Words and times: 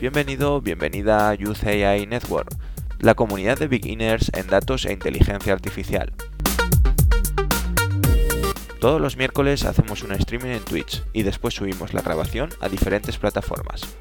Bienvenido, 0.00 0.62
bienvenida 0.62 1.28
a 1.28 1.34
Youth 1.34 1.62
AI 1.66 2.06
Network, 2.06 2.48
la 3.00 3.14
comunidad 3.14 3.58
de 3.58 3.68
beginners 3.68 4.32
en 4.34 4.46
datos 4.46 4.86
e 4.86 4.94
inteligencia 4.94 5.52
artificial. 5.52 6.14
Todos 8.80 8.98
los 8.98 9.18
miércoles 9.18 9.66
hacemos 9.66 10.02
un 10.02 10.12
streaming 10.12 10.52
en 10.52 10.64
Twitch 10.64 11.04
y 11.12 11.22
después 11.22 11.52
subimos 11.52 11.92
la 11.92 12.00
grabación 12.00 12.48
a 12.62 12.70
diferentes 12.70 13.18
plataformas. 13.18 13.94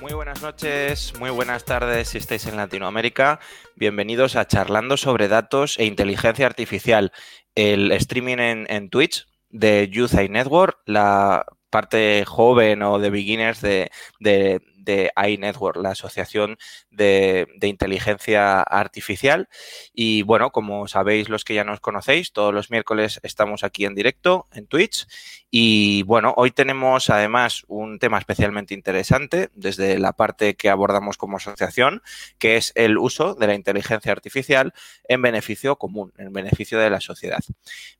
Muy 0.00 0.14
buenas 0.14 0.40
noches, 0.40 1.12
muy 1.18 1.28
buenas 1.28 1.66
tardes 1.66 2.08
si 2.08 2.16
estáis 2.16 2.46
en 2.46 2.56
Latinoamérica. 2.56 3.40
Bienvenidos 3.76 4.36
a 4.36 4.46
Charlando 4.46 4.96
sobre 4.96 5.28
Datos 5.28 5.78
e 5.78 5.84
Inteligencia 5.84 6.46
Artificial, 6.46 7.12
el 7.54 7.92
streaming 7.92 8.38
en, 8.38 8.88
Twitch 8.88 9.28
de 9.50 9.90
Youth 9.92 10.14
AI 10.14 10.30
Network, 10.30 10.78
la 10.86 11.44
parte 11.72 12.24
joven 12.26 12.82
o 12.82 12.98
de 13.00 13.10
beginners 13.10 13.60
de, 13.62 13.90
de, 14.20 14.60
de 14.84 15.12
iNetwork, 15.16 15.76
la 15.76 15.90
Asociación 15.90 16.58
de, 16.90 17.46
Inteligencia 17.62 18.60
Artificial. 18.62 19.48
Y 19.92 20.22
bueno, 20.22 20.50
como 20.50 20.88
sabéis 20.88 21.28
los 21.28 21.44
que 21.44 21.54
ya 21.54 21.64
nos 21.64 21.80
conocéis, 21.80 22.32
todos 22.32 22.52
los 22.52 22.70
miércoles 22.70 23.20
estamos 23.22 23.64
aquí 23.64 23.84
en 23.84 23.94
directo 23.94 24.48
en 24.52 24.66
Twitch. 24.66 25.06
Y 25.50 26.02
bueno, 26.04 26.34
hoy 26.36 26.50
tenemos 26.50 27.10
además 27.10 27.64
un 27.68 27.98
tema 27.98 28.18
especialmente 28.18 28.74
interesante 28.74 29.50
desde 29.54 29.98
la 29.98 30.12
parte 30.12 30.54
que 30.54 30.70
abordamos 30.70 31.16
como 31.16 31.36
asociación, 31.36 32.02
que 32.38 32.56
es 32.56 32.72
el 32.74 32.98
uso 32.98 33.34
de 33.34 33.46
la 33.46 33.54
inteligencia 33.54 34.12
artificial 34.12 34.72
en 35.08 35.22
beneficio 35.22 35.76
común, 35.76 36.12
en 36.16 36.32
beneficio 36.32 36.78
de 36.78 36.90
la 36.90 37.00
sociedad. 37.00 37.42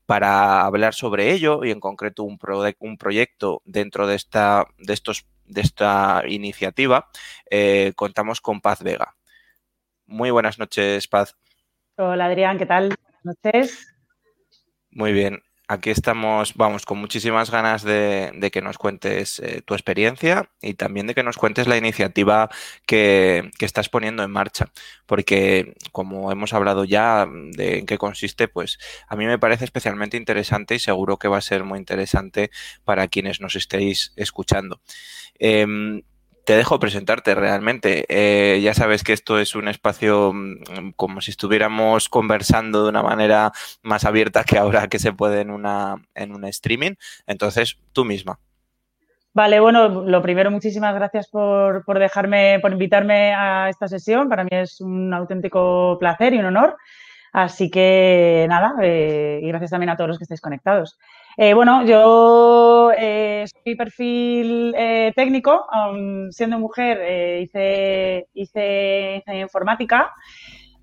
Para 0.05 0.61
hablar 0.65 0.93
sobre 0.93 1.31
ello 1.31 1.63
y 1.63 1.71
en 1.71 1.79
concreto 1.79 2.23
un, 2.23 2.39
un 2.79 2.97
proyecto 2.97 3.61
dentro 3.65 4.07
de, 4.07 4.15
esta, 4.15 4.65
de 4.77 4.93
estos 4.93 5.25
de 5.45 5.61
esta 5.61 6.23
iniciativa, 6.27 7.09
eh, 7.49 7.93
contamos 7.95 8.41
con 8.41 8.61
Paz 8.61 8.83
Vega. 8.83 9.15
Muy 10.05 10.31
buenas 10.31 10.59
noches, 10.59 11.07
Paz. 11.07 11.35
Hola, 11.95 12.25
Adrián, 12.25 12.57
¿qué 12.57 12.65
tal? 12.65 12.95
Buenas 13.23 13.37
noches. 13.43 13.95
Muy 14.91 15.13
bien 15.13 15.41
aquí 15.73 15.89
estamos, 15.89 16.53
vamos, 16.55 16.85
con 16.85 16.97
muchísimas 16.99 17.51
ganas 17.51 17.83
de, 17.83 18.49
que 18.51 18.61
nos 18.61 18.77
cuentes 18.77 19.39
eh, 19.39 19.61
tu 19.65 19.73
experiencia 19.73 20.49
y 20.61 20.75
también 20.75 21.07
de 21.07 21.15
que 21.15 21.23
nos 21.23 21.37
cuentes 21.37 21.67
la 21.67 21.77
iniciativa 21.77 22.49
que, 22.85 23.51
estás 23.59 23.89
poniendo 23.89 24.23
en 24.23 24.31
marcha. 24.31 24.71
Porque 25.05 25.73
como 25.91 26.31
hemos 26.31 26.53
hablado 26.53 26.85
ya 26.85 27.27
de 27.27 27.79
en 27.79 27.85
qué 27.85 27.97
consiste, 27.97 28.47
pues 28.47 28.77
a 29.07 29.15
mí 29.15 29.25
me 29.25 29.39
parece 29.39 29.65
especialmente 29.65 30.17
interesante 30.17 30.75
y 30.75 30.79
seguro 30.79 31.17
que 31.17 31.27
va 31.27 31.37
a 31.37 31.41
ser 31.41 31.63
muy 31.63 31.79
interesante 31.79 32.51
para 32.83 33.07
quienes 33.07 33.41
nos 33.41 33.55
estéis 33.55 34.13
escuchando. 34.15 34.81
Em, 35.39 36.03
te 36.45 36.55
dejo 36.55 36.79
presentarte 36.79 37.35
realmente. 37.35 38.05
Eh, 38.09 38.61
ya 38.61 38.73
sabes 38.73 39.03
que 39.03 39.13
esto 39.13 39.39
es 39.39 39.55
un 39.55 39.67
espacio 39.67 40.31
mm, 40.33 40.91
como 40.95 41.21
si 41.21 41.31
estuviéramos 41.31 42.09
conversando 42.09 42.83
de 42.83 42.89
una 42.89 43.03
manera 43.03 43.51
más 43.81 44.05
abierta 44.05 44.43
que 44.43 44.57
ahora 44.57 44.87
que 44.87 44.99
se 44.99 45.13
puede 45.13 45.41
en 45.41 45.51
una 45.51 45.95
en 46.15 46.33
un 46.33 46.45
streaming. 46.45 46.93
Entonces, 47.27 47.77
tú 47.93 48.05
misma. 48.05 48.39
Vale, 49.35 49.59
bueno, 49.59 50.03
lo 50.03 50.21
primero, 50.21 50.51
muchísimas 50.51 50.93
gracias 50.93 51.27
por, 51.27 51.83
dejarme, 51.97 52.59
por 52.61 52.71
invitarme 52.71 53.33
a 53.33 53.67
esta 53.67 53.87
sesión. 53.87 54.29
Para 54.29 54.43
mí 54.43 54.49
es 54.51 54.79
un 54.79 55.11
auténtico 55.11 55.97
placer 55.99 56.33
y 56.33 56.37
un 56.37 56.45
honor. 56.45 56.77
Así 57.31 57.71
que 57.71 58.45
nada, 58.47 58.75
eh, 58.83 59.39
y 59.41 59.47
gracias 59.47 59.71
también 59.71 59.89
a 59.89 59.97
todos 59.97 60.09
los 60.09 60.17
que 60.19 60.25
estáis 60.25 60.41
conectados. 60.41 60.99
Eh, 61.35 61.53
bueno, 61.55 61.83
yo 61.83 62.91
eh, 62.95 63.45
soy 63.63 63.75
perfil 63.75 64.73
eh, 64.77 65.11
técnico, 65.15 65.65
siendo 66.29 66.59
mujer 66.59 67.41
hice, 67.41 68.27
hice, 68.33 69.23
informática. 69.33 70.11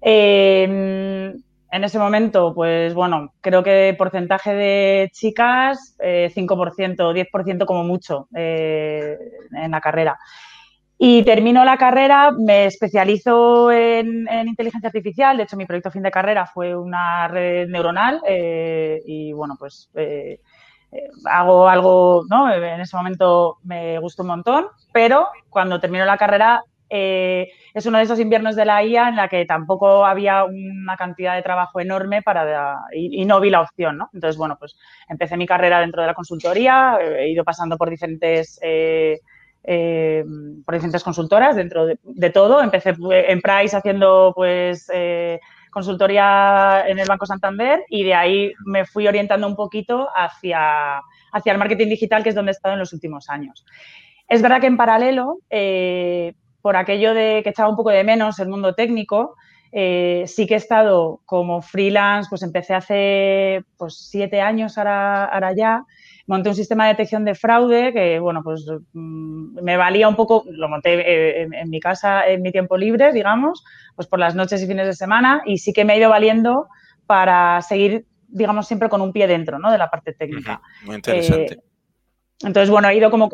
Em, 0.00 1.34
en 1.72 1.84
ese 1.84 2.00
momento, 2.00 2.52
pues 2.52 2.94
bueno, 2.94 3.32
creo 3.40 3.62
que 3.62 3.94
porcentaje 3.96 4.54
de 4.54 5.10
chicas, 5.12 5.96
5%, 6.00 7.12
10% 7.12 7.64
como 7.64 7.84
mucho 7.84 8.26
en 8.32 9.70
la 9.70 9.80
carrera. 9.80 10.18
Y 11.02 11.22
termino 11.22 11.64
la 11.64 11.78
carrera, 11.78 12.30
me 12.30 12.66
especializo 12.66 13.72
en, 13.72 14.28
inteligencia 14.46 14.88
artificial. 14.88 15.34
De 15.34 15.44
hecho, 15.44 15.56
mi 15.56 15.64
proyecto 15.64 15.90
fin 15.90 16.02
de 16.02 16.10
carrera 16.10 16.44
fue 16.44 16.76
una 16.76 17.26
red 17.26 17.70
neuronal. 17.70 18.20
Eh, 18.28 19.00
y 19.06 19.32
bueno, 19.32 19.56
pues 19.58 19.88
eh, 19.94 20.40
eh, 20.92 21.08
hago 21.24 21.70
algo, 21.70 22.24
¿no? 22.28 22.52
En 22.52 22.82
ese 22.82 22.98
momento 22.98 23.60
me 23.64 23.98
gustó 23.98 24.24
un 24.24 24.28
montón. 24.28 24.66
Pero 24.92 25.28
cuando 25.48 25.80
termino 25.80 26.04
la 26.04 26.18
carrera, 26.18 26.62
es 26.90 27.86
uno 27.86 27.96
de 27.96 28.04
esos 28.04 28.20
inviernos 28.20 28.54
de 28.54 28.66
la 28.66 28.84
IA 28.84 29.08
en 29.08 29.16
la 29.16 29.28
que 29.28 29.46
tampoco 29.46 30.04
había 30.04 30.44
una 30.44 30.98
cantidad 30.98 31.34
de 31.34 31.42
trabajo 31.42 31.80
enorme 31.80 32.20
para 32.20 32.78
y, 32.92 33.24
no 33.24 33.40
vi 33.40 33.48
la 33.48 33.62
opción, 33.62 33.96
¿no? 33.96 34.10
Entonces, 34.12 34.36
bueno, 34.36 34.56
pues 34.58 34.76
empecé 35.08 35.38
mi 35.38 35.46
carrera 35.46 35.80
dentro 35.80 36.02
de 36.02 36.08
la 36.08 36.14
consultoría, 36.14 36.98
he 37.00 37.30
ido 37.30 37.42
pasando 37.42 37.78
por 37.78 37.88
diferentes 37.88 38.60
eh, 39.62 40.24
por 40.64 40.74
diferentes 40.74 41.04
consultoras 41.04 41.56
dentro 41.56 41.86
de, 41.86 42.30
todo. 42.30 42.62
Empecé 42.62 42.94
en 43.10 43.40
Price 43.40 43.76
haciendo 43.76 44.32
pues 44.34 44.90
eh, 44.92 45.38
consultoría 45.70 46.84
en 46.86 46.98
el 46.98 47.06
Banco 47.06 47.26
Santander 47.26 47.84
y 47.88 48.04
de 48.04 48.14
ahí 48.14 48.52
me 48.64 48.84
fui 48.86 49.06
orientando 49.06 49.46
un 49.46 49.56
poquito 49.56 50.08
hacia, 50.14 51.00
hacia 51.32 51.52
el 51.52 51.58
marketing 51.58 51.88
digital, 51.88 52.22
que 52.22 52.30
es 52.30 52.34
donde 52.34 52.50
he 52.50 52.54
estado 52.54 52.74
en 52.74 52.80
los 52.80 52.92
últimos 52.92 53.28
años. 53.28 53.64
Es 54.28 54.42
verdad 54.42 54.60
que 54.60 54.66
en 54.66 54.76
paralelo, 54.76 55.38
eh, 55.50 56.34
por 56.62 56.76
aquello 56.76 57.14
de 57.14 57.42
que 57.42 57.50
echaba 57.50 57.68
un 57.68 57.76
poco 57.76 57.90
de 57.90 58.04
menos 58.04 58.38
el 58.38 58.48
mundo 58.48 58.74
técnico, 58.74 59.36
sí 59.72 60.46
que 60.46 60.54
he 60.54 60.56
estado 60.56 61.20
como 61.26 61.62
freelance, 61.62 62.28
pues 62.28 62.42
empecé 62.42 62.74
hace 62.74 63.62
pues 63.76 64.08
siete 64.10 64.40
años 64.40 64.76
ahora, 64.78 65.26
ahora 65.26 65.54
ya, 65.54 65.84
monté 66.30 66.48
un 66.48 66.54
sistema 66.54 66.84
de 66.84 66.92
detección 66.92 67.24
de 67.24 67.34
fraude 67.34 67.92
que, 67.92 68.20
bueno, 68.20 68.42
pues 68.44 68.64
mm, 68.92 69.62
me 69.62 69.76
valía 69.76 70.08
un 70.08 70.14
poco, 70.14 70.44
lo 70.46 70.68
monté 70.68 70.94
eh, 70.94 71.48
en, 71.52 71.68
mi 71.68 71.80
casa 71.80 72.24
en 72.26 72.40
mi 72.40 72.52
tiempo 72.52 72.78
libre, 72.78 73.12
digamos, 73.12 73.64
pues 73.96 74.06
por 74.06 74.20
las 74.20 74.36
noches 74.36 74.62
y 74.62 74.66
fines 74.68 74.86
de 74.86 74.94
semana 74.94 75.42
y 75.44 75.58
sí 75.58 75.72
que 75.72 75.84
me 75.84 75.92
ha 75.92 75.96
ido 75.96 76.08
valiendo 76.08 76.68
para 77.04 77.60
seguir, 77.62 78.06
digamos, 78.28 78.68
siempre 78.68 78.88
con 78.88 79.00
un 79.00 79.12
pie 79.12 79.26
dentro, 79.26 79.58
¿no? 79.58 79.72
De 79.72 79.78
la 79.78 79.90
parte 79.90 80.12
técnica. 80.12 80.62
Muy 80.84 80.96
interesante. 80.96 81.54
Eh, 81.54 81.62
entonces, 82.42 82.70
bueno, 82.70 82.88
he 82.88 82.96
ido 82.96 83.10
como 83.10 83.28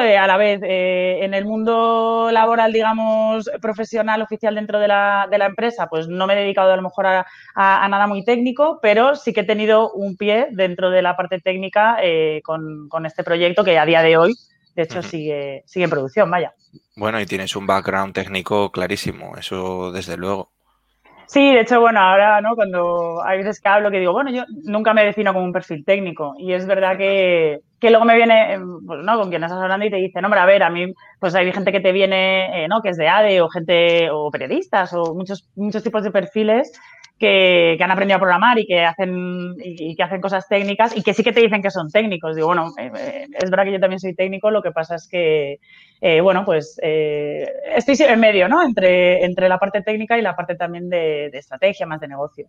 eh, 0.00 0.18
a 0.18 0.26
la 0.26 0.36
vez, 0.36 0.60
eh, 0.62 1.18
en 1.22 1.34
el 1.34 1.44
mundo 1.44 2.30
laboral, 2.32 2.72
digamos, 2.72 3.50
profesional, 3.60 4.22
oficial 4.22 4.54
dentro 4.54 4.78
de 4.78 4.88
la, 4.88 5.26
de 5.30 5.38
la 5.38 5.46
empresa, 5.46 5.86
pues 5.88 6.08
no 6.08 6.26
me 6.26 6.34
he 6.34 6.42
dedicado 6.42 6.72
a 6.72 6.76
lo 6.76 6.82
mejor 6.82 7.06
a, 7.06 7.26
nada 7.54 8.06
muy 8.06 8.24
técnico, 8.24 8.78
pero 8.82 9.16
sí 9.16 9.32
que 9.32 9.40
he 9.40 9.44
tenido 9.44 9.92
un 9.92 10.16
pie 10.16 10.48
dentro 10.50 10.90
de 10.90 11.02
la 11.02 11.16
parte 11.16 11.40
técnica 11.40 11.96
eh, 12.02 12.42
con, 12.44 12.88
este 13.06 13.24
proyecto 13.24 13.64
que 13.64 13.78
a 13.78 13.86
día 13.86 14.02
de 14.02 14.16
hoy, 14.16 14.34
de 14.74 14.82
hecho, 14.82 15.02
sigue, 15.02 15.62
sigue 15.66 15.84
en 15.84 15.90
producción, 15.90 16.30
vaya. 16.30 16.52
Bueno, 16.96 17.20
y 17.20 17.26
tienes 17.26 17.56
un 17.56 17.66
background 17.66 18.12
técnico 18.12 18.70
clarísimo, 18.70 19.36
eso 19.36 19.90
desde 19.92 20.16
luego. 20.16 20.50
Sí, 21.32 21.54
de 21.54 21.60
hecho, 21.60 21.80
bueno, 21.80 22.00
ahora, 22.00 22.40
¿no? 22.40 22.56
Cuando 22.56 23.22
hay 23.24 23.38
veces 23.38 23.60
que 23.60 23.68
hablo 23.68 23.88
que 23.92 24.00
digo, 24.00 24.12
bueno, 24.12 24.32
yo 24.32 24.42
nunca 24.64 24.92
me 24.92 25.04
defino 25.04 25.32
como 25.32 25.44
un 25.44 25.52
perfil 25.52 25.84
técnico 25.84 26.34
y 26.36 26.52
es 26.52 26.66
verdad 26.66 26.98
que, 26.98 27.60
que 27.78 27.90
luego 27.90 28.04
me 28.04 28.16
viene, 28.16 28.58
pues, 28.84 28.98
¿no? 29.04 29.16
Con 29.16 29.30
quien 29.30 29.44
estás 29.44 29.60
hablando 29.60 29.86
y 29.86 29.90
te 29.90 29.96
dice, 29.96 30.20
no, 30.20 30.26
hombre, 30.26 30.40
a 30.40 30.46
ver, 30.46 30.64
a 30.64 30.70
mí, 30.70 30.92
pues 31.20 31.36
hay 31.36 31.52
gente 31.52 31.70
que 31.70 31.78
te 31.78 31.92
viene, 31.92 32.64
eh, 32.64 32.66
¿no? 32.66 32.82
Que 32.82 32.88
es 32.88 32.96
de 32.96 33.06
ADE 33.06 33.42
o 33.42 33.48
gente, 33.48 34.10
o 34.10 34.28
periodistas 34.32 34.92
o 34.92 35.14
muchos, 35.14 35.48
muchos 35.54 35.84
tipos 35.84 36.02
de 36.02 36.10
perfiles 36.10 36.72
que, 37.20 37.78
han 37.80 37.90
aprendido 37.92 38.16
a 38.16 38.20
programar 38.20 38.58
y 38.58 38.66
que 38.66 38.84
hacen 38.84 39.54
y, 39.62 39.94
que 39.94 40.02
hacen 40.02 40.20
cosas 40.20 40.48
técnicas 40.48 40.96
y 40.96 41.02
que 41.04 41.14
sí 41.14 41.22
que 41.22 41.32
te 41.32 41.42
dicen 41.42 41.62
que 41.62 41.70
son 41.70 41.90
técnicos. 41.90 42.34
Digo, 42.34 42.48
bueno, 42.48 42.72
eh, 42.76 42.90
eh, 42.96 43.26
es 43.40 43.50
verdad 43.50 43.66
que 43.66 43.72
yo 43.72 43.78
también 43.78 44.00
soy 44.00 44.16
técnico, 44.16 44.50
lo 44.50 44.62
que 44.62 44.72
pasa 44.72 44.96
es 44.96 45.06
que, 45.06 45.60
eh, 46.00 46.20
bueno, 46.20 46.44
pues 46.44 46.78
estoy 46.82 47.96
en 48.00 48.20
medio, 48.20 48.48
¿no? 48.48 48.62
Entre, 48.62 49.24
entre 49.24 49.48
la 49.48 49.58
parte 49.58 49.82
técnica 49.82 50.18
y 50.18 50.22
la 50.22 50.36
parte 50.36 50.54
también 50.54 50.88
de 50.88 51.30
estrategia, 51.32 51.86
más 51.86 52.00
de 52.00 52.08
negocio. 52.08 52.48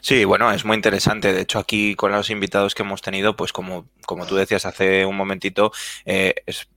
Sí, 0.00 0.24
bueno, 0.24 0.52
es 0.52 0.64
muy 0.64 0.76
interesante. 0.76 1.32
De 1.32 1.40
hecho, 1.40 1.58
aquí 1.58 1.96
con 1.96 2.12
los 2.12 2.30
invitados 2.30 2.74
que 2.74 2.82
hemos 2.82 3.02
tenido, 3.02 3.34
pues 3.34 3.52
como, 3.52 3.88
como 4.06 4.24
tú 4.26 4.36
decías 4.36 4.66
hace 4.66 5.04
un 5.04 5.16
momentito, 5.16 5.72
eh, 6.04 6.34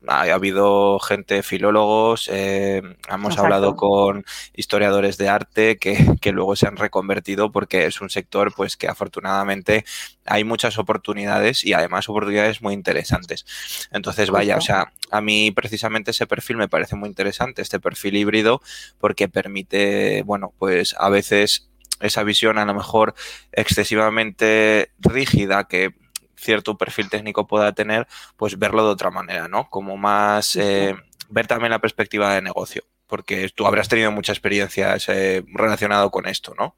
ha, 0.08 0.22
habido 0.22 1.00
gente, 1.00 1.44
filólogos, 1.44 2.28
eh, 2.32 2.82
hemos 3.08 3.38
hablado 3.38 3.76
con 3.76 4.26
historiadores 4.56 5.18
de 5.18 5.30
arte 5.30 5.78
que, 5.78 6.16
que, 6.22 6.32
luego 6.32 6.56
se 6.56 6.68
han 6.68 6.78
reconvertido 6.78 7.52
porque 7.52 7.86
es 7.86 8.02
un 8.02 8.10
sector 8.10 8.54
pues 8.56 8.78
que 8.78 8.88
afortunadamente 8.88 9.86
hay 10.26 10.44
muchas 10.44 10.80
oportunidades 10.80 11.64
y 11.64 11.74
además 11.74 12.10
oportunidades 12.10 12.62
muy 12.64 12.74
interesantes. 12.74 13.46
Entonces, 13.92 14.32
vaya, 14.32 14.58
o 14.58 14.62
sea, 14.62 14.92
a 15.12 15.22
mí 15.22 15.52
precisamente 15.52 16.12
ese 16.12 16.26
perfil 16.26 16.58
me 16.58 16.68
parece 16.68 16.96
muy 16.96 17.10
interesante, 17.10 17.62
este 17.62 17.80
perfil 17.80 18.18
híbrido, 18.18 18.62
porque 19.00 19.28
permite, 19.28 20.24
bueno, 20.24 20.52
pues 20.58 20.96
a 20.98 21.10
veces 21.10 21.70
esa 22.00 22.24
visión 22.24 22.58
a 22.58 22.66
lo 22.66 22.74
mejor 22.74 23.16
excesivamente 23.52 24.92
rígida 25.00 25.68
que 25.68 25.94
cierto 26.36 26.78
perfil 26.78 27.10
técnico 27.10 27.48
pueda 27.48 27.72
tener, 27.74 28.08
pues 28.38 28.60
verlo 28.60 28.86
de 28.86 28.92
otra 28.92 29.12
manera, 29.12 29.48
¿no? 29.48 29.70
Como 29.70 29.98
más 29.98 30.56
eh, 30.56 30.96
ver 31.30 31.48
también 31.48 31.72
la 31.72 31.80
perspectiva 31.80 32.34
de 32.34 32.42
negocio, 32.42 32.84
porque 33.08 33.50
tú 33.50 33.66
habrás 33.66 33.88
tenido 33.88 34.12
mucha 34.12 34.32
experiencia 34.32 34.96
eh, 35.08 35.44
relacionado 35.54 36.12
con 36.12 36.28
esto, 36.28 36.54
¿no? 36.58 36.76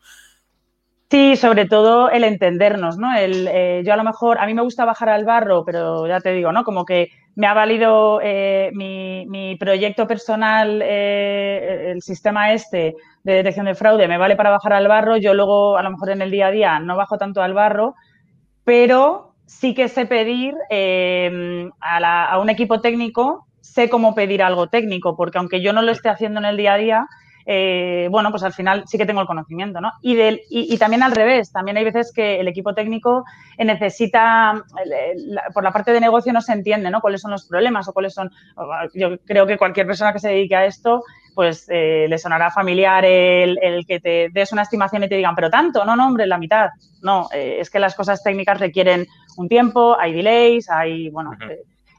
Sí, 1.09 1.37
sobre 1.37 1.65
todo 1.65 2.09
el 2.09 2.25
entendernos, 2.25 2.97
¿no? 2.97 3.15
El, 3.15 3.47
eh, 3.47 3.81
yo 3.85 3.93
a 3.93 3.95
lo 3.95 4.03
mejor, 4.03 4.39
a 4.39 4.45
mí 4.45 4.53
me 4.53 4.61
gusta 4.61 4.83
bajar 4.83 5.07
al 5.07 5.23
barro, 5.23 5.63
pero 5.63 6.05
ya 6.05 6.19
te 6.19 6.33
digo, 6.33 6.51
¿no? 6.51 6.65
Como 6.65 6.83
que 6.83 7.11
me 7.35 7.47
ha 7.47 7.53
valido 7.53 8.19
eh, 8.21 8.71
mi, 8.73 9.55
proyecto 9.57 10.05
personal, 10.05 10.81
eh, 10.83 11.91
el 11.91 12.01
sistema 12.01 12.51
este 12.51 12.95
de 13.23 13.33
detección 13.33 13.67
de 13.67 13.75
fraude, 13.75 14.07
me 14.09 14.17
vale 14.17 14.35
para 14.35 14.49
bajar 14.49 14.73
al 14.73 14.89
barro. 14.89 15.15
Yo 15.15 15.33
luego, 15.33 15.77
a 15.77 15.83
lo 15.83 15.91
mejor 15.91 16.09
en 16.09 16.21
el 16.21 16.29
día 16.31 16.47
a 16.47 16.51
día, 16.51 16.79
no 16.79 16.97
bajo 16.97 17.17
tanto 17.17 17.41
al 17.41 17.53
barro, 17.53 17.95
pero 18.65 19.33
sí 19.45 19.73
que 19.73 19.87
sé 19.87 20.07
pedir 20.07 20.55
a, 21.79 22.25
a 22.25 22.39
un 22.39 22.49
equipo 22.49 22.81
técnico, 22.81 23.47
sé 23.61 23.89
cómo 23.89 24.13
pedir 24.13 24.43
algo 24.43 24.67
técnico, 24.67 25.15
porque 25.15 25.37
aunque 25.37 25.61
yo 25.61 25.71
no 25.71 25.81
lo 25.81 25.93
esté 25.93 26.09
haciendo 26.09 26.39
en 26.41 26.45
el 26.47 26.57
día 26.57 26.73
a 26.73 26.77
día, 26.77 27.07
eh, 27.49 28.09
bueno, 28.11 28.29
pues 28.29 28.43
al 28.43 28.51
final 28.51 28.83
sí 28.87 28.97
que 28.97 29.05
tengo 29.05 29.21
el 29.21 29.27
conocimiento, 29.27 29.79
¿no? 29.79 29.93
Y, 30.01 30.15
del, 30.15 30.41
y, 30.49 30.77
también 30.77 31.01
al 31.01 31.13
revés, 31.13 31.49
también 31.53 31.77
hay 31.77 31.85
veces 31.85 32.11
que 32.13 32.41
el 32.41 32.47
equipo 32.49 32.73
técnico 32.73 33.23
necesita, 33.57 34.65
por 35.53 35.63
la 35.63 35.71
parte 35.71 35.93
de 35.93 36.01
negocio 36.01 36.33
no 36.33 36.41
se 36.41 36.51
entiende, 36.51 36.91
¿no? 36.91 36.99
Cuáles 36.99 37.21
son 37.21 37.31
los 37.31 37.47
problemas 37.47 37.87
o 37.87 37.93
cuáles 37.93 38.13
son, 38.13 38.29
yo 38.93 39.17
creo 39.19 39.47
que 39.47 39.57
cualquier 39.57 39.87
persona 39.87 40.11
que 40.11 40.19
se 40.19 40.27
dedique 40.27 40.57
a 40.57 40.65
esto, 40.65 41.05
pues 41.35 41.67
eh, 41.69 42.07
le 42.09 42.17
sonará 42.17 42.51
familiar 42.51 43.05
el, 43.05 43.85
que 43.87 44.01
te 44.01 44.27
des 44.29 44.51
una 44.51 44.63
estimación 44.63 45.05
y 45.05 45.07
te 45.07 45.15
digan, 45.15 45.33
pero 45.33 45.49
tanto, 45.49 45.85
no, 45.85 45.95
no, 45.95 46.05
hombre, 46.05 46.27
la 46.27 46.37
mitad. 46.37 46.71
No, 47.01 47.29
eh, 47.33 47.59
es 47.61 47.69
que 47.69 47.79
las 47.79 47.95
cosas 47.95 48.21
técnicas 48.23 48.59
requieren 48.59 49.07
un 49.37 49.47
tiempo, 49.47 49.95
hay 49.97 50.11
delays, 50.11 50.69
hay, 50.69 51.09
bueno, 51.11 51.31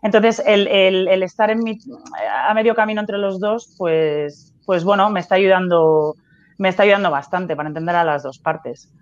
entonces 0.03 0.43
el, 0.45 0.67
el, 0.69 1.23
estar 1.23 1.51
en 1.51 1.63
a 2.47 2.53
medio 2.53 2.75
camino 2.75 3.01
entre 3.01 3.17
los 3.17 3.41
dos, 3.41 3.75
pues 3.79 4.53
pues 4.69 4.85
bueno, 4.85 5.09
me 5.09 5.21
está 5.21 5.37
ayudando, 5.37 6.15
me 6.59 6.69
está 6.69 6.83
ayudando 6.83 7.11
bastante 7.11 7.57
para 7.57 7.71
entender 7.71 7.97
a 7.97 8.05
las 8.05 8.23
dos 8.23 8.39
partes. 8.39 8.93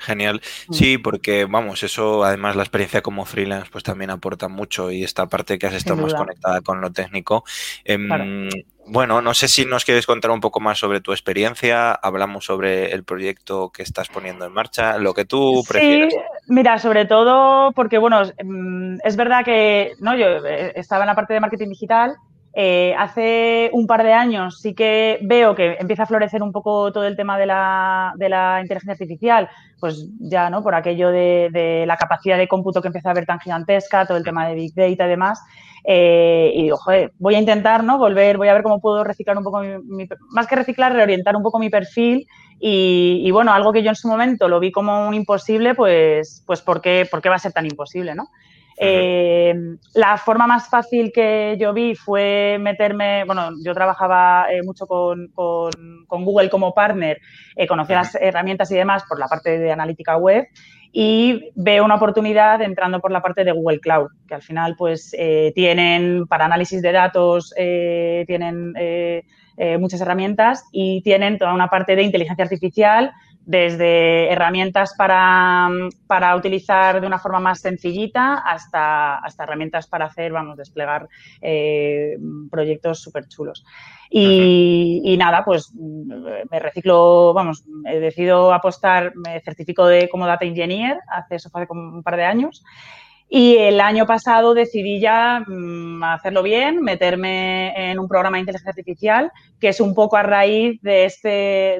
Genial. 0.00 0.40
Mm. 0.66 0.72
Sí, 0.72 0.98
porque 0.98 1.44
vamos, 1.44 1.84
eso 1.84 2.24
además 2.24 2.56
la 2.56 2.64
experiencia 2.64 3.00
como 3.00 3.24
freelance 3.24 3.70
pues 3.70 3.84
también 3.84 4.10
aporta 4.10 4.48
mucho 4.48 4.90
y 4.90 5.04
esta 5.04 5.26
parte 5.26 5.60
que 5.60 5.68
has 5.68 5.74
estado 5.74 6.02
más 6.02 6.12
conectada 6.12 6.60
con 6.60 6.80
lo 6.80 6.90
técnico. 6.90 7.44
Em, 7.84 8.48
bueno, 8.84 9.22
no 9.22 9.32
sé 9.32 9.46
si 9.46 9.64
nos 9.64 9.84
quieres 9.84 10.06
contar 10.06 10.32
un 10.32 10.40
poco 10.40 10.58
más 10.58 10.80
sobre 10.80 11.00
tu 11.00 11.12
experiencia, 11.12 11.92
hablamos 11.92 12.44
sobre 12.44 12.90
el 12.90 13.04
proyecto 13.04 13.70
que 13.70 13.84
estás 13.84 14.08
poniendo 14.08 14.44
en 14.44 14.52
marcha, 14.52 14.98
lo 14.98 15.14
que 15.14 15.24
tú 15.24 15.62
prefieras. 15.68 16.12
Sí, 16.12 16.18
mira, 16.48 16.80
sobre 16.80 17.04
todo 17.04 17.70
porque 17.76 17.98
bueno, 17.98 18.22
es 19.04 19.16
verdad 19.16 19.44
que 19.44 19.92
no, 20.00 20.16
yo 20.16 20.44
eh, 20.44 20.72
estaba 20.74 21.04
en 21.04 21.06
la 21.06 21.14
parte 21.14 21.34
de 21.34 21.38
marketing 21.38 21.68
digital 21.68 22.16
eh, 22.54 22.94
hace 22.98 23.70
un 23.72 23.86
par 23.86 24.02
de 24.02 24.12
años 24.12 24.60
sí 24.60 24.74
que 24.74 25.18
veo 25.22 25.54
que 25.54 25.76
empieza 25.78 26.04
a 26.04 26.06
florecer 26.06 26.42
un 26.42 26.50
poco 26.50 26.90
todo 26.92 27.04
el 27.04 27.16
tema 27.16 27.38
de 27.38 27.46
la, 27.46 28.12
inteligencia 28.60 28.92
artificial, 28.92 29.48
pues 29.78 30.08
ya, 30.18 30.50
¿no? 30.50 30.62
Por 30.62 30.74
aquello 30.74 31.10
de, 31.10 31.84
la 31.86 31.96
capacidad 31.96 32.38
de 32.38 32.48
cómputo 32.48 32.80
que 32.80 32.88
empieza 32.88 33.10
a 33.10 33.14
ver 33.14 33.26
tan 33.26 33.40
gigantesca, 33.40 34.06
todo 34.06 34.16
el 34.16 34.24
tema 34.24 34.48
de 34.48 34.54
Big 34.54 34.74
Data 34.74 35.06
y 35.06 35.08
demás. 35.08 35.40
Eh, 35.84 36.52
y 36.54 36.64
digo, 36.64 36.76
joder, 36.78 37.12
voy 37.18 37.36
a 37.36 37.38
intentar, 37.38 37.84
¿no? 37.84 37.98
Volver, 37.98 38.36
voy 38.36 38.48
a 38.48 38.54
ver 38.54 38.62
cómo 38.62 38.80
puedo 38.80 39.04
reciclar 39.04 39.38
un 39.38 39.44
poco 39.44 39.60
mi, 39.60 40.08
más 40.30 40.46
que 40.46 40.56
reciclar, 40.56 40.92
reorientar 40.92 41.36
un 41.36 41.42
poco 41.42 41.58
mi 41.58 41.70
perfil 41.70 42.26
y, 42.60 43.30
bueno, 43.30 43.52
algo 43.52 43.72
que 43.72 43.82
yo 43.82 43.90
en 43.90 43.94
su 43.94 44.08
momento 44.08 44.48
lo 44.48 44.58
vi 44.58 44.72
como 44.72 45.06
un 45.06 45.14
imposible, 45.14 45.74
pues, 45.74 46.42
pues 46.46 46.60
¿por 46.60 46.80
qué, 46.80 47.06
¿por 47.08 47.22
qué 47.22 47.28
va 47.28 47.36
a 47.36 47.38
ser 47.38 47.52
tan 47.52 47.66
imposible, 47.66 48.14
¿no? 48.14 48.28
Eh, 48.80 49.54
la 49.94 50.16
forma 50.18 50.46
más 50.46 50.68
fácil 50.68 51.10
que 51.12 51.56
yo 51.58 51.72
vi 51.72 51.96
fue 51.96 52.58
meterme, 52.60 53.24
bueno, 53.24 53.50
yo 53.64 53.74
trabajaba 53.74 54.46
eh, 54.52 54.62
mucho 54.62 54.86
con, 54.86 55.32
Google 56.08 56.48
como 56.48 56.72
partner, 56.72 57.20
eh, 57.56 57.66
conocía 57.66 57.96
las 57.96 58.14
herramientas 58.14 58.70
y 58.70 58.76
demás 58.76 59.02
por 59.08 59.18
la 59.18 59.26
parte 59.26 59.58
de 59.58 59.72
analítica 59.72 60.16
web 60.16 60.46
y 60.92 61.50
veo 61.56 61.84
una 61.84 61.96
oportunidad 61.96 62.62
entrando 62.62 63.00
por 63.00 63.10
la 63.10 63.20
parte 63.20 63.44
de 63.44 63.52
Google 63.52 63.80
Cloud, 63.80 64.08
que 64.26 64.34
al 64.34 64.42
final 64.42 64.74
pues 64.76 65.14
tienen 65.54 66.26
para 66.26 66.46
análisis 66.46 66.80
de 66.80 66.92
datos, 66.92 67.52
tienen 67.54 68.72
muchas 69.78 70.00
herramientas 70.00 70.64
y 70.72 71.02
tienen 71.02 71.36
toda 71.36 71.52
una 71.52 71.68
parte 71.68 71.94
de 71.94 72.04
inteligencia 72.04 72.44
artificial 72.44 73.12
desde 73.48 74.30
herramientas 74.30 74.94
para, 74.94 75.70
utilizar 76.36 77.00
de 77.00 77.06
una 77.06 77.18
forma 77.18 77.40
más 77.40 77.60
sencillita 77.60 78.34
hasta, 78.34 79.16
hasta 79.16 79.44
herramientas 79.44 79.86
para 79.86 80.04
hacer, 80.04 80.32
vamos, 80.32 80.58
desplegar 80.58 81.08
eh, 81.40 82.18
proyectos 82.50 83.00
súper 83.00 83.26
chulos. 83.26 83.64
Y, 84.10 85.16
nada, 85.18 85.46
pues 85.46 85.72
me 85.74 86.58
reciclo, 86.58 87.32
vamos, 87.32 87.64
he 87.86 87.98
decidido 88.00 88.52
apostar, 88.52 89.14
me 89.16 89.40
certifico 89.40 89.86
de 89.86 90.10
como 90.10 90.26
Data 90.26 90.44
Engineer, 90.44 90.98
hace 91.08 91.36
eso 91.36 91.48
hace 91.52 91.66
como 91.66 91.80
un 91.96 92.02
par 92.02 92.16
de 92.16 92.24
años, 92.24 92.62
y 93.28 93.56
el 93.56 93.80
año 93.80 94.06
pasado 94.06 94.54
decidí 94.54 95.00
ya 95.00 95.44
mm, 95.46 96.02
hacerlo 96.02 96.42
bien, 96.42 96.82
meterme 96.82 97.90
en 97.90 97.98
un 97.98 98.08
programa 98.08 98.36
de 98.36 98.40
inteligencia 98.40 98.70
artificial, 98.70 99.32
que 99.60 99.68
es 99.68 99.80
un 99.80 99.94
poco 99.94 100.16
a 100.16 100.22
raíz 100.22 100.80
de 100.80 101.04
este, 101.04 101.28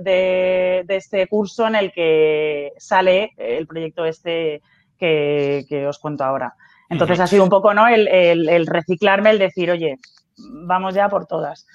de, 0.02 0.84
este 0.88 1.26
curso 1.26 1.66
en 1.66 1.74
el 1.74 1.92
que 1.92 2.72
sale 2.76 3.32
el 3.38 3.66
proyecto 3.66 4.04
este 4.04 4.60
que, 4.98 5.86
os 5.88 5.98
cuento 5.98 6.24
ahora. 6.24 6.54
Entonces 6.90 7.20
ha 7.20 7.26
sido 7.26 7.44
un 7.44 7.50
poco 7.50 7.72
¿no? 7.72 7.86
el, 7.86 8.08
el 8.08 8.66
reciclarme, 8.66 9.30
el 9.30 9.38
decir, 9.38 9.70
oye, 9.70 9.98
vamos 10.36 10.94
ya 10.94 11.08
por 11.08 11.26
todas. 11.26 11.66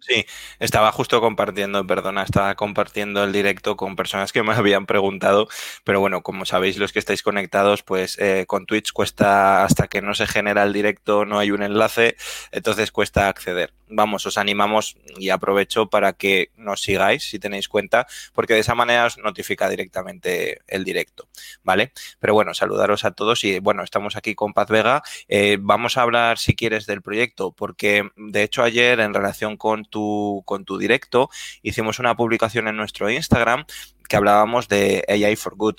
Sí, 0.00 0.24
estaba 0.60 0.92
justo 0.92 1.20
compartiendo, 1.20 1.86
perdona, 1.86 2.22
estaba 2.22 2.54
compartiendo 2.54 3.24
el 3.24 3.32
directo 3.32 3.76
con 3.76 3.96
personas 3.96 4.32
que 4.32 4.42
me 4.42 4.52
habían 4.54 4.86
preguntado, 4.86 5.48
pero 5.84 6.00
bueno, 6.00 6.22
como 6.22 6.44
sabéis 6.44 6.78
los 6.78 6.92
que 6.92 7.00
estáis 7.00 7.22
conectados, 7.22 7.82
pues 7.82 8.16
eh, 8.18 8.44
con 8.46 8.64
Twitch 8.66 8.92
cuesta, 8.92 9.64
hasta 9.64 9.88
que 9.88 10.00
no 10.00 10.14
se 10.14 10.26
genera 10.26 10.62
el 10.62 10.72
directo, 10.72 11.24
no 11.24 11.38
hay 11.38 11.50
un 11.50 11.62
enlace, 11.62 12.16
entonces 12.52 12.92
cuesta 12.92 13.28
acceder. 13.28 13.72
Vamos, 13.90 14.26
os 14.26 14.38
animamos 14.38 14.96
y 15.18 15.30
aprovecho 15.30 15.88
para 15.88 16.12
que 16.12 16.50
nos 16.56 16.82
sigáis 16.82 17.28
si 17.28 17.38
tenéis 17.38 17.68
cuenta, 17.68 18.06
porque 18.32 18.54
de 18.54 18.60
esa 18.60 18.74
manera 18.74 19.06
os 19.06 19.18
notifica 19.18 19.68
directamente 19.68 20.60
el 20.66 20.84
directo, 20.84 21.28
¿vale? 21.62 21.92
Pero 22.18 22.34
bueno, 22.34 22.54
saludaros 22.54 23.04
a 23.04 23.12
todos 23.12 23.44
y 23.44 23.58
bueno, 23.60 23.82
estamos 23.82 24.16
aquí 24.16 24.34
con 24.34 24.52
Paz 24.52 24.68
Vega. 24.68 25.02
Eh, 25.28 25.58
vamos 25.60 25.96
a 25.96 26.02
hablar, 26.02 26.38
si 26.38 26.54
quieres, 26.54 26.86
del 26.86 27.02
proyecto, 27.02 27.52
porque 27.52 28.10
de 28.16 28.42
hecho 28.42 28.62
ayer 28.62 29.00
en 29.00 29.14
relación 29.14 29.56
con 29.56 29.84
tu 29.84 30.42
con 30.44 30.64
tu 30.64 30.78
directo, 30.78 31.30
hicimos 31.62 31.98
una 31.98 32.16
publicación 32.16 32.68
en 32.68 32.76
nuestro 32.76 33.10
Instagram 33.10 33.64
que 34.08 34.16
hablábamos 34.16 34.68
de 34.68 35.04
AI 35.08 35.36
for 35.36 35.56
Good. 35.56 35.76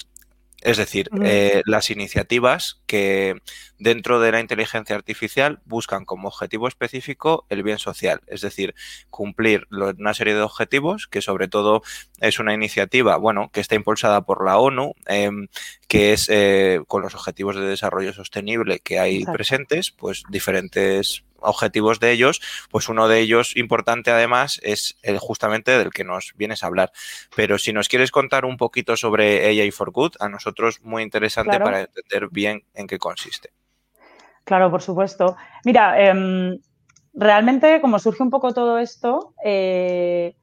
Es 0.62 0.78
decir, 0.78 1.10
eh, 1.24 1.62
las 1.66 1.90
iniciativas 1.90 2.79
que 2.90 3.36
dentro 3.78 4.20
de 4.20 4.32
la 4.32 4.40
inteligencia 4.40 4.96
artificial 4.96 5.60
buscan 5.66 6.06
como 6.06 6.28
objetivo 6.28 6.68
específico 6.68 7.46
el 7.50 7.62
bien 7.62 7.78
social, 7.78 8.22
es 8.26 8.42
decir, 8.42 8.74
cumplir 9.12 9.68
una 9.70 10.16
serie 10.16 10.34
de 10.34 10.42
objetivos 10.42 11.06
que 11.08 11.22
sobre 11.22 11.48
todo 11.48 11.84
es 12.20 12.40
una 12.40 12.56
iniciativa, 12.56 13.18
bueno, 13.18 13.52
que 13.54 13.62
está 13.62 13.76
impulsada 13.76 14.26
por 14.26 14.44
la 14.44 14.58
ONU, 14.58 14.96
em, 15.06 15.50
que 15.88 16.14
es 16.14 16.30
eh, 16.32 16.82
con 16.88 17.04
los 17.04 17.14
objetivos 17.14 17.56
de 17.56 17.62
desarrollo 17.62 18.12
sostenible 18.12 18.80
que 18.80 18.98
hay 18.98 19.24
presentes, 19.24 19.92
pues 19.92 20.24
diferentes 20.28 21.24
objetivos 21.42 22.00
de 22.00 22.12
ellos, 22.12 22.42
pues 22.70 22.90
uno 22.90 23.08
de 23.08 23.20
ellos 23.20 23.56
importante 23.56 24.12
además 24.12 24.60
es 24.64 24.98
el 25.02 25.20
justamente 25.20 25.78
del 25.78 25.92
que 25.92 26.04
nos 26.04 26.34
vienes 26.36 26.64
a 26.64 26.68
hablar. 26.68 26.92
Pero 27.36 27.58
si 27.58 27.74
nos 27.74 27.88
quieres 27.88 28.12
contar 28.12 28.46
un 28.46 28.58
poquito 28.58 28.98
sobre 28.98 29.46
AI 29.48 29.72
for 29.72 29.92
Good, 29.92 30.14
a 30.20 30.30
nosotros 30.30 30.82
muy 30.82 31.04
interesante 31.04 31.60
para 31.60 31.82
entender 31.82 32.30
bien 32.32 32.64
en 32.80 32.88
qué 32.88 32.98
consiste. 32.98 33.50
Claro, 34.44 34.72
por 34.72 34.82
supuesto. 34.82 35.36
Mira, 35.66 36.00
em, 36.02 36.58
realmente 37.14 37.82
como 37.82 38.00
surge 38.00 38.24
un 38.24 38.30
poco 38.30 38.54
todo 38.54 38.80
esto, 38.80 39.34
eh, 39.44 40.36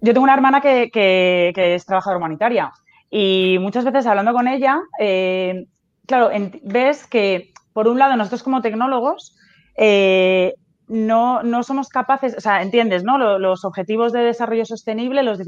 yo 0.00 0.12
tengo 0.14 0.24
una 0.24 0.34
hermana 0.34 0.60
que, 0.60 1.52
es 1.54 1.84
trabajadora 1.84 2.18
humanitaria 2.18 2.72
y 3.10 3.58
muchas 3.60 3.84
veces 3.84 4.06
hablando 4.06 4.32
con 4.32 4.48
ella, 4.48 4.80
eh, 4.98 5.66
claro, 6.06 6.30
ves 6.62 7.06
que 7.06 7.52
por 7.72 7.88
un 7.88 7.98
lado 7.98 8.16
nosotros 8.16 8.42
como 8.42 8.62
tecnólogos 8.62 9.36
eh, 9.76 10.54
no, 10.90 11.42
no, 11.42 11.62
somos 11.62 11.88
capaces, 11.88 12.34
o 12.36 12.40
sea, 12.40 12.62
entiendes, 12.62 13.04
¿no? 13.04 13.38
Los, 13.38 13.64
objetivos 13.64 14.12
de 14.12 14.20
desarrollo 14.20 14.64
sostenible 14.66 15.22
los, 15.22 15.38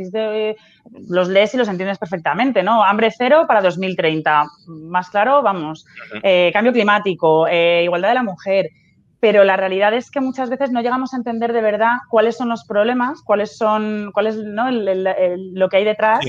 los 1.08 1.28
lees 1.28 1.54
y 1.54 1.56
los 1.56 1.68
entiendes 1.68 1.98
perfectamente, 1.98 2.62
¿no? 2.62 2.84
Hambre 2.84 3.10
cero 3.16 3.44
para 3.48 3.60
2030. 3.60 4.44
Más 4.66 5.10
claro, 5.10 5.42
vamos. 5.42 5.84
Eh, 6.22 6.50
cambio 6.52 6.72
climático, 6.72 7.46
eh, 7.48 7.82
igualdad 7.84 8.10
de 8.10 8.14
la 8.14 8.22
mujer. 8.22 8.70
Pero 9.18 9.44
la 9.44 9.56
realidad 9.56 9.94
es 9.94 10.10
que 10.10 10.20
muchas 10.20 10.48
veces 10.48 10.70
no 10.70 10.80
llegamos 10.80 11.12
a 11.12 11.16
entender 11.16 11.52
de 11.52 11.60
verdad 11.60 11.98
cuáles 12.08 12.36
son 12.36 12.48
los 12.48 12.64
problemas, 12.64 13.22
cuáles 13.22 13.56
son, 13.56 14.10
cuál 14.12 14.28
es 14.28 14.36
¿no? 14.36 14.70
lo 14.70 15.68
que 15.68 15.76
hay 15.76 15.84
detrás 15.84 16.24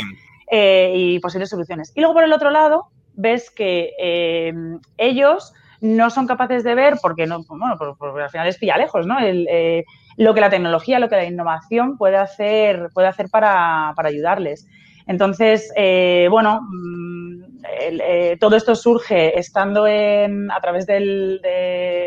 y 0.51 1.19
posibles 1.19 1.49
soluciones. 1.49 1.91
Y 1.95 2.01
luego, 2.01 2.13
por 2.13 2.23
el 2.23 2.33
otro 2.33 2.51
lado, 2.51 2.89
ves 3.15 3.49
que 3.51 3.91
eh, 3.99 4.53
ellos 4.97 5.53
no 5.83 6.09
son 6.09 6.27
capaces 6.27 6.63
de 6.63 6.75
ver, 6.75 6.95
porque 7.01 7.27
no, 7.27 7.43
bueno, 7.43 7.75
al 8.23 8.29
final 8.29 8.47
les 8.47 8.57
pilla 8.57 8.77
lejos, 8.77 9.05
¿no? 9.05 9.17
Eh, 9.19 9.83
lo 10.15 10.33
que 10.33 10.39
la 10.39 10.49
tecnología, 10.49 10.97
lo 10.97 11.09
que 11.09 11.17
la 11.17 11.25
innovación 11.25 11.97
puede 11.97 12.15
hacer, 12.15 12.87
puede 12.93 13.09
hacer 13.09 13.27
para, 13.29 13.93
ayudarles. 13.97 14.65
Entonces, 15.07 15.73
eh, 15.75 16.27
bueno, 16.31 16.61
mm, 16.61 18.37
todo 18.39 18.55
esto 18.55 18.75
surge 18.75 19.37
estando 19.37 19.85
en, 19.85 20.49
a 20.51 20.61
través 20.61 20.85
del, 20.85 21.41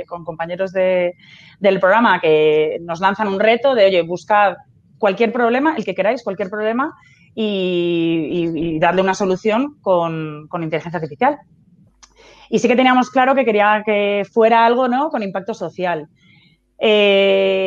con 0.09 0.25
compañeros 0.25 0.73
del 0.73 1.79
programa 1.79 2.19
que 2.19 2.79
nos 2.81 3.01
lanzan 3.01 3.29
un 3.29 3.39
reto 3.39 3.75
de, 3.75 3.85
oye, 3.85 4.03
buscad 4.03 4.57
cualquier 4.97 5.35
problema, 5.35 5.75
el 5.77 5.85
que 5.85 5.95
queráis, 5.95 6.25
cualquier 6.25 6.49
problema, 6.49 6.95
y, 7.35 8.79
darle 8.79 9.03
una 9.03 9.15
solución 9.15 9.77
con, 9.83 10.49
inteligencia 10.63 10.99
artificial. 10.99 11.39
Y 12.51 12.59
sí 12.59 12.69
que 12.69 12.77
teníamos 12.77 13.11
claro 13.11 13.35
que 13.35 13.45
quería 13.45 13.83
que 13.85 14.25
fuera 14.31 14.65
algo 14.65 14.89
¿no? 14.89 15.11
con 15.11 15.23
impacto 15.23 15.55
social. 15.55 16.09
Eh, 16.79 17.66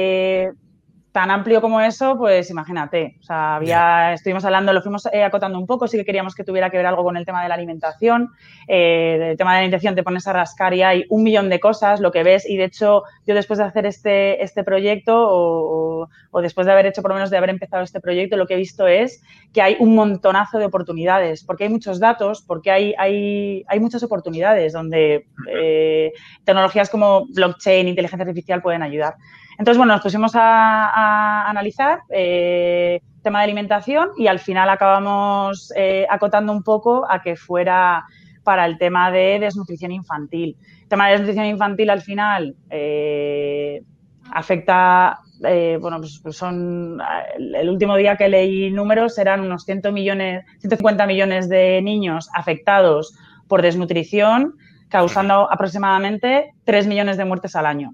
tan 1.12 1.32
amplio 1.32 1.60
como 1.60 1.82
eso, 1.82 2.18
pues 2.18 2.50
imagínate. 2.52 3.18
O 3.20 3.24
sea, 3.24 3.56
había, 3.56 4.14
estuvimos 4.14 4.46
hablando, 4.46 4.74
lo 4.74 4.82
fuimos 4.82 5.08
eh, 5.12 5.24
acotando 5.24 5.58
un 5.58 5.66
poco, 5.66 5.88
sí 5.88 5.98
que 5.98 6.06
queríamos 6.06 6.36
que 6.36 6.44
tuviera 6.44 6.70
que 6.70 6.78
ver 6.78 6.86
algo 6.86 7.04
con 7.04 7.18
el 7.18 7.26
tema 7.26 7.42
de 7.42 7.50
la 7.50 7.56
alimentación. 7.56 8.30
Eh, 8.68 9.30
el 9.32 9.38
tema 9.38 9.52
de 9.52 9.56
la 9.56 9.60
alimentación 9.60 9.96
te 9.96 10.04
pones 10.04 10.28
a 10.28 10.34
rascar 10.34 10.74
y 10.76 10.84
hay 10.84 11.06
un 11.10 11.24
millón 11.24 11.50
de 11.50 11.60
cosas, 11.60 12.00
lo 12.00 12.12
que 12.12 12.22
ves, 12.24 12.48
y 12.48 12.58
de 12.58 12.66
hecho, 12.66 13.04
yo 13.26 13.34
después 13.34 13.58
de 13.58 13.66
hacer 13.66 13.88
este, 13.88 14.44
este 14.44 14.64
proyecto, 14.64 15.16
o, 15.18 16.08
después 16.42 16.68
de 16.68 16.74
haber 16.74 16.86
hecho, 16.86 17.02
por 17.02 17.10
lo 17.10 17.16
menos 17.16 17.32
de 17.32 17.38
haber 17.38 17.50
empezado 17.50 17.84
este 17.84 18.00
proyecto, 18.00 18.38
lo 18.38 18.46
que 18.46 18.54
he 18.54 18.58
visto 18.58 18.88
es 18.88 19.24
que 19.52 19.64
hay 19.64 19.78
un 19.80 19.96
montonazo 19.96 20.60
de 20.60 20.66
oportunidades, 20.66 21.44
porque 21.44 21.64
hay 21.64 21.70
muchos 21.70 22.00
datos, 22.00 22.44
porque 22.46 22.70
hay, 22.70 22.94
hay, 23.00 23.64
hay 23.68 23.80
muchas 23.80 24.04
oportunidades 24.04 24.74
donde 24.74 25.26
eh, 25.52 26.14
tecnologías 26.44 26.90
como 26.90 27.26
blockchain, 27.34 27.88
inteligencia 27.88 28.24
artificial 28.24 28.62
pueden 28.62 28.84
ayudar. 28.84 29.16
Entonces, 29.60 29.78
bueno, 29.78 29.92
nos 29.92 30.02
pusimos 30.02 30.32
a, 30.36 31.50
analizar 31.50 32.00
eh, 32.10 33.02
tema 33.22 33.40
de 33.40 33.44
alimentación 33.44 34.12
y 34.18 34.28
al 34.28 34.40
final 34.40 34.70
acabamos 34.70 35.74
eh, 35.76 36.08
acotando 36.10 36.54
un 36.54 36.64
poco 36.64 37.06
a 37.12 37.22
que 37.22 37.36
fuera 37.36 38.06
para 38.46 38.66
el 38.66 38.78
tema 38.78 39.12
de 39.12 39.38
desnutrición 39.38 39.92
infantil. 39.92 40.56
El 40.84 40.88
tema 40.88 41.08
de 41.08 41.12
desnutrición 41.12 41.46
infantil 41.46 41.90
al 41.90 42.02
final 42.02 42.56
eh, 42.70 43.84
afecta, 44.32 45.20
bueno, 45.42 45.98
pues, 46.00 46.22
pues 46.24 46.38
son, 46.38 47.02
el 47.38 47.70
último 47.70 47.98
día 47.98 48.16
que 48.16 48.30
leí 48.30 48.72
números 48.72 49.18
eran 49.18 49.42
unos 49.42 49.66
100 49.66 49.94
millones, 49.94 50.46
150 50.60 51.06
millones 51.06 51.50
de 51.50 51.82
niños 51.82 52.30
afectados 52.34 53.14
por 53.50 53.62
desnutrición, 53.62 54.56
causando 54.88 55.52
aproximadamente 55.52 56.54
3 56.64 56.88
millones 56.88 57.18
de 57.18 57.26
muertes 57.26 57.58
al 57.58 57.66
año. 57.66 57.94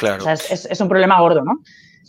Claro. 0.00 0.24
es, 0.30 0.80
un 0.80 0.88
problema 0.88 1.20
gordo, 1.20 1.44
¿no? 1.44 1.62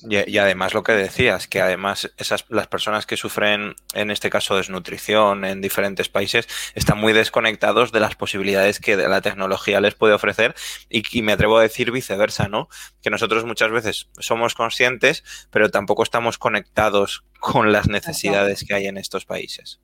Y, 0.09 0.37
además 0.37 0.73
lo 0.73 0.81
que 0.81 0.93
decías, 0.93 1.47
que 1.47 1.61
además 1.61 2.11
esas 2.17 2.45
las 2.49 2.67
personas 2.67 3.05
que 3.05 3.17
sufren, 3.17 3.75
en 3.93 4.09
este 4.09 4.29
caso 4.29 4.55
desnutrición 4.55 5.43
en 5.43 5.61
diferentes 5.61 6.07
países, 6.07 6.47
están 6.73 6.97
muy 6.97 7.11
desconectados 7.13 7.91
de 7.91 7.99
las 7.99 8.15
posibilidades 8.15 8.79
que 8.79 8.95
la 8.95 9.21
tecnología 9.21 9.81
les 9.81 9.93
puede 9.93 10.13
ofrecer 10.13 10.55
y, 10.89 11.03
y, 11.11 11.21
me 11.21 11.33
atrevo 11.33 11.57
a 11.57 11.61
decir 11.61 11.91
viceversa, 11.91 12.47
¿no? 12.47 12.69
Que 13.01 13.09
nosotros 13.09 13.43
muchas 13.43 13.71
veces 13.71 14.07
somos 14.17 14.55
conscientes, 14.55 15.23
pero 15.51 15.69
tampoco 15.69 16.03
estamos 16.03 16.37
conectados 16.37 17.25
con 17.39 17.71
las 17.71 17.87
necesidades 17.87 18.63
que 18.65 18.73
hay 18.73 18.87
en 18.87 18.97
estos 18.97 19.25
países 19.25 19.81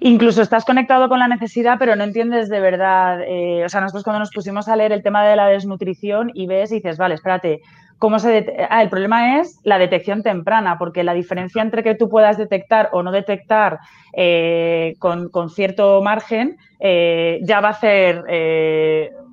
incluso 0.00 0.42
estás 0.42 0.64
conectado 0.64 1.08
con 1.08 1.18
la 1.18 1.28
necesidad, 1.28 1.76
pero 1.78 1.96
no 1.96 2.04
entiendes 2.04 2.48
de 2.48 2.60
verdad. 2.60 3.20
Eh, 3.26 3.64
o 3.64 3.68
sea, 3.68 3.80
nosotros 3.80 4.04
cuando 4.04 4.20
nos 4.20 4.30
pusimos 4.30 4.68
a 4.68 4.76
leer 4.76 4.92
el 4.92 5.02
tema 5.02 5.26
de 5.26 5.36
la 5.36 5.46
desnutrición 5.48 6.30
y 6.34 6.46
ves 6.46 6.72
y 6.72 6.76
dices, 6.76 6.98
vale, 6.98 7.14
espérate, 7.14 7.60
¿cómo 7.98 8.18
se 8.18 8.66
ah, 8.70 8.82
el 8.82 8.90
problema 8.90 9.40
es 9.40 9.60
la 9.64 9.78
detección 9.78 10.22
temprana, 10.22 10.76
porque 10.78 11.04
la 11.04 11.14
diferencia 11.14 11.62
entre 11.62 11.82
que 11.82 11.94
tú 11.94 12.08
puedas 12.08 12.36
detectar 12.36 12.90
o 12.92 13.02
no 13.02 13.10
detectar 13.10 13.78
eh, 14.12 14.94
con, 14.98 15.30
cierto 15.50 16.02
margen 16.02 16.56
eh, 16.80 17.40
ya 17.42 17.60
va 17.60 17.70
a 17.70 17.74
ser 17.74 18.24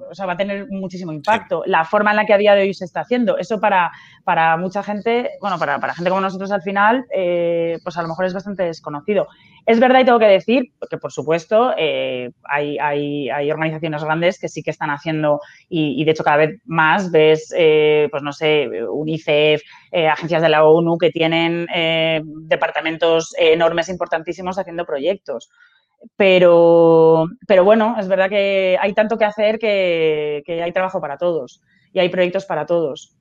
o 0.10 0.16
sea, 0.16 0.28
va 0.28 0.34
a 0.34 0.38
tener 0.38 0.68
muchísimo 0.70 1.12
impacto. 1.12 1.64
La 1.66 1.86
forma 1.86 2.12
en 2.12 2.18
la 2.18 2.26
que 2.26 2.34
a 2.34 2.38
día 2.38 2.54
de 2.54 2.62
hoy 2.62 2.74
se 2.76 2.86
está 2.86 3.00
haciendo, 3.00 3.38
eso 3.40 3.60
para, 3.60 3.92
para 4.24 4.58
mucha 4.58 4.84
gente, 4.84 5.32
bueno, 5.42 5.58
para, 5.58 5.80
para 5.80 5.96
gente 5.96 6.12
como 6.12 6.22
nosotros 6.22 6.52
al 6.52 6.62
final, 6.62 7.06
pues 7.10 7.98
a 7.98 8.02
lo 8.04 8.10
mejor 8.10 8.26
es 8.26 8.34
bastante 8.34 8.62
desconocido. 8.62 9.28
Es 9.66 9.80
verdad 9.80 10.02
y 10.02 10.06
tengo 10.06 10.20
que 10.20 10.26
decir 10.26 10.74
que, 10.90 10.98
por 10.98 11.12
supuesto, 11.12 11.74
eh, 11.78 12.32
hay, 12.44 12.78
hay, 12.80 13.30
hay, 13.30 13.52
organizaciones 13.52 14.04
grandes 14.04 14.40
que 14.40 14.50
sí 14.50 14.62
que 14.62 14.72
están 14.72 14.90
haciendo 14.90 15.40
y, 15.70 16.04
de 16.04 16.12
hecho 16.12 16.24
cada 16.24 16.38
vez 16.38 16.62
más 16.66 17.12
ves, 17.12 17.54
eh, 17.58 18.08
pues 18.12 18.24
no 18.24 18.34
sé, 18.34 18.70
UNICEF, 18.90 19.62
agencias 20.12 20.42
de 20.42 20.50
la 20.50 20.66
ONU 20.66 20.98
que 20.98 21.12
tienen 21.12 21.68
departamentos 22.48 23.34
enormes, 23.38 23.90
importantísimos 23.90 24.58
haciendo 24.58 24.86
proyectos. 24.86 25.50
Pero, 26.18 27.28
pero 27.48 27.64
bueno, 27.64 27.96
es 28.00 28.08
verdad 28.08 28.30
que 28.30 28.78
hay 28.80 28.94
tanto 28.94 29.18
que 29.18 29.26
hacer 29.26 29.58
que, 29.58 30.44
hay 30.48 30.72
trabajo 30.72 31.00
para 31.00 31.18
todos 31.18 31.62
y 31.94 32.00
hay 32.00 32.10
proyectos 32.10 32.46
para 32.46 32.66
todos. 32.66 33.16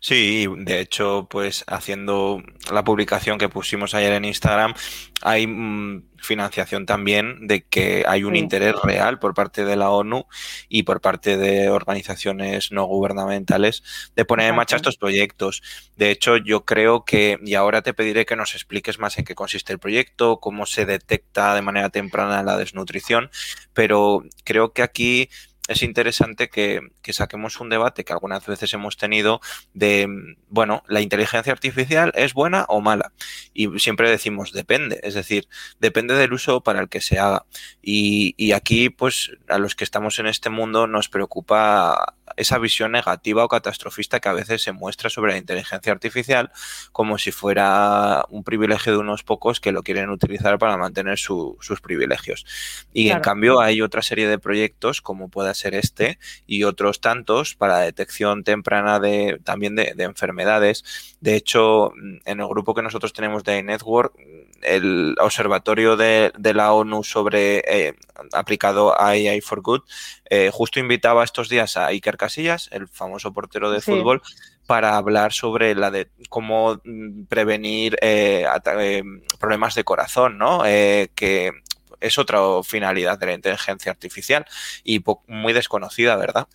Sí, 0.00 0.46
de 0.58 0.80
hecho, 0.80 1.26
pues 1.28 1.64
haciendo 1.66 2.42
la 2.72 2.84
publicación 2.84 3.36
que 3.36 3.48
pusimos 3.48 3.94
ayer 3.94 4.12
en 4.12 4.24
Instagram, 4.24 4.74
hay 5.22 5.46
mm, 5.46 6.04
financiación 6.18 6.86
también 6.86 7.48
de 7.48 7.64
que 7.64 8.04
hay 8.06 8.22
un 8.22 8.36
interés 8.36 8.76
real 8.82 9.18
por 9.18 9.34
parte 9.34 9.64
de 9.64 9.74
la 9.74 9.90
ONU 9.90 10.26
y 10.68 10.84
por 10.84 11.00
parte 11.00 11.36
de 11.36 11.68
organizaciones 11.68 12.70
no 12.70 12.84
gubernamentales 12.84 13.82
de 14.14 14.24
poner 14.24 14.50
en 14.50 14.56
marcha 14.56 14.76
estos 14.76 14.98
proyectos. 14.98 15.62
De 15.96 16.10
hecho, 16.10 16.36
yo 16.36 16.64
creo 16.64 17.04
que, 17.04 17.38
y 17.44 17.54
ahora 17.54 17.82
te 17.82 17.94
pediré 17.94 18.26
que 18.26 18.36
nos 18.36 18.54
expliques 18.54 19.00
más 19.00 19.18
en 19.18 19.24
qué 19.24 19.34
consiste 19.34 19.72
el 19.72 19.80
proyecto, 19.80 20.38
cómo 20.38 20.64
se 20.64 20.86
detecta 20.86 21.54
de 21.54 21.62
manera 21.62 21.90
temprana 21.90 22.42
la 22.44 22.56
desnutrición, 22.56 23.30
pero 23.72 24.22
creo 24.44 24.72
que 24.72 24.82
aquí 24.82 25.28
es 25.66 25.82
interesante 25.82 26.48
que, 26.48 26.80
saquemos 27.10 27.60
un 27.60 27.70
debate 27.70 28.04
que 28.04 28.12
algunas 28.12 28.44
veces 28.46 28.72
hemos 28.74 28.96
tenido 28.96 29.40
de, 29.72 30.08
bueno, 30.48 30.82
la 30.88 31.00
inteligencia 31.00 31.52
artificial 31.52 32.12
es 32.14 32.34
buena 32.34 32.66
o 32.68 32.80
mala. 32.80 33.12
Y 33.54 33.78
siempre 33.78 34.10
decimos 34.10 34.52
depende, 34.52 35.00
es 35.02 35.14
decir, 35.14 35.48
depende 35.80 36.14
del 36.14 36.34
uso 36.34 36.62
para 36.62 36.80
el 36.80 36.88
que 36.88 37.00
se 37.00 37.18
haga. 37.18 37.46
Y, 37.82 38.34
y 38.36 38.52
aquí, 38.52 38.90
pues, 38.90 39.32
a 39.48 39.58
los 39.58 39.74
que 39.74 39.84
estamos 39.84 40.18
en 40.18 40.26
este 40.26 40.50
mundo 40.50 40.86
nos 40.86 41.08
preocupa 41.08 42.14
esa 42.36 42.58
visión 42.58 42.92
negativa 42.92 43.44
o 43.44 43.48
catastrofista 43.48 44.20
que 44.20 44.28
a 44.28 44.32
veces 44.32 44.62
se 44.62 44.72
muestra 44.72 45.10
sobre 45.10 45.32
la 45.32 45.38
inteligencia 45.38 45.92
artificial 45.92 46.50
como 46.92 47.18
si 47.18 47.32
fuera 47.32 48.24
un 48.30 48.44
privilegio 48.44 48.92
de 48.92 48.98
unos 48.98 49.22
pocos 49.22 49.60
que 49.60 49.72
lo 49.72 49.82
quieren 49.82 50.10
utilizar 50.10 50.58
para 50.58 50.76
mantener 50.76 51.18
sus 51.18 51.80
privilegios. 51.82 52.44
Y 52.92 53.10
en 53.10 53.20
cambio 53.20 53.60
hay 53.60 53.82
otra 53.82 54.02
serie 54.02 54.28
de 54.28 54.38
proyectos 54.38 55.00
como 55.00 55.28
pueda 55.28 55.54
ser 55.54 55.74
este 55.74 56.18
y 56.46 56.64
otros 56.64 57.00
tantos 57.00 57.54
para 57.54 57.78
detección 57.78 58.44
temprana 58.44 59.00
de 59.00 59.40
también 59.44 59.76
de, 59.76 59.94
enfermedades. 59.98 61.16
De 61.20 61.36
hecho, 61.36 61.92
en 62.24 62.40
el 62.40 62.46
grupo 62.46 62.74
que 62.74 62.82
nosotros 62.82 63.12
tenemos 63.12 63.44
de 63.44 63.62
Network, 63.62 64.14
el 64.62 65.16
observatorio 65.20 65.96
de, 65.96 66.32
la 66.54 66.72
ONU 66.72 67.02
sobre 67.02 67.58
eh, 67.66 67.94
aplicado 68.32 68.98
a 68.98 69.08
AI 69.08 69.40
for 69.40 69.60
Good 69.60 69.82
eh, 70.30 70.50
justo 70.52 70.80
invitaba 70.80 71.24
estos 71.24 71.48
días 71.48 71.76
a 71.76 71.86
Iker 71.86 72.13
Casillas, 72.16 72.68
el 72.72 72.88
famoso 72.88 73.32
portero 73.32 73.70
de 73.70 73.80
fútbol, 73.80 74.22
para 74.66 74.96
hablar 74.96 75.32
sobre 75.32 75.74
la 75.74 75.90
de 75.90 76.08
cómo 76.28 76.80
mm, 76.84 77.24
prevenir 77.24 77.96
eh, 78.00 78.46
eh, 78.78 79.02
problemas 79.38 79.74
de 79.74 79.84
corazón, 79.84 80.38
¿no? 80.38 80.62
que 80.62 81.52
es 82.00 82.18
otra 82.18 82.38
finalidad 82.62 83.18
de 83.18 83.26
la 83.26 83.32
inteligencia 83.34 83.92
artificial 83.92 84.44
y 84.82 85.02
muy 85.26 85.52
desconocida, 85.52 86.16
¿verdad? 86.16 86.46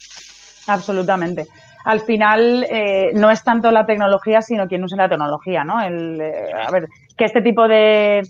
Absolutamente. 0.67 1.47
Al 1.85 2.01
final 2.01 2.67
no 3.13 3.31
es 3.31 3.43
tanto 3.43 3.71
la 3.71 3.85
tecnología, 3.85 4.41
sino 4.41 4.67
quien 4.67 4.83
usa 4.83 4.97
la 4.97 5.09
tecnología, 5.09 5.63
¿no? 5.63 5.81
El, 5.81 6.21
a 6.21 6.69
ver, 6.69 6.87
que 7.17 7.25
este 7.25 7.41
tipo 7.41 7.67
de 7.67 8.21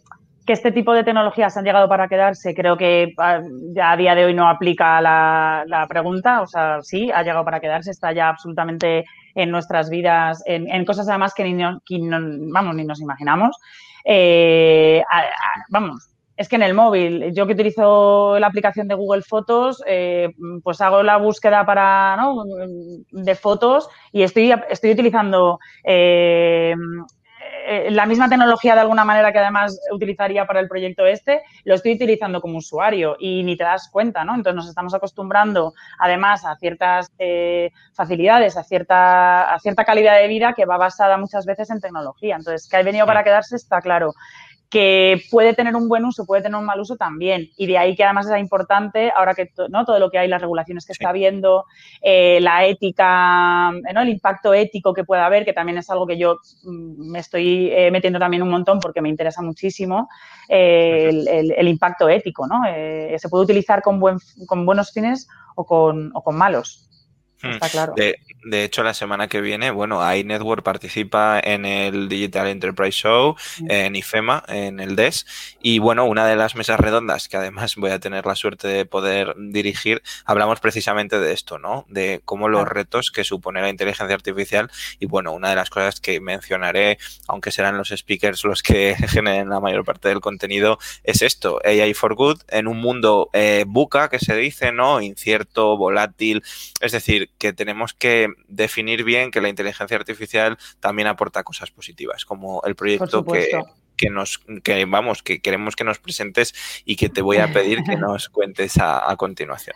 que 0.50 0.54
este 0.54 0.72
tipo 0.72 0.94
de 0.94 1.04
tecnologías 1.04 1.56
han 1.58 1.64
llegado 1.64 1.88
para 1.88 2.08
quedarse, 2.08 2.56
creo 2.56 2.76
que 2.76 3.14
ah, 3.20 3.40
ya 3.76 3.92
a 3.92 3.98
día 3.98 4.16
de 4.16 4.26
hoy 4.26 4.34
no 4.34 4.50
aplica 4.50 5.00
la, 5.00 5.86
pregunta. 5.88 6.42
O 6.42 6.48
sea, 6.48 6.80
sí, 6.82 7.12
ha 7.12 7.22
llegado 7.22 7.46
para 7.46 7.60
quedarse, 7.60 7.92
está 7.92 8.14
ya 8.14 8.30
absolutamente 8.30 9.06
en 9.36 9.52
nuestras 9.52 9.92
vidas, 9.92 10.42
en, 10.48 10.86
cosas 10.86 11.08
además 11.08 11.36
que 11.36 11.44
ni, 11.44 11.64
vamos, 12.52 12.74
ni 12.74 12.84
nos 12.84 13.00
imaginamos. 13.00 13.58
Eh, 14.04 15.04
vamos, 15.70 16.10
es 16.36 16.50
que 16.50 16.56
en 16.56 16.64
el 16.64 16.74
móvil, 16.74 17.32
yo 17.32 17.46
que 17.46 17.54
utilizo 17.54 18.40
la 18.40 18.48
aplicación 18.48 18.88
de 18.88 18.96
Google 18.96 19.22
Fotos, 19.22 19.84
eh, 19.86 20.34
pues 20.64 20.82
hago 20.82 21.04
la 21.04 21.18
búsqueda 21.18 21.64
para, 21.64 22.18
de 23.12 23.36
fotos 23.36 23.88
y 24.12 24.24
estoy, 24.24 24.52
estoy 24.72 24.94
utilizando 24.94 25.60
eh, 25.84 26.74
eh, 27.72 27.92
la 27.92 28.08
misma 28.08 28.28
tecnología 28.28 28.74
de 28.74 28.82
alguna 28.82 29.06
manera 29.06 29.32
que 29.32 29.38
además 29.38 29.80
utilizaría 29.92 30.48
para 30.48 30.60
el 30.60 30.68
proyecto 30.68 31.06
este, 31.06 31.44
lo 31.66 31.76
estoy 31.76 31.94
utilizando 31.94 32.42
como 32.42 32.58
usuario 32.58 33.16
y 33.20 33.44
ni 33.44 33.56
te 33.56 33.64
das 33.64 33.90
cuenta, 33.92 34.24
¿no? 34.24 34.34
Entonces 34.34 34.56
nos 34.56 34.68
estamos 34.68 34.96
acostumbrando 34.96 35.76
además 36.00 36.46
a 36.46 36.56
ciertas 36.56 37.12
eh, 37.20 37.70
facilidades, 37.94 38.58
a 38.58 38.64
cierta, 38.64 39.54
a 39.54 39.60
cierta 39.60 39.86
calidad 39.86 40.18
de 40.20 40.28
vida 40.28 40.54
que 40.54 40.66
va 40.66 40.78
basada 40.78 41.20
muchas 41.20 41.46
veces 41.46 41.70
en 41.70 41.80
tecnología. 41.80 42.38
Entonces, 42.38 42.68
que 42.68 42.78
ha 42.78 42.82
venido 42.82 43.06
para 43.06 43.24
quedarse 43.24 43.56
está 43.56 43.82
claro 43.82 44.16
que 44.70 45.24
puede 45.32 45.56
tener 45.56 45.76
un 45.76 45.90
buen 45.90 46.06
uso, 46.06 46.26
puede 46.26 46.44
tener 46.44 46.58
un 46.58 46.66
mal 46.66 46.80
uso 46.80 46.96
también. 46.96 47.50
Y 47.58 47.66
de 47.66 47.78
ahí 47.78 47.96
que 47.96 48.04
además 48.04 48.30
es 48.30 48.40
importante, 48.40 49.12
ahora 49.16 49.34
que 49.34 49.52
¿no? 49.70 49.84
todo 49.84 49.98
lo 49.98 50.12
que 50.12 50.20
hay, 50.20 50.28
las 50.28 50.42
regulaciones 50.42 50.86
que 50.86 50.94
está 50.94 51.10
habiendo, 51.10 51.66
eh, 52.02 52.40
la 52.42 52.66
ética, 52.66 53.72
¿no? 53.72 54.02
el 54.02 54.10
impacto 54.10 54.54
ético 54.54 54.94
que 54.94 55.04
pueda 55.04 55.26
haber, 55.26 55.44
que 55.44 55.54
también 55.54 55.80
es 55.80 55.90
algo 55.90 56.06
que 56.06 56.20
yo 56.20 56.38
mm, 56.64 57.12
me 57.12 57.20
estoy 57.20 57.70
eh, 57.72 57.90
metiendo 57.92 58.20
también 58.20 58.44
un 58.44 58.50
montón 58.50 58.80
porque 58.80 59.02
me 59.02 59.10
interesa 59.10 59.42
muchísimo, 59.42 60.08
eh, 60.48 61.10
el, 61.58 61.68
impacto 61.68 62.08
ético. 62.08 62.46
¿no? 62.46 62.62
se 62.66 63.30
puede 63.30 63.44
utilizar 63.44 63.82
con, 63.82 64.00
buen, 64.00 64.18
con 64.46 64.66
buenos 64.66 64.92
fines 64.92 65.28
o 65.56 65.66
con, 65.66 66.12
o 66.14 66.24
con 66.24 66.36
malos. 66.36 66.90
Está 67.42 67.70
claro. 67.70 67.94
De, 67.96 68.64
hecho, 68.64 68.84
la 68.84 68.94
semana 68.94 69.28
que 69.28 69.42
viene, 69.42 69.72
bueno, 69.72 70.02
iNetwork 70.16 70.64
participa 70.64 71.40
en 71.44 71.66
el 71.66 72.10
Digital 72.10 72.48
Enterprise 72.48 72.98
Show, 72.98 73.36
en 73.68 73.96
IFEMA, 73.96 74.44
en 74.48 74.80
el 74.80 74.96
DES. 74.96 75.26
Y 75.62 75.80
bueno, 75.80 76.06
una 76.06 76.26
de 76.26 76.36
las 76.36 76.56
mesas 76.56 76.80
redondas 76.80 77.28
que 77.28 77.38
además 77.38 77.76
voy 77.76 77.92
a 77.92 78.00
tener 78.00 78.26
la 78.26 78.36
suerte 78.36 78.68
de 78.68 78.86
poder 78.86 79.36
dirigir, 79.38 80.02
hablamos 80.26 80.60
precisamente 80.60 81.20
de 81.20 81.34
esto, 81.34 81.60
¿no? 81.60 81.86
De 81.90 82.22
cómo 82.26 82.48
los 82.48 82.68
retos 82.68 83.12
que 83.12 83.24
supone 83.24 83.62
la 83.62 83.70
inteligencia 83.70 84.16
artificial. 84.16 84.72
Y 85.00 85.06
bueno, 85.06 85.34
una 85.34 85.50
de 85.50 85.56
las 85.56 85.70
cosas 85.70 86.00
que 86.00 86.20
mencionaré, 86.20 86.98
aunque 87.28 87.52
serán 87.52 87.78
los 87.78 87.90
speakers 87.90 88.44
los 88.44 88.64
que 88.64 88.96
generen 89.10 89.50
la 89.50 89.60
mayor 89.60 89.84
parte 89.86 90.10
del 90.10 90.22
contenido, 90.22 90.80
es 91.04 91.22
esto: 91.22 91.60
AI 91.64 91.94
for 91.94 92.16
Good 92.16 92.42
en 92.50 92.68
un 92.68 92.80
mundo 92.80 93.30
eh, 93.34 93.66
buca, 93.68 94.10
que 94.10 94.20
se 94.20 94.36
dice, 94.36 94.72
¿no? 94.72 95.02
Incierto, 95.02 95.78
volátil. 95.78 96.44
Es 96.80 96.92
decir, 96.92 97.29
que 97.38 97.54
tenemos 97.54 97.94
que 97.94 98.28
definir 98.48 99.04
bien 99.04 99.32
que 99.32 99.42
la 99.42 99.50
inteligencia 99.50 99.98
artificial 99.98 100.58
también 100.80 101.08
aporta 101.08 101.44
cosas 101.44 101.72
positivas, 101.72 102.26
como 102.26 102.62
el 102.64 102.76
proyecto 102.76 103.24
que, 103.24 104.10
nos, 104.10 104.40
que 104.64 104.86
vamos, 104.86 105.24
que 105.24 105.42
queremos 105.42 105.76
que 105.76 105.84
nos 105.84 106.00
presentes 106.00 106.54
y 106.86 106.96
que 106.96 107.10
te 107.10 107.22
voy 107.22 107.38
a 107.38 107.52
pedir 107.52 107.84
que 107.84 107.96
nos 107.98 108.30
cuentes 108.30 108.78
a, 108.80 109.16
continuación. 109.18 109.76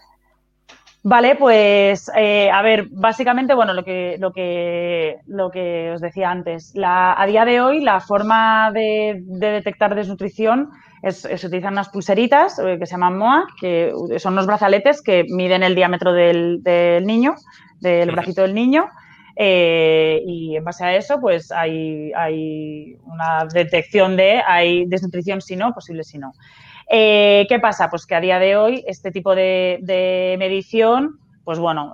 Vale, 1.05 1.35
pues 1.35 2.09
eh, 2.15 2.49
a 2.49 2.61
ver, 2.61 2.87
básicamente, 2.89 3.53
bueno, 3.53 3.73
lo 3.73 3.83
que, 3.83 4.15
lo 4.19 4.31
que, 4.31 5.17
lo 5.27 5.51
que 5.51 5.91
os 5.91 5.99
decía 5.99 6.31
antes, 6.31 6.71
la, 6.75 7.19
a 7.21 7.25
día 7.25 7.43
de 7.43 7.59
hoy 7.59 7.81
la 7.81 7.99
forma 7.99 8.71
de, 8.71 9.21
detectar 9.25 9.95
desnutrición 9.95 10.69
es, 11.03 11.17
se 11.17 11.47
utilizan 11.47 11.73
unas 11.73 11.89
pulseritas 11.89 12.57
eh, 12.59 12.77
que 12.79 12.85
se 12.85 12.93
llaman 12.93 13.17
MOA, 13.17 13.47
que 13.59 13.93
son 14.17 14.33
unos 14.33 14.47
brazaletes 14.47 15.01
que 15.01 15.25
miden 15.29 15.61
el 15.61 15.75
diámetro 15.75 16.13
del, 16.13 16.63
del 16.63 17.05
niño, 17.05 17.35
del 17.79 18.11
bracito 18.11 18.41
del 18.41 18.55
niño, 18.55 18.89
eh, 19.35 20.21
y 20.25 20.55
en 20.55 20.63
base 20.63 20.85
a 20.85 20.95
eso, 20.95 21.19
pues 21.19 21.51
hay, 21.51 22.11
hay, 22.15 22.97
una 23.05 23.45
detección 23.51 24.15
de 24.15 24.41
hay 24.45 24.85
desnutrición 24.85 25.41
si 25.41 25.55
no, 25.55 25.73
posible 25.73 26.03
si 26.03 26.19
no. 26.19 26.33
Eh, 26.89 27.45
¿Qué 27.49 27.59
pasa? 27.59 27.89
Pues 27.89 28.05
que 28.05 28.15
a 28.15 28.21
día 28.21 28.39
de 28.39 28.55
hoy 28.55 28.83
este 28.87 29.11
tipo 29.11 29.33
de, 29.35 30.35
medición 30.37 31.19
pues 31.43 31.59
bueno, 31.59 31.93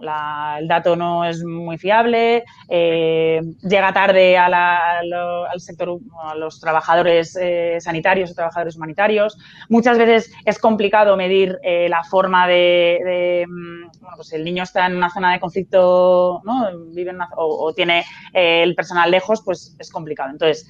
el 0.59 0.67
dato 0.67 0.95
no 0.95 1.25
es 1.25 1.43
muy 1.43 1.77
fiable, 1.77 2.43
eh, 2.67 3.41
llega 3.61 3.93
tarde 3.93 4.37
al 4.37 5.59
sector, 5.59 5.99
a 6.23 6.35
los 6.35 6.59
trabajadores 6.59 7.35
eh, 7.39 7.77
sanitarios 7.79 8.31
o 8.31 8.35
trabajadores 8.35 8.75
humanitarios. 8.75 9.37
Muchas 9.69 9.97
veces 9.97 10.31
es 10.45 10.59
complicado 10.59 11.17
medir 11.17 11.57
la 11.63 12.03
forma 12.03 12.47
de, 12.47 13.45
mm, 13.47 13.99
bueno, 14.01 14.15
pues 14.15 14.33
el 14.33 14.43
niño 14.43 14.63
está 14.63 14.85
en 14.85 14.95
una 14.95 15.09
zona 15.09 15.33
de 15.33 15.39
conflicto, 15.39 16.41
¿no? 16.43 16.69
Vive 16.93 17.13
o, 17.35 17.65
o, 17.65 17.73
tiene 17.73 18.05
el 18.33 18.75
personal 18.75 19.09
lejos, 19.09 19.41
pues 19.43 19.75
es 19.79 19.89
complicado. 19.89 20.29
Entonces, 20.29 20.69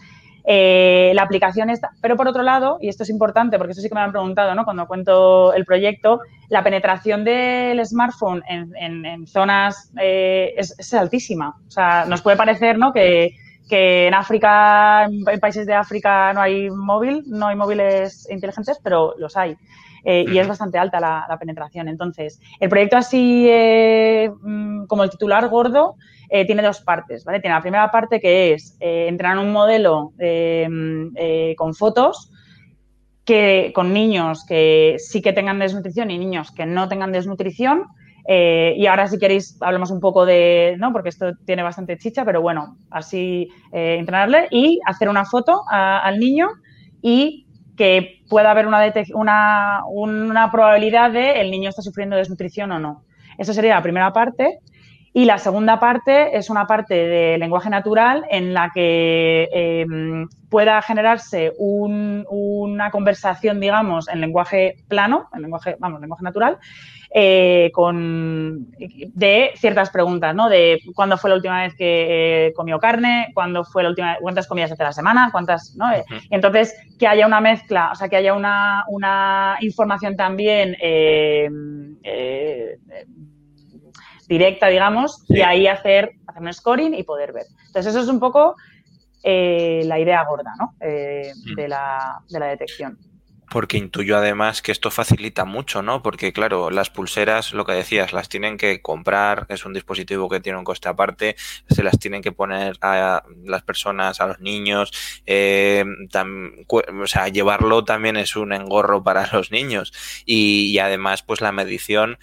eh, 0.51 1.11
la 1.13 1.21
aplicación 1.21 1.69
está, 1.69 1.91
pero 2.01 2.17
por 2.17 2.27
otro 2.27 2.41
lado, 2.41 2.79
y 2.81 2.89
esto 2.89 3.03
es 3.03 3.11
importante 3.11 3.59
porque 3.59 3.73
eso 3.73 3.81
sí 3.81 3.87
que 3.87 3.93
me 3.93 4.01
han 4.01 4.09
preguntado 4.11 4.55
¿no? 4.55 4.65
cuando 4.65 4.87
cuento 4.87 5.53
el 5.53 5.63
proyecto, 5.63 6.21
la 6.47 6.63
penetración 6.63 7.23
del 7.23 7.85
smartphone 7.85 8.41
en, 8.47 9.27
zonas 9.27 9.91
eh, 10.01 10.55
es, 10.57 10.91
altísima. 10.95 11.55
O 11.67 11.69
sea, 11.69 12.05
nos 12.05 12.23
puede 12.23 12.35
parecer 12.35 12.79
¿no? 12.79 12.91
que, 12.91 13.35
en 13.69 14.13
África, 14.15 15.05
en 15.05 15.39
países 15.39 15.67
de 15.67 15.75
África 15.75 16.33
no 16.33 16.41
hay 16.41 16.71
móvil, 16.71 17.25
no 17.27 17.45
hay 17.45 17.55
móviles 17.55 18.27
inteligentes, 18.31 18.79
pero 18.83 19.13
los 19.19 19.37
hay. 19.37 19.55
Eh, 20.03 20.25
y 20.27 20.37
es 20.37 20.47
bastante 20.47 20.77
alta 20.77 20.99
la, 20.99 21.37
penetración. 21.39 21.87
Entonces, 21.87 22.39
el 22.59 22.69
proyecto 22.69 22.97
así 22.97 23.49
mm, 24.41 24.85
como 24.85 25.03
el 25.03 25.09
titular 25.09 25.47
gordo 25.49 25.95
eh, 26.29 26.45
tiene 26.45 26.61
dos 26.61 26.81
partes, 26.81 27.23
¿vale? 27.25 27.39
Tiene 27.39 27.55
la 27.55 27.61
primera 27.61 27.91
parte 27.91 28.19
que 28.19 28.53
es 28.53 28.77
eh, 28.79 29.07
entrenar 29.07 29.37
un 29.37 29.51
modelo 29.51 30.13
mm, 30.17 31.55
con 31.55 31.73
fotos 31.73 32.31
que 33.25 33.71
con 33.75 33.93
niños 33.93 34.45
que 34.45 34.95
sí 34.97 35.21
que 35.21 35.33
tengan 35.33 35.59
desnutrición 35.59 36.09
y 36.09 36.17
niños 36.17 36.51
que 36.51 36.65
no 36.65 36.87
tengan 36.87 37.11
desnutrición. 37.11 37.85
y 38.27 38.85
ahora 38.85 39.07
si 39.07 39.17
queréis 39.17 39.57
hablamos 39.61 39.91
un 39.91 39.99
poco 39.99 40.25
de, 40.25 40.75
¿no? 40.77 40.91
Porque 40.91 41.09
esto 41.09 41.31
tiene 41.45 41.63
bastante 41.63 41.97
chicha, 41.97 42.25
pero 42.25 42.41
bueno, 42.41 42.77
así 42.91 43.49
entrenarle 43.71 44.47
y 44.51 44.79
hacer 44.85 45.09
una 45.09 45.25
foto 45.25 45.61
al 45.69 46.19
niño 46.19 46.47
y 47.01 47.48
que 47.79 48.25
pueda 48.27 48.51
haber 48.51 48.67
una, 48.67 48.93
una, 49.13 49.83
una 49.87 50.51
probabilidad 50.51 51.11
de 51.11 51.39
el 51.39 51.49
niño 51.49 51.69
está 51.69 51.81
sufriendo 51.81 52.17
desnutrición 52.17 52.73
o 52.73 52.77
no. 52.77 53.05
Esa 53.37 53.53
sería 53.53 53.75
la 53.75 53.81
primera 53.81 54.11
parte. 54.11 54.59
Y 55.13 55.23
la 55.23 55.37
segunda 55.37 55.79
parte 55.79 56.37
es 56.37 56.49
una 56.49 56.67
parte 56.67 56.93
de 56.93 57.37
lenguaje 57.37 57.69
natural 57.69 58.25
en 58.29 58.53
la 58.53 58.69
que 58.73 59.47
em, 59.53 60.27
pueda 60.49 60.81
generarse 60.81 61.53
una 61.57 62.91
conversación, 62.91 63.61
digamos, 63.61 64.09
en 64.09 64.19
lenguaje 64.19 64.75
plano, 64.89 65.29
en 65.33 65.41
lenguaje, 65.43 65.77
vamos, 65.79 66.01
lenguaje 66.01 66.23
natural, 66.23 66.57
eh, 67.11 67.71
con, 67.73 68.67
de 68.69 69.51
ciertas 69.55 69.89
preguntas, 69.89 70.35
¿no? 70.35 70.47
De 70.47 70.79
cuándo 70.93 71.17
fue 71.17 71.31
la 71.31 71.37
última 71.37 71.63
vez 71.63 71.73
que 71.73 72.47
eh, 72.47 72.53
comió 72.53 72.77
carne, 72.77 73.31
cuándo 73.33 73.63
fue 73.63 73.81
la 73.81 73.89
última, 73.89 74.17
cuántas 74.21 74.47
comidas 74.47 74.71
hace 74.71 74.83
la 74.83 74.93
semana, 74.93 75.29
cuántas, 75.31 75.75
¿no? 75.75 75.87
entonces, 76.29 76.75
que 76.99 77.07
haya 77.07 77.25
una 77.25 77.41
mezcla, 77.41 77.89
o 77.91 77.95
sea, 77.95 78.09
que 78.09 78.15
haya 78.15 78.35
una, 78.35 78.83
una 78.89 79.57
información 79.61 80.15
también 80.15 80.77
eh, 80.79 81.49
directa, 84.27 84.67
digamos, 84.67 85.25
y 85.29 85.41
ahí 85.41 85.65
hacer, 85.65 86.11
hacer 86.27 86.41
un 86.43 86.53
scoring 86.53 86.93
y 86.93 87.01
poder 87.01 87.33
ver. 87.33 87.45
Entonces, 87.65 87.87
eso 87.87 88.03
es 88.03 88.07
un 88.07 88.19
poco 88.19 88.55
la 89.23 89.99
idea 89.99 90.23
gorda, 90.25 90.53
¿no? 90.59 90.75
De, 90.79 91.67
la, 91.67 92.21
de 92.29 92.39
la 92.39 92.45
detección. 92.45 92.99
Porque 93.49 93.77
intuyo 93.77 94.17
además 94.17 94.61
que 94.61 94.71
esto 94.71 94.91
facilita 94.91 95.45
mucho, 95.45 95.81
¿no? 95.81 96.01
Porque 96.01 96.31
claro, 96.33 96.69
las 96.69 96.89
pulseras, 96.89 97.53
lo 97.53 97.65
que 97.65 97.73
decías, 97.73 98.13
las 98.13 98.29
tienen 98.29 98.57
que 98.57 98.81
comprar, 98.81 99.45
es 99.49 99.65
un 99.65 99.73
dispositivo 99.73 100.29
que 100.29 100.39
tiene 100.39 100.59
un 100.59 100.63
coste 100.63 100.89
aparte, 100.89 101.35
se 101.69 101.83
las 101.83 101.97
tienen 101.97 102.21
que 102.21 102.31
poner 102.31 102.77
a 102.81 103.23
las 103.43 103.63
personas, 103.63 104.21
a 104.21 104.27
los 104.27 104.39
niños, 104.39 104.91
eh, 105.25 105.83
o 106.67 107.07
sea, 107.07 107.27
llevarlo 107.27 107.83
también 107.83 108.17
es 108.17 108.35
un 108.35 108.53
engorro 108.53 109.03
para 109.03 109.29
los 109.33 109.51
niños 109.51 109.91
y, 110.25 110.71
y 110.71 110.79
además 110.79 111.23
pues 111.23 111.41
la 111.41 111.51
medición 111.51 112.17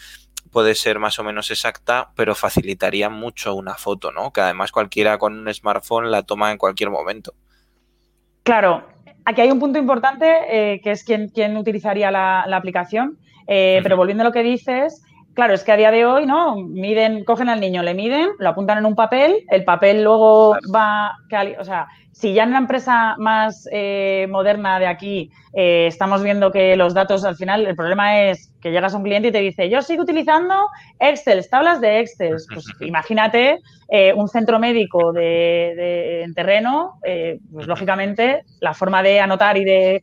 puede 0.56 0.74
ser 0.74 0.98
más 0.98 1.18
o 1.18 1.24
menos 1.24 1.50
exacta, 1.50 2.12
pero 2.14 2.34
facilitaría 2.34 3.10
mucho 3.10 3.54
una 3.54 3.74
foto, 3.74 4.10
¿no? 4.10 4.32
Que 4.32 4.40
además 4.40 4.72
cualquiera 4.72 5.18
con 5.18 5.38
un 5.38 5.52
smartphone 5.52 6.10
la 6.10 6.22
toma 6.22 6.50
en 6.50 6.56
cualquier 6.56 6.88
momento. 6.88 7.34
Claro, 8.42 8.88
Aquí 9.28 9.40
hay 9.40 9.50
un 9.50 9.58
punto 9.58 9.76
importante 9.80 10.26
eh, 10.48 10.80
que 10.80 10.92
es 10.92 11.02
quién, 11.02 11.56
utilizaría 11.56 12.12
la, 12.12 12.42
aplicación, 12.42 13.18
eh, 13.48 13.80
pero 13.82 13.96
volviendo 13.96 14.22
a 14.22 14.26
lo 14.26 14.32
que 14.32 14.44
dices, 14.44 15.02
claro, 15.36 15.54
es 15.54 15.62
que 15.62 15.70
a 15.70 15.76
día 15.76 15.92
de 15.92 16.06
hoy, 16.06 16.26
¿no? 16.26 16.56
Miden, 16.56 17.22
cogen 17.24 17.48
al 17.48 17.60
niño, 17.60 17.82
le 17.82 17.94
miden, 17.94 18.30
lo 18.38 18.48
apuntan 18.48 18.78
en 18.78 18.86
un 18.86 18.96
papel, 18.96 19.44
el 19.50 19.64
papel 19.64 20.02
luego 20.02 20.56
va, 20.74 21.16
o 21.60 21.64
sea, 21.64 21.86
si 22.10 22.32
ya 22.32 22.44
en 22.44 22.48
una 22.48 22.60
empresa 22.60 23.14
más 23.18 23.68
eh, 23.70 24.26
moderna 24.30 24.78
de 24.78 24.86
aquí 24.86 25.30
eh, 25.52 25.86
estamos 25.86 26.22
viendo 26.22 26.50
que 26.50 26.74
los 26.74 26.94
datos 26.94 27.26
al 27.26 27.36
final, 27.36 27.66
el 27.66 27.76
problema 27.76 28.22
es 28.22 28.50
que 28.62 28.70
llegas 28.70 28.94
a 28.94 28.96
un 28.96 29.02
cliente 29.02 29.28
y 29.28 29.32
te 29.32 29.40
dice, 29.40 29.68
yo 29.68 29.82
sigo 29.82 30.02
utilizando 30.02 30.54
Excel, 30.98 31.46
tablas 31.48 31.80
de 31.82 32.00
Excel. 32.00 32.36
Pues 32.54 32.64
imagínate 32.80 33.58
eh, 33.90 34.14
un 34.14 34.28
centro 34.28 34.58
médico 34.58 35.12
de, 35.12 36.22
en 36.22 36.32
terreno, 36.32 36.94
pues 37.52 37.66
lógicamente 37.66 38.42
la 38.60 38.72
forma 38.72 39.02
de 39.02 39.20
anotar 39.20 39.58
y 39.58 39.64
de 39.64 40.02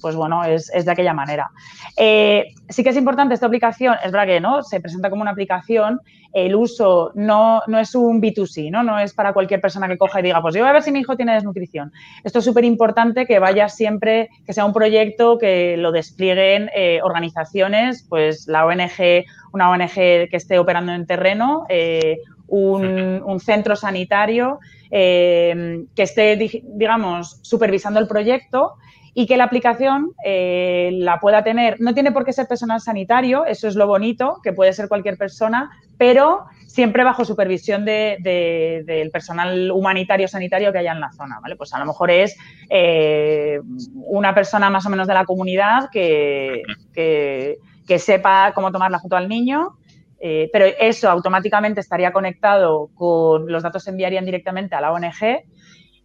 pues 0.00 0.14
bueno, 0.14 0.44
es, 0.44 0.70
de 0.72 0.90
aquella 0.90 1.12
manera. 1.12 1.50
Eh, 1.96 2.54
sí 2.68 2.82
que 2.82 2.90
es 2.90 2.96
importante 2.96 3.34
esta 3.34 3.46
aplicación, 3.46 3.96
es 4.04 4.12
verdad 4.12 4.26
que 4.26 4.40
no, 4.40 4.62
se 4.62 4.80
presenta 4.80 5.10
como 5.10 5.22
una 5.22 5.32
aplicación, 5.32 6.00
el 6.32 6.54
uso 6.54 7.10
no, 7.14 7.62
no 7.66 7.78
es 7.78 7.94
un 7.94 8.20
B2C, 8.20 8.70
¿no? 8.70 8.82
no 8.82 8.98
es 8.98 9.14
para 9.14 9.32
cualquier 9.32 9.60
persona 9.60 9.88
que 9.88 9.96
coja 9.96 10.20
y 10.20 10.22
diga, 10.22 10.42
pues 10.42 10.54
yo 10.54 10.60
voy 10.60 10.70
a 10.70 10.74
ver 10.74 10.82
si 10.82 10.92
mi 10.92 11.00
hijo 11.00 11.16
tiene 11.16 11.34
desnutrición. 11.34 11.92
Esto 12.22 12.40
es 12.40 12.44
súper 12.44 12.64
importante 12.64 13.26
que 13.26 13.38
vaya 13.38 13.68
siempre, 13.68 14.28
que 14.46 14.52
sea 14.52 14.64
un 14.64 14.72
proyecto 14.72 15.38
que 15.38 15.76
lo 15.76 15.90
desplieguen 15.90 16.70
eh, 16.74 17.00
organizaciones, 17.02 18.06
pues 18.08 18.46
la 18.46 18.66
ONG, 18.66 19.24
una 19.52 19.70
ONG 19.70 19.94
que 19.94 20.28
esté 20.32 20.58
operando 20.58 20.92
en 20.92 21.06
terreno, 21.06 21.64
eh, 21.68 22.18
un, 22.46 23.40
centro 23.40 23.76
sanitario 23.76 24.58
que 24.90 25.86
esté, 25.96 26.36
digamos, 26.64 27.38
supervisando 27.42 28.00
el 28.00 28.08
proyecto 28.08 28.74
y 29.18 29.26
que 29.26 29.36
la 29.36 29.42
aplicación 29.42 30.12
eh, 30.24 30.90
la 30.92 31.18
pueda 31.18 31.42
tener, 31.42 31.80
no 31.80 31.92
tiene 31.92 32.12
por 32.12 32.24
qué 32.24 32.32
ser 32.32 32.46
personal 32.46 32.80
sanitario, 32.80 33.46
eso 33.46 33.66
es 33.66 33.74
lo 33.74 33.88
bonito, 33.88 34.38
que 34.44 34.52
puede 34.52 34.72
ser 34.72 34.86
cualquier 34.86 35.18
persona, 35.18 35.72
pero 35.96 36.44
siempre 36.68 37.02
bajo 37.02 37.24
supervisión 37.24 37.84
del 37.84 39.10
personal 39.12 39.72
humanitario 39.72 40.28
sanitario 40.28 40.70
que 40.70 40.78
haya 40.78 40.92
en 40.92 41.00
la 41.00 41.10
zona, 41.10 41.40
¿vale? 41.42 41.56
Pues 41.56 41.74
a 41.74 41.80
lo 41.80 41.86
mejor 41.86 42.12
es 42.12 42.36
eh, 42.70 43.58
una 44.04 44.36
persona 44.36 44.70
más 44.70 44.86
o 44.86 44.90
menos 44.90 45.08
de 45.08 45.14
la 45.14 45.24
comunidad 45.24 45.88
que, 45.90 46.62
que, 46.94 47.98
sepa 47.98 48.52
cómo 48.54 48.70
tomar 48.70 48.92
la 48.92 49.00
foto 49.00 49.16
al 49.16 49.28
niño, 49.28 49.78
eh, 50.20 50.48
pero 50.52 50.64
eso 50.78 51.10
automáticamente 51.10 51.80
estaría 51.80 52.12
conectado 52.12 52.90
con 52.94 53.50
los 53.50 53.64
datos 53.64 53.82
se 53.82 53.90
enviarían 53.90 54.24
directamente 54.24 54.76
a 54.76 54.80
la 54.80 54.92
ONG 54.92 55.42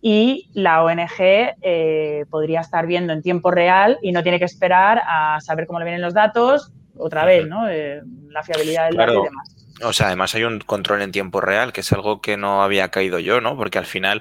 y 0.06 0.50
la 0.52 0.84
ONG 0.84 1.56
eh, 1.62 2.26
podría 2.30 2.60
estar 2.60 2.86
viendo 2.86 3.13
en 3.13 3.22
tiempo 3.22 3.52
real 3.52 3.98
y 4.02 4.12
no 4.12 4.22
tiene 4.22 4.38
que 4.38 4.44
esperar 4.44 5.02
a 5.08 5.39
saber 5.39 5.66
cómo 5.66 5.80
le 5.80 5.86
vienen 5.86 6.02
los 6.02 6.13
datos, 6.13 6.74
otra 6.98 7.24
vez, 7.24 7.48
¿no? 7.48 7.70
Eh, 7.70 8.02
la 8.28 8.44
fiabilidad 8.44 8.88
del 8.88 8.98
dato 8.98 9.22
y 9.22 9.24
demás. 9.24 9.56
O 9.82 9.94
sea, 9.94 10.08
además 10.08 10.36
hay 10.36 10.44
un 10.44 10.60
control 10.60 11.04
en 11.04 11.13
tiempo 11.13 11.39
real, 11.39 11.72
que 11.72 11.80
es 11.80 11.94
algo 11.94 12.20
que 12.20 12.36
no 12.36 12.63
había 12.63 12.89
caído 12.89 13.18
yo, 13.18 13.39
¿no? 13.39 13.56
Porque 13.56 13.78
al 13.78 13.86
final, 13.86 14.20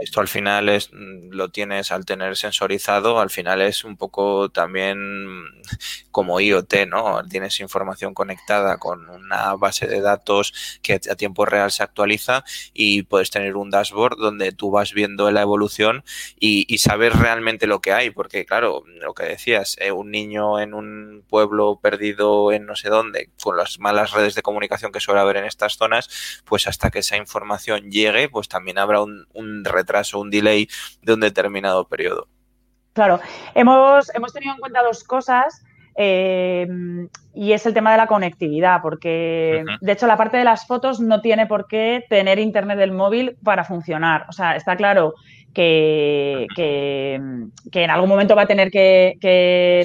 esto 0.00 0.20
al 0.20 0.28
final 0.28 0.68
es, 0.68 0.90
lo 0.92 1.48
tienes 1.50 1.92
al 1.92 2.04
tener 2.04 2.36
sensorizado, 2.36 3.20
al 3.20 3.30
final 3.30 3.62
es 3.62 3.84
un 3.84 3.96
poco 3.96 4.48
también 4.50 5.44
como 6.10 6.40
IoT, 6.40 6.86
¿no? 6.88 7.22
Tienes 7.28 7.60
información 7.60 8.14
conectada 8.14 8.78
con 8.78 9.08
una 9.08 9.54
base 9.54 9.86
de 9.86 10.00
datos 10.00 10.78
que 10.82 10.94
a 10.94 11.14
tiempo 11.16 11.44
real 11.44 11.70
se 11.70 11.82
actualiza 11.82 12.44
y 12.72 13.02
puedes 13.02 13.30
tener 13.30 13.56
un 13.56 13.70
dashboard 13.70 14.16
donde 14.16 14.52
tú 14.52 14.70
vas 14.70 14.92
viendo 14.92 15.30
la 15.30 15.42
evolución 15.42 16.04
y, 16.38 16.66
y 16.72 16.78
sabes 16.78 17.12
realmente 17.14 17.66
lo 17.66 17.80
que 17.80 17.92
hay, 17.92 18.10
porque 18.10 18.44
claro, 18.46 18.84
lo 18.86 19.14
que 19.14 19.24
decías, 19.24 19.76
eh, 19.80 19.92
un 19.92 20.10
niño 20.10 20.60
en 20.60 20.74
un 20.74 21.24
pueblo 21.28 21.78
perdido 21.80 22.52
en 22.52 22.66
no 22.66 22.76
sé 22.76 22.88
dónde, 22.88 23.30
con 23.42 23.56
las 23.56 23.78
malas 23.78 24.12
redes 24.12 24.34
de 24.34 24.42
comunicación 24.42 24.92
que 24.92 25.00
suele 25.00 25.20
haber 25.20 25.36
en 25.36 25.44
estas 25.44 25.76
zonas, 25.76 26.42
pues 26.44 26.66
hasta 26.66 26.90
que 26.90 27.00
esa 27.00 27.16
información 27.16 27.90
llegue, 27.90 28.28
pues 28.28 28.48
también 28.48 28.78
habrá 28.78 29.02
un, 29.02 29.64
retraso, 29.88 30.20
un 30.20 30.30
delay 30.30 30.68
de 31.02 31.14
un 31.14 31.20
determinado 31.20 31.88
periodo. 31.88 32.28
Claro, 32.92 33.20
hemos, 33.54 34.14
hemos 34.14 34.32
tenido 34.32 34.54
en 34.54 34.60
cuenta 34.60 34.82
dos 34.82 35.02
cosas. 35.04 35.64
Eh, 36.00 36.64
y 37.34 37.52
es 37.52 37.66
el 37.66 37.74
tema 37.74 37.90
de 37.90 37.96
la 37.96 38.06
conectividad, 38.06 38.80
porque 38.82 39.64
de 39.80 39.92
hecho 39.92 40.06
la 40.06 40.16
parte 40.16 40.36
de 40.36 40.44
las 40.44 40.64
fotos 40.64 41.00
no 41.00 41.20
tiene 41.20 41.48
por 41.48 41.66
qué 41.66 42.04
tener 42.08 42.38
internet 42.38 42.78
del 42.78 42.92
móvil 42.92 43.36
para 43.42 43.64
funcionar. 43.64 44.26
O 44.28 44.32
sea, 44.32 44.54
está 44.54 44.76
claro 44.76 45.14
que, 45.52 46.46
que, 46.54 47.14
en 47.82 47.90
algún 47.90 48.08
momento 48.08 48.36
va 48.36 48.42
a 48.42 48.46
tener 48.46 48.70
que, 48.70 49.16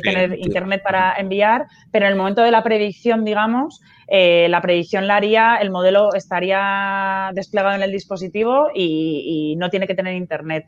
tener 0.04 0.38
internet 0.38 0.84
para 0.84 1.16
enviar, 1.16 1.66
pero 1.92 2.06
en 2.06 2.12
el 2.12 2.18
momento 2.18 2.44
de 2.44 2.52
la 2.52 2.62
predicción, 2.62 3.26
digamos, 3.26 3.82
eh, 4.08 4.48
la 4.50 4.62
predicción 4.62 5.08
la 5.08 5.16
haría, 5.16 5.58
el 5.58 5.72
modelo 5.72 6.14
estaría 6.14 7.32
desplegado 7.34 7.76
en 7.76 7.84
el 7.84 7.92
dispositivo 7.92 8.70
y, 8.74 9.56
no 9.58 9.70
tiene 9.70 9.88
que 9.88 9.96
tener 9.96 10.16
internet. 10.16 10.66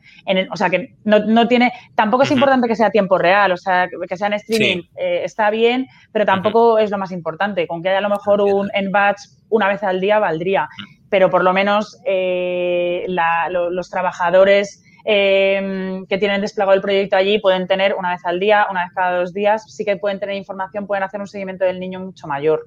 o 0.50 0.56
sea, 0.56 0.70
que 0.70 0.94
no, 1.04 1.48
tiene, 1.48 1.72
tampoco 1.94 2.22
es 2.22 2.30
importante 2.30 2.68
que 2.68 2.76
sea 2.76 2.90
tiempo 2.90 3.18
real, 3.18 3.52
o 3.52 3.56
sea, 3.56 3.88
que, 3.88 4.16
sea 4.16 4.28
en 4.28 4.34
streaming 4.34 4.82
eh, 4.96 5.22
está 5.24 5.50
bien, 5.50 5.86
pero 6.12 6.24
tampoco 6.24 6.78
es 6.78 6.90
lo 6.90 6.98
más 6.98 7.12
importante. 7.12 7.66
Con 7.66 7.82
que 7.82 7.88
haya 7.88 7.98
a 7.98 8.02
lo 8.02 8.08
mejor 8.08 8.40
un 8.40 8.70
en 8.74 8.90
batch 8.92 9.20
una 9.48 9.68
vez 9.68 9.82
al 9.82 10.00
día 10.00 10.18
valdría, 10.18 10.68
pero 11.10 11.30
por 11.30 11.44
lo 11.44 11.52
menos 11.52 12.00
eh, 12.04 13.04
los 13.08 13.90
trabajadores 13.90 14.82
que 15.04 16.18
tienen 16.18 16.40
desplegado 16.40 16.74
el 16.74 16.80
proyecto 16.80 17.16
allí 17.16 17.38
pueden 17.38 17.68
tener 17.68 17.94
una 17.94 18.10
vez 18.10 18.24
al 18.24 18.40
día, 18.40 18.66
una 18.70 18.84
vez 18.84 18.92
cada 18.92 19.18
dos 19.18 19.32
días, 19.32 19.64
sí 19.72 19.84
que 19.84 19.96
pueden 19.96 20.18
tener 20.18 20.34
información, 20.34 20.86
pueden 20.86 21.04
hacer 21.04 21.20
un 21.20 21.28
seguimiento 21.28 21.64
del 21.64 21.78
niño 21.78 22.00
mucho 22.00 22.26
mayor. 22.26 22.66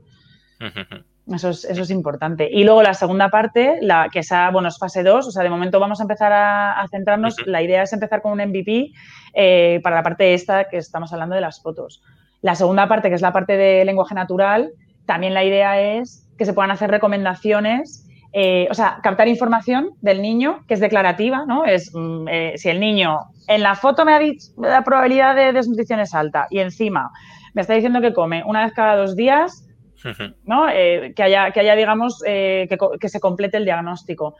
Eso 1.27 1.49
es, 1.49 1.63
eso 1.63 1.83
es, 1.83 1.91
importante. 1.91 2.49
Y 2.51 2.63
luego 2.63 2.81
la 2.81 2.93
segunda 2.93 3.29
parte, 3.29 3.77
la 3.81 4.09
que 4.11 4.19
esa, 4.19 4.49
bueno, 4.49 4.67
es 4.67 4.79
fase 4.79 5.03
2, 5.03 5.27
o 5.27 5.31
sea, 5.31 5.43
de 5.43 5.49
momento 5.49 5.79
vamos 5.79 5.99
a 5.99 6.03
empezar 6.03 6.33
a, 6.33 6.85
centrarnos, 6.89 7.35
la 7.45 7.61
idea 7.61 7.83
es 7.83 7.93
empezar 7.93 8.21
con 8.21 8.31
un 8.31 8.39
MVP 8.39 8.91
eh, 9.33 9.79
para 9.83 9.97
la 9.97 10.03
parte 10.03 10.33
esta 10.33 10.65
que 10.65 10.77
estamos 10.77 11.13
hablando 11.13 11.35
de 11.35 11.41
las 11.41 11.61
fotos. 11.61 12.01
La 12.41 12.55
segunda 12.55 12.87
parte, 12.87 13.09
que 13.09 13.15
es 13.15 13.21
la 13.21 13.31
parte 13.31 13.57
de 13.57 13.85
lenguaje 13.85 14.15
natural, 14.15 14.71
también 15.05 15.33
la 15.33 15.43
idea 15.43 15.79
es 15.79 16.27
que 16.37 16.45
se 16.45 16.53
puedan 16.53 16.71
hacer 16.71 16.89
recomendaciones, 16.89 18.07
eh, 18.33 18.67
o 18.71 18.73
sea, 18.73 18.99
captar 19.03 19.27
información 19.27 19.91
del 20.01 20.21
niño 20.21 20.63
que 20.67 20.75
es 20.75 20.79
declarativa, 20.79 21.45
¿no? 21.45 21.65
Es 21.65 21.91
mm, 21.93 22.27
eh, 22.27 22.53
si 22.57 22.69
el 22.69 22.79
niño 22.79 23.19
en 23.47 23.61
la 23.61 23.75
foto 23.75 24.05
me 24.05 24.13
ha 24.13 24.19
dicho 24.19 24.51
la 24.57 24.83
probabilidad 24.83 25.35
de 25.35 25.51
desnutrición 25.51 25.99
es 25.99 26.13
alta 26.13 26.47
y 26.49 26.59
encima 26.59 27.11
me 27.55 27.61
está 27.61 27.73
diciendo 27.73 28.01
que 28.01 28.13
come 28.13 28.43
una 28.45 28.63
vez 28.63 28.73
cada 28.73 28.95
dos 28.95 29.15
días, 29.15 29.65
¿no? 30.45 30.69
Eh, 30.69 31.13
que, 31.15 31.23
haya, 31.23 31.51
que 31.51 31.59
haya, 31.59 31.75
digamos, 31.75 32.21
eh, 32.25 32.67
que, 32.99 33.09
se 33.09 33.19
complete 33.19 33.57
el 33.57 33.65
diagnóstico. 33.65 34.35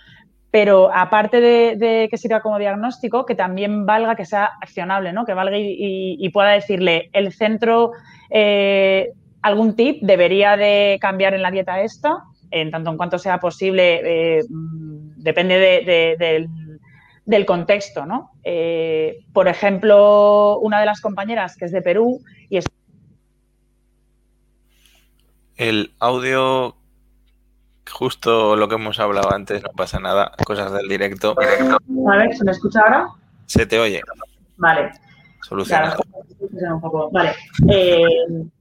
Pero 0.51 0.91
aparte 0.93 1.41
de, 1.41 2.07
que 2.09 2.17
sirva 2.17 2.41
como 2.41 2.57
diagnóstico, 2.57 3.25
que 3.25 3.35
también 3.35 3.85
valga, 3.85 4.15
que 4.15 4.25
sea 4.25 4.51
accionable, 4.61 5.13
¿no? 5.13 5.25
Que 5.25 5.33
valga 5.33 5.57
y, 5.59 6.27
pueda 6.29 6.51
decirle 6.51 7.09
el 7.13 7.31
centro 7.33 7.91
eh, 8.29 9.11
algún 9.41 9.75
tip 9.75 10.01
debería 10.01 10.57
de 10.57 10.97
cambiar 10.99 11.33
en 11.33 11.43
la 11.43 11.51
dieta 11.51 11.81
esta, 11.81 12.23
en 12.51 12.71
tanto 12.71 12.89
en 12.89 12.97
cuanto 12.97 13.19
sea 13.19 13.39
posible, 13.39 14.41
depende 15.17 16.17
del, 17.25 17.45
contexto, 17.45 18.07
¿no? 18.07 18.31
por 19.33 19.47
ejemplo, 19.47 20.57
una 20.59 20.79
de 20.79 20.87
las 20.87 20.99
compañeras 20.99 21.55
que 21.55 21.65
es 21.65 21.71
de 21.71 21.83
Perú 21.83 22.21
y 22.49 22.57
es 22.57 22.65
el 25.59 25.93
audio, 25.99 26.73
justo 27.91 28.55
lo 28.55 28.69
que 28.69 28.75
hemos 28.75 28.97
hablado 28.97 29.33
antes, 29.33 29.61
no 29.61 29.69
pasa 29.75 29.99
nada, 29.99 30.31
cosas 30.45 30.71
del 30.71 30.87
directo. 30.87 31.35
A 31.37 32.15
ver, 32.15 32.33
¿se 32.33 32.45
me 32.45 32.51
escucha 32.51 32.79
ahora? 32.79 33.09
Se 33.45 33.65
te 33.65 33.77
oye. 33.77 34.01
Vale. 34.55 34.89
Soluciona. 35.41 35.97
Vale. 37.11 37.33
Eh, 37.67 38.05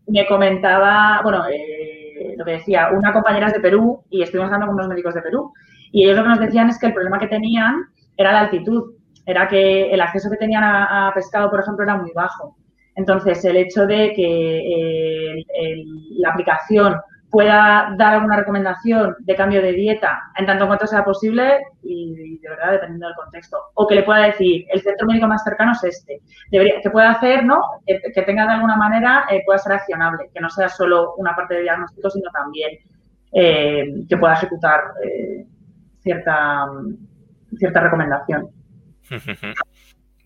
me 0.08 0.26
comentaba, 0.26 1.20
bueno, 1.22 1.44
eh, 1.48 2.34
lo 2.37 2.44
que 2.44 2.52
decía, 2.52 2.88
una 2.92 3.12
compañera 3.12 3.46
es 3.46 3.52
de 3.52 3.61
Perú 3.61 4.02
y 4.11 4.22
estuvimos 4.22 4.46
hablando 4.46 4.66
con 4.66 4.74
unos 4.74 4.88
médicos 4.88 5.14
de 5.14 5.22
Perú. 5.22 5.52
Y 5.92 6.02
ellos 6.02 6.16
lo 6.16 6.24
que 6.24 6.28
nos 6.30 6.40
decían 6.40 6.68
es 6.68 6.80
que 6.80 6.87
el 6.87 6.94
problema 6.94 7.20
que 7.20 7.28
tenían 7.28 7.76
era 8.16 8.32
la 8.32 8.40
altitud. 8.40 8.94
Era 9.24 9.46
que 9.46 9.92
el 9.92 10.00
acceso 10.00 10.28
que 10.30 10.37
tenían 10.37 10.64
a 10.64 11.12
pescado, 11.14 11.48
por 11.48 11.61
ejemplo, 11.61 11.84
era 11.84 11.96
muy 11.96 12.11
bajo. 12.12 12.56
Entonces, 12.98 13.44
el 13.44 13.56
hecho 13.56 13.87
de 13.87 14.12
que 14.12 15.38
eh, 15.38 15.84
la 16.16 16.30
aplicación 16.30 16.96
pueda 17.30 17.94
dar 17.96 18.14
alguna 18.14 18.38
recomendación 18.38 19.14
de 19.20 19.37
cambio 19.37 19.62
de 19.62 19.72
dieta 19.72 20.18
en 20.37 20.46
tanto 20.46 20.66
cuanto 20.66 20.84
sea 20.84 21.04
posible 21.04 21.61
y 21.84 22.38
de 22.38 22.48
verdad 22.48 22.72
dependiendo 22.72 23.06
del 23.06 23.14
contexto. 23.14 23.56
O 23.74 23.87
que 23.87 23.94
le 23.94 24.02
pueda 24.02 24.26
decir, 24.26 24.66
el 24.72 24.80
centro 24.80 25.06
médico 25.06 25.28
más 25.28 25.44
cercano 25.44 25.72
es 25.72 25.84
este. 25.84 26.20
Que 26.50 26.90
pueda 26.90 27.11
hacer, 27.11 27.44
¿no? 27.44 27.61
Que, 27.87 28.22
tenga 28.22 28.46
de 28.46 28.54
alguna 28.54 28.76
manera, 28.76 29.26
eh, 29.30 29.42
pueda 29.46 29.58
ser 29.58 29.74
accionable, 29.74 30.30
que 30.34 30.40
no 30.40 30.50
sea 30.50 30.68
solo 30.68 31.14
una 31.18 31.37
parte 31.37 31.54
de 31.54 31.62
diagnóstico, 31.62 32.11
sino 32.11 32.28
también 32.32 32.78
eh, 33.32 33.94
que 34.08 34.16
pueda 34.16 34.34
ejecutar 34.34 34.80
cierta, 36.00 36.66
cierta 37.56 37.80
recomendación. 37.80 38.48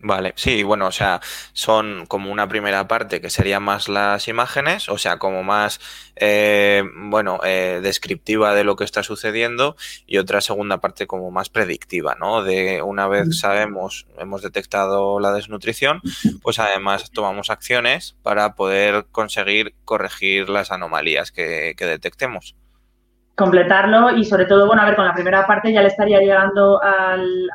Vale, 0.05 0.33
sí, 0.35 0.63
bueno, 0.63 0.87
o 0.87 0.91
sea, 0.91 1.21
son 1.53 2.05
como 2.07 2.29
una 2.29 2.49
primera 2.49 2.89
parte 2.89 3.21
que 3.21 3.29
sería 3.29 3.61
más 3.61 3.87
las 3.87 4.27
imágenes, 4.27 4.89
o 4.89 4.97
sea, 4.97 5.17
como 5.17 5.43
más, 5.43 5.79
eh, 6.17 6.83
bueno, 6.93 7.39
eh, 7.45 7.79
descriptiva 7.81 8.53
de 8.53 8.65
lo 8.65 8.75
que 8.75 8.83
está 8.83 9.01
sucediendo 9.01 9.77
y 10.05 10.17
otra 10.17 10.41
segunda 10.41 10.81
parte 10.81 11.07
como 11.07 11.31
más 11.31 11.49
predictiva, 11.49 12.17
¿no? 12.19 12.43
De 12.43 12.81
una 12.81 13.07
vez 13.07 13.39
sabemos, 13.39 14.05
hemos 14.17 14.41
detectado 14.41 15.21
la 15.21 15.31
desnutrición, 15.31 16.01
pues 16.41 16.59
además 16.59 17.09
tomamos 17.11 17.49
acciones 17.49 18.17
para 18.23 18.55
poder 18.55 19.05
conseguir 19.09 19.73
corregir 19.85 20.49
las 20.49 20.71
anomalías 20.71 21.31
que, 21.31 21.75
que 21.77 21.85
detectemos 21.85 22.57
completarlo 23.35 24.11
y 24.11 24.25
sobre 24.25 24.45
todo, 24.45 24.67
bueno, 24.67 24.83
a 24.83 24.85
ver, 24.85 24.95
con 24.95 25.05
la 25.05 25.13
primera 25.13 25.47
parte 25.47 25.73
ya 25.73 25.81
le 25.81 25.87
estaría 25.87 26.19
llegando 26.19 26.81
al, 26.81 27.49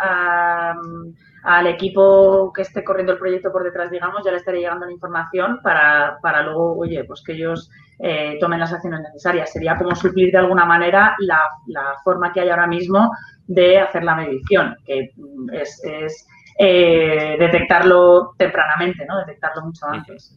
al 1.49 1.67
equipo 1.67 2.53
que 2.53 2.61
esté 2.61 2.85
corriendo 2.85 3.13
el 3.13 3.19
proyecto 3.19 3.51
por 3.51 3.65
detrás, 3.65 3.91
digamos, 3.91 4.23
ya 4.23 4.31
le 4.31 4.37
estaría 4.37 4.61
llegando 4.61 4.85
la 4.85 4.93
información 4.93 5.61
para, 5.63 6.19
para 6.21 6.43
luego, 6.43 6.77
oye, 6.77 7.03
pues 7.05 7.23
que 7.23 7.33
ellos 7.33 7.71
eh, 7.99 8.37
tomen 8.39 8.61
las 8.61 8.75
acciones 8.75 9.01
necesarias. 9.01 9.51
Sería 9.51 9.75
como 9.79 9.97
suplir 9.97 10.31
de 10.31 10.37
alguna 10.37 10.67
manera 10.67 11.17
la, 11.21 11.41
la, 11.67 11.95
forma 12.05 12.35
que 12.35 12.43
hay 12.43 12.51
ahora 12.51 12.67
mismo 12.67 13.11
de 13.47 13.81
hacer 13.81 14.05
la 14.05 14.15
medición, 14.15 14.77
que 14.85 15.11
es, 15.53 15.83
es 15.85 16.27
eh, 16.59 17.37
detectarlo 17.39 18.35
tempranamente, 18.37 19.07
¿no? 19.07 19.19
Detectarlo 19.21 19.63
mucho 19.63 19.87
antes. 19.87 20.37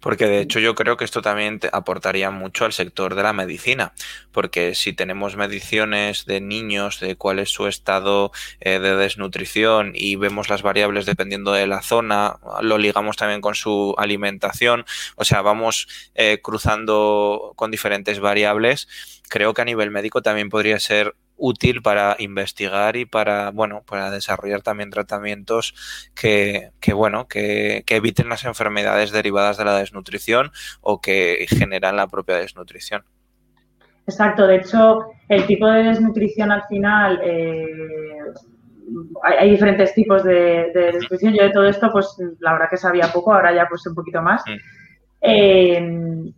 Porque 0.00 0.26
de 0.26 0.40
hecho 0.40 0.60
yo 0.60 0.74
creo 0.74 0.96
que 0.96 1.04
esto 1.04 1.22
también 1.22 1.60
aportaría 1.72 2.30
mucho 2.30 2.64
al 2.64 2.72
sector 2.72 3.14
de 3.14 3.22
la 3.22 3.32
medicina, 3.32 3.92
porque 4.32 4.74
si 4.74 4.92
tenemos 4.92 5.36
mediciones 5.36 6.24
de 6.26 6.40
niños 6.40 7.00
de 7.00 7.16
cuál 7.16 7.38
es 7.38 7.50
su 7.50 7.66
estado 7.66 8.32
eh, 8.60 8.78
de 8.78 8.96
desnutrición 8.96 9.92
y 9.94 10.16
vemos 10.16 10.48
las 10.48 10.62
variables 10.62 11.06
dependiendo 11.06 11.52
de 11.52 11.66
la 11.66 11.82
zona, 11.82 12.36
lo 12.60 12.78
ligamos 12.78 13.16
también 13.16 13.40
con 13.40 13.54
su 13.54 13.94
alimentación, 13.98 14.84
o 15.16 15.24
sea, 15.24 15.42
vamos 15.42 15.88
eh, 16.14 16.40
cruzando 16.42 17.52
con 17.56 17.70
diferentes 17.70 18.20
variables, 18.20 18.88
creo 19.28 19.54
que 19.54 19.62
a 19.62 19.66
nivel 19.66 19.90
médico 19.90 20.22
también 20.22 20.48
podría 20.48 20.78
ser 20.78 21.14
útil 21.42 21.82
para 21.82 22.14
investigar 22.20 22.96
y 22.96 23.04
para, 23.04 23.50
bueno, 23.50 23.82
para 23.84 24.10
desarrollar 24.10 24.62
también 24.62 24.90
tratamientos 24.90 25.74
que, 26.14 26.70
que 26.80 26.92
bueno, 26.92 27.26
que, 27.26 27.82
que, 27.84 27.96
eviten 27.96 28.28
las 28.28 28.44
enfermedades 28.44 29.10
derivadas 29.10 29.56
de 29.56 29.64
la 29.64 29.76
desnutrición 29.76 30.52
o 30.80 31.00
que 31.00 31.46
generan 31.48 31.96
la 31.96 32.06
propia 32.06 32.36
desnutrición. 32.36 33.02
Exacto, 34.06 34.46
de 34.46 34.56
hecho, 34.56 35.06
el 35.28 35.44
tipo 35.46 35.66
de 35.66 35.82
desnutrición 35.82 36.52
al 36.52 36.62
final, 36.68 37.20
eh, 37.24 38.18
hay, 39.24 39.34
hay, 39.38 39.50
diferentes 39.50 39.92
tipos 39.94 40.22
de, 40.22 40.70
de, 40.72 40.92
desnutrición. 40.92 41.34
Yo 41.34 41.42
de 41.42 41.50
todo 41.50 41.66
esto, 41.66 41.90
pues 41.90 42.16
la 42.38 42.52
verdad 42.52 42.68
que 42.70 42.76
sabía 42.76 43.12
poco, 43.12 43.34
ahora 43.34 43.52
ya 43.52 43.66
pues 43.68 43.84
un 43.86 43.96
poquito 43.96 44.22
más. 44.22 44.44
Mm. 44.46 44.58
Eh, 45.22 46.32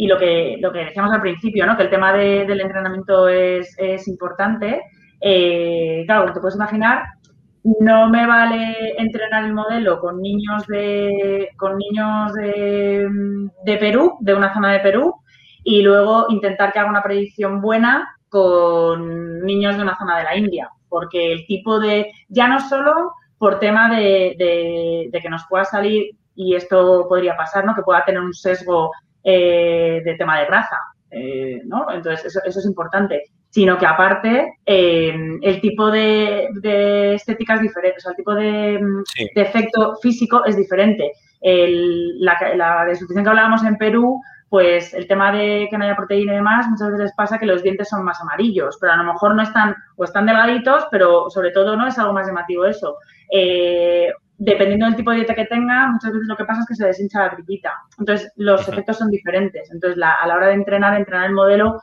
y 0.00 0.06
lo 0.06 0.16
que, 0.16 0.56
lo 0.60 0.72
que 0.72 0.84
decíamos 0.84 1.12
al 1.12 1.20
principio, 1.20 1.66
¿no? 1.66 1.76
que 1.76 1.82
el 1.82 1.90
tema 1.90 2.12
de, 2.12 2.46
del 2.46 2.60
entrenamiento 2.60 3.26
es, 3.28 3.74
es 3.78 4.06
importante. 4.06 4.80
Eh, 5.20 6.04
claro, 6.06 6.22
como 6.22 6.34
te 6.34 6.40
puedes 6.40 6.54
imaginar, 6.54 7.02
no 7.80 8.08
me 8.08 8.24
vale 8.24 8.94
entrenar 8.96 9.42
el 9.42 9.54
modelo 9.54 9.98
con 9.98 10.22
niños 10.22 10.64
de, 10.68 11.48
con 11.56 11.76
niños 11.76 12.32
de, 12.34 13.08
de, 13.64 13.76
Perú, 13.76 14.16
de 14.20 14.34
una 14.34 14.54
zona 14.54 14.72
de 14.72 14.78
Perú, 14.78 15.16
y 15.64 15.82
luego 15.82 16.26
intentar 16.28 16.72
que 16.72 16.78
haga 16.78 16.90
una 16.90 17.02
predicción 17.02 17.60
buena 17.60 18.08
con 18.28 19.40
niños 19.44 19.76
de 19.76 19.82
una 19.82 19.98
zona 19.98 20.18
de 20.18 20.24
la 20.24 20.36
India, 20.36 20.70
porque 20.88 21.32
el 21.32 21.44
tipo 21.44 21.80
de, 21.80 22.12
ya 22.28 22.46
no 22.46 22.60
solo 22.60 23.14
por 23.36 23.58
tema 23.58 23.90
de, 23.90 24.36
de, 24.38 25.08
de 25.10 25.20
que 25.20 25.28
nos 25.28 25.44
pueda 25.50 25.64
salir, 25.64 26.12
y 26.36 26.54
esto 26.54 27.06
podría 27.08 27.36
pasar, 27.36 27.64
¿no? 27.64 27.74
que 27.74 27.82
pueda 27.82 28.04
tener 28.04 28.20
un 28.20 28.32
sesgo 28.32 28.92
eh, 29.24 30.00
de 30.04 30.14
tema 30.14 30.38
de 30.38 30.46
raza, 30.46 30.78
eh, 31.10 31.60
¿no? 31.64 31.90
Entonces, 31.90 32.26
eso, 32.26 32.40
eso, 32.44 32.58
es 32.58 32.66
importante. 32.66 33.24
Sino 33.50 33.78
que 33.78 33.86
aparte, 33.86 34.58
eh, 34.66 35.38
el 35.40 35.60
tipo 35.60 35.90
de, 35.90 36.48
de, 36.60 37.14
estética 37.14 37.54
es 37.54 37.62
diferente, 37.62 37.96
o 37.96 38.00
sea, 38.00 38.10
el 38.10 38.16
tipo 38.16 38.34
de, 38.34 38.78
sí. 39.06 39.26
de 39.34 39.40
efecto 39.40 39.96
físico 40.02 40.44
es 40.44 40.56
diferente. 40.56 41.12
El, 41.40 42.20
la, 42.20 42.36
la 42.56 42.84
desnutrición 42.84 43.24
que 43.24 43.30
hablábamos 43.30 43.64
en 43.64 43.76
Perú, 43.76 44.20
pues 44.48 44.94
el 44.94 45.06
tema 45.06 45.32
de 45.32 45.68
que 45.70 45.76
no 45.76 45.84
haya 45.84 45.96
proteína 45.96 46.32
y 46.32 46.36
demás, 46.36 46.66
muchas 46.68 46.92
veces 46.92 47.12
pasa 47.16 47.38
que 47.38 47.46
los 47.46 47.62
dientes 47.62 47.88
son 47.88 48.04
más 48.04 48.20
amarillos, 48.20 48.78
pero 48.80 48.92
a 48.92 48.96
lo 48.96 49.04
mejor 49.04 49.34
no 49.34 49.42
están, 49.42 49.74
o 49.96 50.04
están 50.04 50.26
delgaditos, 50.26 50.86
pero 50.90 51.28
sobre 51.30 51.50
todo 51.50 51.76
no 51.76 51.86
es 51.86 51.98
algo 51.98 52.12
más 52.12 52.26
llamativo 52.26 52.64
eso. 52.64 52.96
Eh, 53.30 54.10
dependiendo 54.38 54.86
del 54.86 54.96
tipo 54.96 55.10
de 55.10 55.16
dieta 55.16 55.34
que 55.34 55.46
tenga, 55.46 55.88
muchas 55.88 56.12
veces 56.12 56.28
lo 56.28 56.36
que 56.36 56.44
pasa 56.44 56.60
es 56.60 56.66
que 56.68 56.74
se 56.76 56.86
deshincha 56.86 57.24
la 57.24 57.30
tripita. 57.34 57.72
Entonces, 57.98 58.32
los 58.36 58.66
efectos 58.68 58.96
son 58.98 59.10
diferentes. 59.10 59.70
Entonces, 59.70 59.98
la, 59.98 60.14
a 60.14 60.26
la 60.26 60.36
hora 60.36 60.46
de 60.46 60.54
entrenar, 60.54 60.96
entrenar 60.96 61.26
el 61.26 61.34
modelo, 61.34 61.82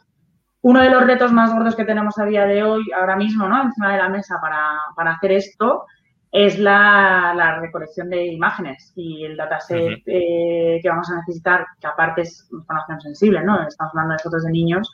uno 0.62 0.82
de 0.82 0.90
los 0.90 1.06
retos 1.06 1.32
más 1.32 1.54
gordos 1.54 1.76
que 1.76 1.86
tenemos 1.86 2.18
a 2.18 2.26
día 2.26 2.46
de 2.46 2.64
hoy, 2.64 2.84
ahora 2.98 3.18
mismo, 3.18 3.48
¿no? 3.48 3.62
Encima 3.62 3.92
de 3.92 3.98
la 3.98 4.10
mesa 4.10 4.40
para, 4.42 4.80
para 4.96 5.12
hacer 5.12 5.34
esto, 5.34 5.86
es 6.32 6.58
la, 6.58 7.34
la, 7.36 7.60
recolección 7.60 8.10
de 8.10 8.26
imágenes 8.26 8.92
y 8.96 9.24
el 9.24 9.38
dataset 9.38 10.02
eh, 10.06 10.80
que 10.82 10.90
vamos 10.90 11.10
a 11.10 11.18
necesitar, 11.18 11.66
que 11.80 11.88
aparte 11.88 12.22
es 12.22 12.48
información 12.52 13.00
sensible, 13.00 13.44
¿no? 13.44 13.68
Estamos 13.68 13.94
hablando 13.94 14.14
de 14.14 14.24
fotos 14.24 14.44
de 14.44 14.52
niños, 14.52 14.92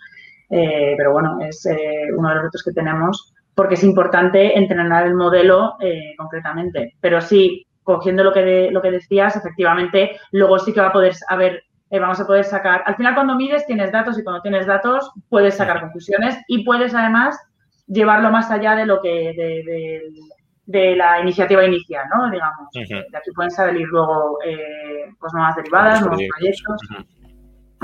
eh, 0.50 0.94
pero 0.98 1.14
bueno, 1.14 1.40
es 1.42 1.66
eh, 1.66 2.10
uno 2.16 2.30
de 2.30 2.36
los 2.36 2.44
retos 2.44 2.64
que 2.64 2.74
tenemos 2.74 3.34
porque 3.56 3.76
es 3.76 3.84
importante 3.84 4.58
entrenar 4.58 5.06
el 5.06 5.16
modelo 5.16 5.76
eh, 5.80 6.14
concretamente. 6.18 6.96
Pero 7.02 7.22
sí, 7.22 7.66
cogiendo 7.84 8.24
lo 8.24 8.34
que, 8.34 8.44
de, 8.44 8.72
lo 8.72 8.82
que 8.82 8.92
decías, 8.92 9.36
efectivamente, 9.36 10.18
luego 10.32 10.60
sí 10.60 10.74
que 10.74 10.82
va 10.82 10.88
a 10.88 10.94
poder 10.94 11.14
haber, 11.30 11.64
eh, 11.90 12.00
vamos 12.00 12.20
a 12.20 12.28
poder 12.28 12.44
sacar, 12.46 12.84
al 12.86 12.96
final 12.96 13.16
cuando 13.16 13.36
mides 13.36 13.66
tienes 13.66 13.92
datos 13.92 14.18
y 14.18 14.24
cuando 14.24 14.42
tienes 14.42 14.66
datos 14.66 15.12
puedes 15.30 15.56
sacar 15.56 15.82
conclusiones 15.82 16.38
y 16.48 16.64
puedes 16.64 16.94
además 16.96 17.38
llevarlo 17.88 18.32
más 18.32 18.50
allá 18.52 18.76
de 18.76 18.86
lo 18.86 19.02
que, 19.02 19.10
de, 19.10 19.64
de, 19.66 20.02
de 20.66 20.96
la 20.96 21.20
iniciativa 21.20 21.66
inicial, 21.66 22.06
¿no? 22.16 22.30
Digamos, 22.30 22.68
uh 22.76 22.80
-huh. 22.80 23.12
de 23.12 23.18
aquí 23.18 23.32
pueden 23.36 23.52
salir 23.52 23.86
luego 23.88 24.38
eh, 24.46 25.12
pues 25.20 25.34
nuevas 25.34 25.56
derivadas, 25.56 26.02
nuevos 26.02 26.22
proyectos. 26.36 26.82
Uh 26.90 26.96
-huh. 26.96 27.06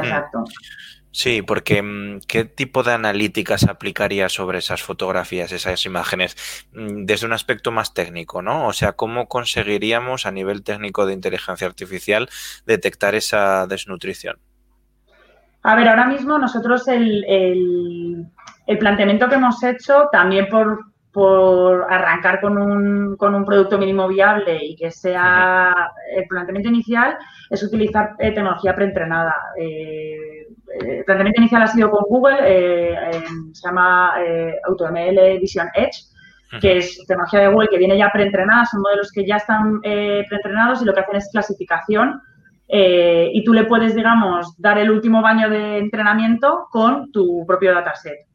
Exacto. 0.04 0.44
Sí, 1.18 1.42
porque 1.42 1.82
mm, 1.82 2.20
¿qué 2.28 2.46
tipo 2.46 2.84
de 2.84 2.94
analíticas 2.94 3.64
aplicaría 3.64 4.30
sobre 4.30 4.60
esas 4.60 4.84
fotografías, 4.84 5.52
esas 5.52 5.84
imágenes? 5.88 6.36
Mm, 6.74 7.06
desde 7.06 7.26
un 7.26 7.34
aspecto 7.34 7.72
más 7.72 7.96
técnico, 7.96 8.44
¿no? 8.44 8.68
O 8.68 8.74
sea, 8.74 8.92
¿cómo 8.92 9.28
conseguiríamos 9.28 10.28
a 10.28 10.32
nivel 10.32 10.62
técnico 10.62 11.08
de 11.08 11.14
inteligencia 11.14 11.66
artificial 11.66 12.30
detectar 12.68 13.16
esa 13.16 13.66
desnutrición? 13.66 14.38
A 15.64 15.76
ver, 15.76 15.90
ahora 15.90 16.06
mismo 16.06 16.38
nosotros 16.38 16.88
el, 16.88 17.26
el, 17.28 18.28
el 18.68 18.78
planteamiento 18.78 19.28
que 19.28 19.36
hemos 19.36 19.64
hecho, 19.64 20.10
también 20.12 20.48
por, 20.50 20.82
por 21.18 21.92
arrancar 21.92 22.40
con 22.40 22.60
un, 22.60 23.18
con 23.18 23.34
un, 23.34 23.44
producto 23.44 23.80
mínimo 23.80 24.08
viable 24.08 24.64
y 24.64 24.76
que 24.76 24.92
sea 24.92 25.74
el 26.16 26.28
planteamiento 26.28 26.70
inicial, 26.70 27.18
es 27.50 27.64
utilizar 27.64 28.12
eh, 28.20 28.34
tecnología 28.34 28.76
preentrenada. 28.76 29.34
Eh, 29.60 30.46
el 30.80 31.04
planteamiento 31.06 31.42
inicial 31.42 31.64
ha 31.64 31.68
sido 31.68 31.90
con 31.90 32.04
Google, 32.08 32.38
eh, 32.44 33.24
se 33.52 33.68
llama 33.68 34.14
AutoML 34.68 35.40
Vision 35.42 35.68
Edge, 35.74 36.04
que 36.62 36.78
es 36.78 37.04
tecnología 37.08 37.40
de 37.40 37.48
Google 37.48 37.70
que 37.70 37.80
viene 37.80 37.98
ya 37.98 38.12
preentrenada, 38.12 38.68
son 38.68 38.82
modelos 38.82 39.12
que 39.12 39.26
ya 39.26 39.38
están 39.38 39.82
preentrenados 39.82 40.84
y 40.84 40.86
lo 40.86 40.94
que 40.94 41.00
hacen 41.00 41.16
es 41.16 41.30
clasificación 41.32 42.22
y 42.68 43.44
tú 43.44 43.54
le 43.54 43.64
puedes, 43.64 43.96
digamos, 43.96 44.56
dar 44.62 44.78
el 44.78 44.92
último 44.92 45.24
baño 45.24 45.50
de 45.50 45.80
entrenamiento 45.80 46.68
con 46.70 47.12
tu 47.12 47.44
propio 47.48 47.74
dataset. 47.74 48.27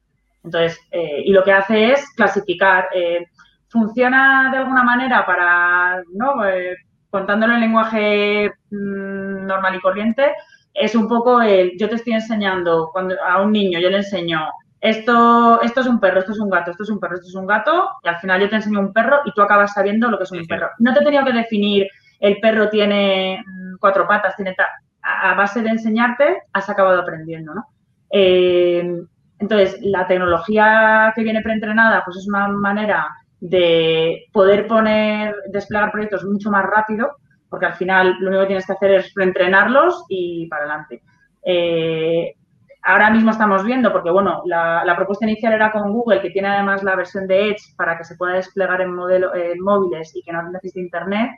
Entonces, 0.45 0.79
eh, 0.91 1.23
y 1.25 1.33
lo 1.33 1.43
que 1.43 1.53
hace 1.53 1.93
es 1.93 2.11
clasificar. 2.17 2.89
Eh, 2.95 3.27
funciona 3.69 4.51
de 4.53 4.59
alguna 4.59 4.85
manera 4.85 5.25
para, 5.25 6.03
¿no? 6.13 6.47
Eh, 6.47 6.77
contándolo 7.11 7.55
en 7.55 7.61
lenguaje 7.61 8.53
mmm, 8.71 9.47
normal 9.47 9.77
y 9.77 9.81
corriente, 9.81 10.35
es 10.75 10.95
un 10.95 11.09
poco 11.09 11.41
el, 11.41 11.73
yo 11.79 11.89
te 11.89 11.97
estoy 11.97 12.15
enseñando 12.15 12.91
cuando 12.93 13.15
a 13.23 13.43
un 13.43 13.53
niño, 13.53 13.79
yo 13.79 13.91
le 13.91 13.99
enseño, 13.99 14.49
esto, 14.81 15.61
esto 15.63 15.81
es 15.81 15.87
un 15.87 16.01
perro, 16.01 16.21
esto 16.21 16.33
es 16.33 16.41
un 16.41 16.51
gato, 16.51 16.71
esto 16.71 16.83
es 16.83 16.91
un 16.91 16.99
perro, 16.99 17.17
esto 17.17 17.29
es 17.29 17.35
un 17.35 17.47
gato, 17.47 17.91
y 18.03 18.09
al 18.09 18.19
final 18.19 18.41
yo 18.41 18.49
te 18.49 18.57
enseño 18.57 18.81
un 18.81 18.93
perro 18.93 19.21
y 19.25 19.33
tú 19.33 19.43
acabas 19.43 19.73
sabiendo 19.75 20.11
lo 20.11 20.19
que 20.19 20.25
es 20.25 20.33
un 20.33 20.47
perro. 20.47 20.71
No 20.79 20.93
te 20.93 21.01
he 21.01 21.05
tenido 21.05 21.25
que 21.25 21.33
definir, 21.33 21.87
el 22.21 22.39
perro 22.41 22.69
tiene 22.69 23.43
mm, 23.47 23.77
cuatro 23.79 24.07
patas, 24.07 24.37
tiene 24.37 24.55
tal. 24.55 24.67
A 25.03 25.35
base 25.35 25.63
de 25.63 25.71
enseñarte, 25.71 26.43
has 26.53 26.69
acabado 26.69 27.01
aprendiendo, 27.01 27.55
¿no? 27.55 27.67
Eh, 28.11 29.03
entonces, 29.43 29.77
la 29.83 30.07
tecnología 30.07 31.13
que 31.17 31.25
viene 31.25 31.43
preentrenada, 31.43 32.03
pues 32.05 32.19
es 32.19 32.29
una 32.29 32.47
manera 32.47 33.09
de 33.41 34.27
poder 34.33 34.69
poner, 34.69 35.35
desplegar 35.51 35.91
proyectos 35.91 36.25
mucho 36.25 36.49
más 36.49 36.65
rápido, 36.65 37.17
porque 37.51 37.67
al 37.67 37.75
final 37.75 38.15
lo 38.21 38.29
único 38.29 38.43
que 38.43 38.47
tienes 38.47 38.67
que 38.67 38.73
hacer 38.73 38.93
es 38.93 39.13
preentrenarlos 39.13 40.05
y 40.09 40.47
para 40.47 40.63
adelante. 40.63 41.03
Eh, 41.45 42.37
ahora 42.85 43.11
mismo 43.11 43.33
estamos 43.33 43.65
viendo, 43.65 43.91
porque 43.91 44.13
bueno, 44.13 44.43
la, 44.45 44.95
propuesta 44.95 45.27
inicial 45.27 45.55
era 45.55 45.73
con 45.73 45.93
Google, 45.93 46.23
que 46.23 46.31
tiene 46.31 46.47
además 46.47 46.85
la 46.85 46.95
versión 46.95 47.27
de 47.27 47.49
Edge 47.49 47.75
para 47.77 47.99
que 47.99 48.05
se 48.05 48.15
pueda 48.15 48.35
desplegar 48.35 48.81
en, 48.81 48.95
modelo, 48.95 49.35
en 49.35 49.61
móviles 49.61 50.15
y 50.15 50.23
que 50.23 50.33
no 50.33 50.45
necesite 50.45 50.79
Internet. 50.79 51.33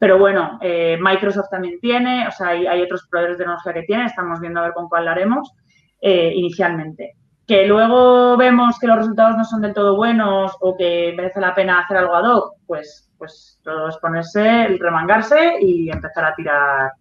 Pero 0.00 0.18
bueno, 0.18 0.58
eh, 0.60 0.98
Microsoft 1.00 1.50
también 1.50 1.78
tiene, 1.78 2.26
o 2.26 2.32
sea, 2.32 2.48
hay, 2.48 2.82
otros 2.82 3.06
proveedores 3.08 3.38
de 3.38 3.44
tecnología 3.44 3.74
que 3.74 3.82
tienen, 3.82 4.06
estamos 4.06 4.40
viendo 4.40 4.58
a 4.58 4.64
ver 4.64 4.72
con 4.72 4.88
cuál 4.88 5.04
lo 5.04 5.12
haremos 5.12 5.52
eh, 6.00 6.32
inicialmente 6.34 7.14
que 7.48 7.66
luego 7.66 8.36
vemos 8.36 8.78
que 8.78 8.86
los 8.86 8.98
resultados 8.98 9.38
no 9.38 9.44
son 9.44 9.62
del 9.62 9.72
todo 9.72 9.96
buenos 9.96 10.54
o 10.60 10.76
que 10.76 11.14
merece 11.16 11.40
la 11.40 11.54
pena 11.54 11.80
hacer 11.80 11.96
algo 11.96 12.14
ad 12.14 12.24
hoc, 12.24 12.56
pues, 12.66 13.10
pues 13.16 13.58
todo 13.64 13.88
es 13.88 13.96
ponerse, 13.96 14.76
remangarse 14.78 15.54
y 15.58 15.90
empezar 15.90 16.26
a 16.26 16.34
tirar, 16.34 16.92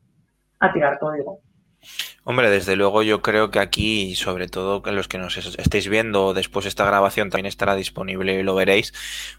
a 0.60 0.74
tirar 0.74 0.98
código. 1.00 1.42
Hombre, 2.30 2.50
desde 2.50 2.76
luego 2.76 3.04
yo 3.04 3.22
creo 3.22 3.52
que 3.52 3.60
aquí, 3.60 4.14
sobre 4.18 4.50
todo 4.50 4.82
que 4.82 4.92
los 4.92 5.08
que 5.08 5.18
nos 5.18 5.38
estéis 5.38 5.88
viendo 5.88 6.34
después 6.34 6.66
esta 6.66 6.84
grabación 6.84 7.30
también 7.30 7.46
estará 7.46 7.74
disponible 7.74 8.38
y 8.38 8.44
lo 8.44 8.54
veréis, 8.54 8.94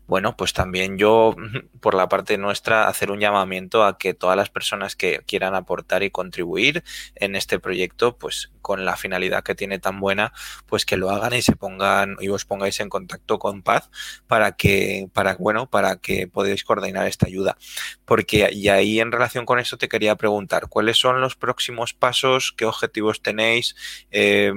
bueno, 0.06 0.38
pues 0.38 0.54
también 0.54 0.96
yo, 0.96 1.36
por 1.80 1.92
la 1.92 2.08
parte 2.08 2.38
nuestra, 2.38 2.88
hacer 2.88 3.10
un 3.10 3.20
llamamiento 3.20 3.84
a 3.84 3.98
que 3.98 4.14
todas 4.14 4.38
las 4.38 4.48
personas 4.48 4.96
que 4.96 5.20
quieran 5.26 5.54
aportar 5.54 6.02
y 6.02 6.10
contribuir 6.10 6.82
en 7.14 7.36
este 7.36 7.58
proyecto, 7.58 8.16
pues 8.16 8.50
con 8.62 8.86
la 8.86 8.96
finalidad 8.96 9.42
que 9.42 9.54
tiene 9.54 9.78
tan 9.78 10.00
buena, 10.00 10.32
pues 10.66 10.86
que 10.86 10.96
lo 10.96 11.10
hagan 11.10 11.34
y 11.34 11.42
se 11.42 11.56
pongan 11.56 12.16
y 12.20 12.28
os 12.28 12.46
pongáis 12.46 12.80
en 12.80 12.88
contacto 12.88 13.38
con 13.38 13.62
Paz 13.62 13.90
para 14.26 14.52
que, 14.52 15.08
para, 15.12 15.34
bueno, 15.34 15.68
para 15.68 15.96
que 15.96 16.26
podáis 16.26 16.64
coordinar 16.64 17.06
esta 17.06 17.26
ayuda. 17.26 17.58
Porque, 18.06 18.48
y 18.52 18.68
ahí 18.68 19.00
en 19.00 19.12
relación 19.12 19.44
con 19.44 19.58
esto 19.58 19.76
te 19.76 19.88
quería 19.88 20.16
preguntar, 20.16 20.68
¿cuáles 20.68 20.98
son 20.98 21.20
los 21.20 21.36
próximos 21.36 21.92
pasos? 21.92 22.54
¿Qué 22.56 22.64
objetivos 22.78 23.22
tenéis? 23.22 23.74
Eh, 24.10 24.52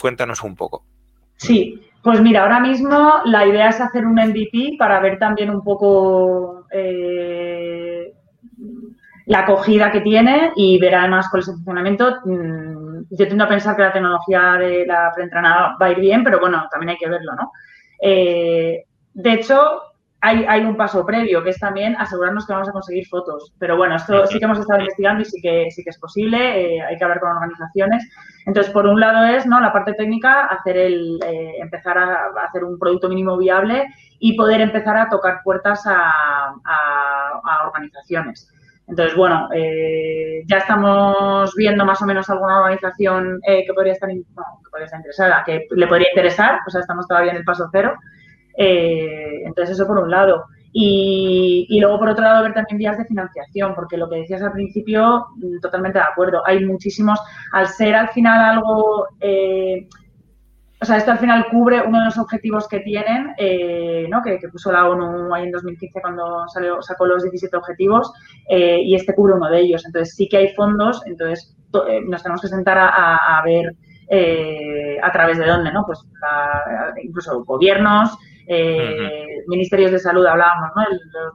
cuéntanos 0.00 0.42
un 0.42 0.56
poco. 0.56 0.84
Sí, 1.36 1.80
pues 2.02 2.20
mira, 2.20 2.42
ahora 2.42 2.60
mismo 2.60 3.20
la 3.24 3.46
idea 3.46 3.68
es 3.68 3.80
hacer 3.80 4.06
un 4.06 4.14
MVP 4.14 4.76
para 4.78 5.00
ver 5.00 5.18
también 5.18 5.50
un 5.50 5.62
poco 5.62 6.66
eh, 6.70 8.12
la 9.26 9.40
acogida 9.40 9.92
que 9.92 10.00
tiene 10.00 10.52
y 10.56 10.78
ver 10.78 10.94
además 10.94 11.28
cuál 11.30 11.42
es 11.42 11.48
el 11.48 11.56
funcionamiento. 11.56 12.16
Mm, 12.24 13.02
yo 13.10 13.26
tiendo 13.26 13.44
a 13.44 13.48
pensar 13.48 13.76
que 13.76 13.82
la 13.82 13.92
tecnología 13.92 14.54
de 14.54 14.86
la 14.86 15.12
preentrenada 15.14 15.76
va 15.80 15.86
a 15.86 15.90
ir 15.90 16.00
bien, 16.00 16.24
pero 16.24 16.40
bueno, 16.40 16.66
también 16.70 16.90
hay 16.90 16.96
que 16.96 17.08
verlo, 17.08 17.34
¿no? 17.34 17.52
Eh, 18.00 18.84
de 19.12 19.32
hecho, 19.32 19.82
hay, 20.20 20.64
un 20.64 20.76
paso 20.76 21.06
previo, 21.06 21.44
que 21.44 21.50
es 21.50 21.58
también 21.58 21.94
asegurarnos 21.96 22.44
que 22.46 22.52
vamos 22.52 22.68
a 22.68 22.72
conseguir 22.72 23.06
fotos. 23.06 23.52
Pero 23.58 23.76
bueno, 23.76 23.94
esto 23.94 24.26
sí 24.26 24.38
que 24.38 24.46
hemos 24.46 24.58
estado 24.58 24.80
investigando 24.80 25.22
y 25.22 25.24
sí 25.24 25.40
que, 25.40 25.70
sí 25.70 25.84
que 25.84 25.90
es 25.90 25.98
posible, 25.98 26.76
eh, 26.76 26.82
hay 26.82 26.96
que 26.96 27.04
hablar 27.04 27.20
con 27.20 27.30
organizaciones. 27.30 28.08
Entonces, 28.44 28.72
por 28.72 28.86
un 28.86 28.98
lado 28.98 29.26
es 29.26 29.46
¿no? 29.46 29.60
la 29.60 29.72
parte 29.72 29.92
técnica, 29.92 30.46
hacer 30.46 30.76
el, 30.76 31.20
eh, 31.24 31.54
empezar 31.60 31.98
a, 31.98 32.30
hacer 32.46 32.64
un 32.64 32.78
producto 32.78 33.08
mínimo 33.08 33.36
viable 33.36 33.86
y 34.18 34.36
poder 34.36 34.60
empezar 34.60 34.96
a 34.96 35.08
tocar 35.08 35.40
puertas 35.44 35.84
a, 35.86 36.54
organizaciones. 37.66 38.52
Entonces, 38.88 39.14
bueno, 39.16 39.48
eh, 39.54 40.42
ya 40.46 40.56
estamos 40.56 41.54
viendo 41.54 41.84
más 41.84 42.02
o 42.02 42.06
menos 42.06 42.28
alguna 42.30 42.58
organización 42.58 43.40
que, 43.44 43.72
podría 43.74 43.92
estar, 43.92 44.08
que 44.08 44.24
podría 44.70 44.86
estar 44.86 44.98
interesada, 44.98 45.44
que 45.44 45.66
le 45.70 45.86
podría 45.86 46.08
interesar, 46.08 46.60
o 46.66 46.70
sea, 46.70 46.80
estamos 46.80 47.06
todavía 47.06 47.30
en 47.32 47.36
el 47.36 47.44
paso 47.44 47.68
cero. 47.70 47.94
Eh, 48.58 49.42
entonces, 49.44 49.76
eso 49.76 49.86
por 49.86 49.98
un 49.98 50.10
lado. 50.10 50.44
Y, 50.72 51.78
luego, 51.80 51.98
por 51.98 52.10
otro 52.10 52.24
lado, 52.24 52.42
ver 52.42 52.54
también 52.54 52.78
vías 52.78 52.98
de 52.98 53.04
financiación, 53.04 53.74
porque 53.74 53.96
lo 53.96 54.08
que 54.10 54.16
decías 54.16 54.42
al 54.42 54.52
principio, 54.52 55.26
mm, 55.36 55.60
totalmente 55.60 55.98
de 55.98 56.04
acuerdo. 56.04 56.42
Hay 56.44 56.64
muchísimos, 56.64 57.18
al 57.52 57.68
ser 57.68 57.94
al 57.94 58.08
final 58.08 58.56
algo, 58.56 59.06
eh, 59.20 59.88
o 60.80 60.84
sea, 60.84 60.96
esto 60.96 61.10
al 61.10 61.18
final 61.18 61.46
cubre 61.50 61.82
uno 61.82 62.00
de 62.00 62.04
los 62.04 62.18
objetivos 62.18 62.68
que 62.68 62.80
tienen, 62.80 63.34
eh, 63.38 64.06
¿no? 64.10 64.22
que, 64.22 64.38
puso 64.52 64.70
la 64.70 64.88
ONU 64.88 65.34
ahí 65.34 65.44
en 65.44 65.52
2015 65.52 66.00
cuando 66.00 66.46
salió, 66.48 66.82
sacó 66.82 67.06
los 67.06 67.22
17 67.22 67.56
objetivos, 67.56 68.12
y 68.48 68.94
este 68.94 69.14
cubre 69.14 69.34
uno 69.34 69.48
de 69.50 69.60
ellos. 69.60 69.84
Entonces, 69.86 70.14
sí 70.14 70.28
que 70.28 70.36
hay 70.36 70.54
fondos, 70.54 71.02
entonces 71.06 71.56
nos 72.06 72.22
tenemos 72.22 72.40
que 72.40 72.48
sentar 72.48 72.78
a, 72.78 73.42
ver 73.44 73.74
a 75.02 75.12
través 75.12 75.38
de 75.38 75.46
dónde, 75.46 75.72
¿no? 75.72 75.84
Pues 75.84 76.06
incluso 77.02 77.44
gobiernos, 77.44 78.16
eh, 78.48 79.44
ministerios 79.46 79.92
de 79.92 79.98
salud 79.98 80.24
hablábamos, 80.26 80.70
¿no? 80.74 80.82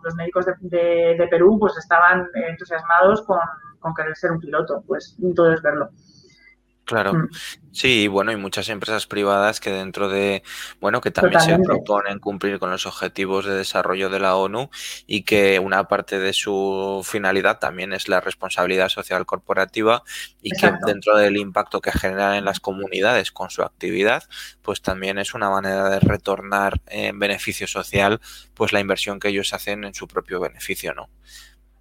los, 0.03 0.15
médicos 0.15 0.45
de, 0.61 1.27
Perú 1.29 1.57
pues 1.59 1.77
estaban 1.77 2.27
entusiasmados 2.33 3.21
con, 3.21 3.39
con, 3.79 3.93
querer 3.93 4.15
ser 4.15 4.31
un 4.31 4.39
piloto, 4.39 4.83
pues 4.87 5.15
todo 5.35 5.53
es 5.53 5.61
verlo. 5.61 5.89
Claro, 6.85 7.13
mm. 7.13 7.29
sí, 7.71 8.07
bueno, 8.09 8.33
y 8.33 8.35
muchas 8.35 8.67
empresas 8.67 9.07
privadas 9.07 9.61
que 9.61 9.71
dentro 9.71 10.09
de, 10.09 10.43
bueno, 10.81 10.99
que 10.99 11.11
también 11.11 11.39
se 11.39 11.57
proponen 11.59 12.19
cumplir 12.19 12.59
con 12.59 12.69
los 12.69 12.85
objetivos 12.85 13.45
de 13.45 13.55
desarrollo 13.55 14.09
de 14.09 14.19
la 14.19 14.35
ONU 14.35 14.69
y 15.07 15.23
que 15.23 15.59
una 15.59 15.87
parte 15.87 16.19
de 16.19 16.33
su 16.33 17.01
finalidad 17.05 17.59
también 17.59 17.93
es 17.93 18.09
la 18.09 18.19
responsabilidad 18.19 18.89
social 18.89 19.25
corporativa 19.25 20.03
y 20.41 20.51
que 20.51 20.73
dentro 20.85 21.17
del 21.17 21.37
impacto 21.37 21.79
que 21.79 21.93
generan 21.93 22.35
en 22.35 22.45
las 22.45 22.59
comunidades 22.59 23.31
con 23.31 23.49
su 23.49 23.63
actividad, 23.63 24.23
pues 24.61 24.81
también 24.81 25.17
es 25.19 25.33
una 25.33 25.49
manera 25.49 25.89
de 25.89 26.01
retornar 26.01 26.81
en 26.87 27.17
beneficio 27.17 27.65
social, 27.65 28.19
pues 28.53 28.73
la 28.73 28.81
inversión 28.81 29.21
que 29.21 29.29
ellos 29.29 29.53
hacen 29.53 29.85
en 29.85 29.93
su 29.93 30.05
propio 30.05 30.41
beneficio, 30.41 30.93
¿no? 30.93 31.07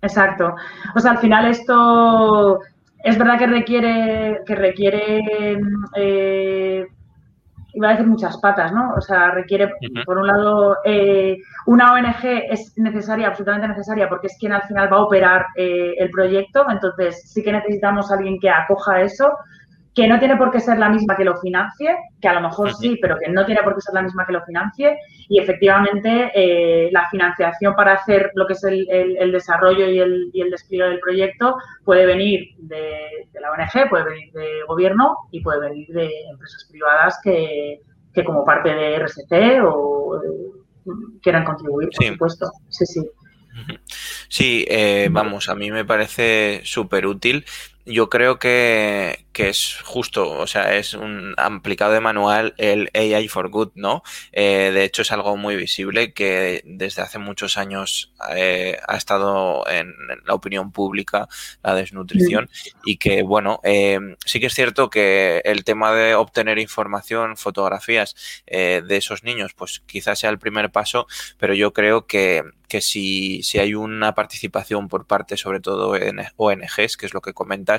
Exacto. 0.02 0.54
O 0.96 1.00
sea, 1.00 1.12
al 1.12 1.18
final 1.18 1.46
esto 1.46 2.60
es 3.02 3.18
verdad 3.18 3.38
que 3.38 3.46
requiere, 3.46 4.40
que 4.46 4.54
requiere 4.54 5.20
eh, 5.96 6.86
iba 7.74 7.88
a 7.88 7.92
decir 7.92 8.06
muchas 8.06 8.38
patas, 8.38 8.72
¿no? 8.72 8.94
O 8.96 9.00
sea, 9.00 9.30
requiere, 9.30 9.72
por 10.04 10.18
un 10.18 10.26
lado, 10.26 10.76
eh, 10.84 11.38
una 11.66 11.92
ONG 11.94 12.24
es 12.50 12.74
necesaria, 12.76 13.28
absolutamente 13.28 13.68
necesaria, 13.68 14.08
porque 14.08 14.26
es 14.26 14.36
quien 14.38 14.52
al 14.52 14.62
final 14.62 14.92
va 14.92 14.98
a 14.98 15.04
operar 15.04 15.46
eh, 15.56 15.94
el 15.98 16.10
proyecto, 16.10 16.66
entonces 16.68 17.22
sí 17.30 17.42
que 17.42 17.52
necesitamos 17.52 18.10
a 18.10 18.16
alguien 18.16 18.38
que 18.38 18.50
acoja 18.50 19.00
eso, 19.00 19.32
que 19.94 20.08
no 20.08 20.18
tiene 20.18 20.36
por 20.36 20.50
qué 20.50 20.60
ser 20.60 20.78
la 20.78 20.88
misma 20.88 21.16
que 21.16 21.24
lo 21.24 21.38
financie, 21.38 21.94
que 22.20 22.28
a 22.28 22.32
lo 22.32 22.40
mejor 22.40 22.74
sí, 22.74 22.98
pero 23.00 23.18
que 23.18 23.30
no 23.30 23.44
tiene 23.44 23.62
por 23.62 23.74
qué 23.74 23.82
ser 23.82 23.94
la 23.94 24.02
misma 24.02 24.24
que 24.24 24.32
lo 24.32 24.44
financie. 24.44 24.96
Y 25.28 25.38
efectivamente, 25.38 26.30
eh, 26.34 26.88
la 26.92 27.08
financiación 27.10 27.74
para 27.74 27.94
hacer 27.94 28.30
lo 28.34 28.46
que 28.46 28.54
es 28.54 28.64
el, 28.64 29.32
desarrollo 29.32 29.86
y 29.88 29.98
el, 29.98 30.30
y 30.32 30.40
el, 30.40 30.50
despliegue 30.50 30.88
del 30.88 31.00
proyecto 31.00 31.56
puede 31.84 32.06
venir 32.06 32.54
de, 32.58 33.28
la 33.38 33.50
ONG, 33.50 33.90
puede 33.90 34.04
venir 34.04 34.32
de 34.32 34.62
gobierno 34.66 35.16
y 35.30 35.42
puede 35.42 35.60
venir 35.60 35.88
de 35.88 36.08
empresas 36.30 36.66
privadas 36.70 37.18
que, 37.22 37.80
como 38.24 38.46
parte 38.46 38.74
de 38.74 38.98
RSC 38.98 39.62
o 39.62 40.22
eh, 40.24 40.90
quieran 41.22 41.44
contribuir, 41.44 41.90
por 41.94 42.06
supuesto. 42.06 42.50
Sí, 42.68 42.86
sí. 42.86 43.10
Sí, 44.28 44.64
eh, 44.66 45.08
vamos, 45.10 45.50
a 45.50 45.54
mí 45.54 45.70
me 45.70 45.84
parece 45.84 46.62
súper 46.64 47.06
útil 47.06 47.44
yo 47.84 48.08
creo 48.08 48.38
que, 48.38 49.24
que, 49.32 49.48
es 49.48 49.78
justo, 49.82 50.30
o 50.30 50.46
sea, 50.46 50.76
es 50.76 50.94
un 50.94 51.34
aplicado 51.36 51.92
de 51.92 52.00
manual 52.00 52.54
el 52.58 52.90
AI 52.94 53.28
for 53.28 53.48
Good, 53.48 53.72
¿no? 53.74 54.02
Eh, 54.32 54.70
de 54.72 54.84
hecho, 54.84 55.02
es 55.02 55.12
algo 55.12 55.36
muy 55.36 55.56
visible 55.56 56.12
que 56.12 56.62
desde 56.64 57.02
hace 57.02 57.18
muchos 57.18 57.58
años 57.58 58.12
eh, 58.34 58.78
ha 58.86 58.96
estado 58.96 59.68
en, 59.68 59.92
la 60.24 60.34
opinión 60.34 60.72
pública 60.72 61.28
la 61.62 61.74
desnutrición 61.74 62.50
y 62.84 62.98
que, 62.98 63.22
bueno, 63.22 63.60
eh, 63.64 63.98
sí 64.24 64.40
que 64.40 64.46
es 64.46 64.54
cierto 64.54 64.90
que 64.90 65.40
el 65.44 65.64
tema 65.64 65.92
de 65.92 66.14
obtener 66.14 66.58
información, 66.58 67.36
fotografías 67.36 68.14
de 68.46 68.96
esos 68.96 69.24
niños, 69.24 69.54
pues 69.54 69.82
quizás 69.86 70.18
sea 70.18 70.30
el 70.30 70.38
primer 70.38 70.70
paso, 70.70 71.06
pero 71.38 71.54
yo 71.54 71.72
creo 71.72 72.06
que, 72.06 72.42
que 72.68 72.80
si, 72.80 73.42
si 73.42 73.58
hay 73.58 73.74
una 73.74 74.14
participación 74.14 74.88
por 74.88 75.06
parte, 75.06 75.36
sobre 75.36 75.60
todo 75.60 75.96
en 75.96 76.20
ONGs, 76.36 76.96
que 76.96 77.06
es 77.06 77.14
lo 77.14 77.20
que 77.20 77.32
comenta, 77.32 77.72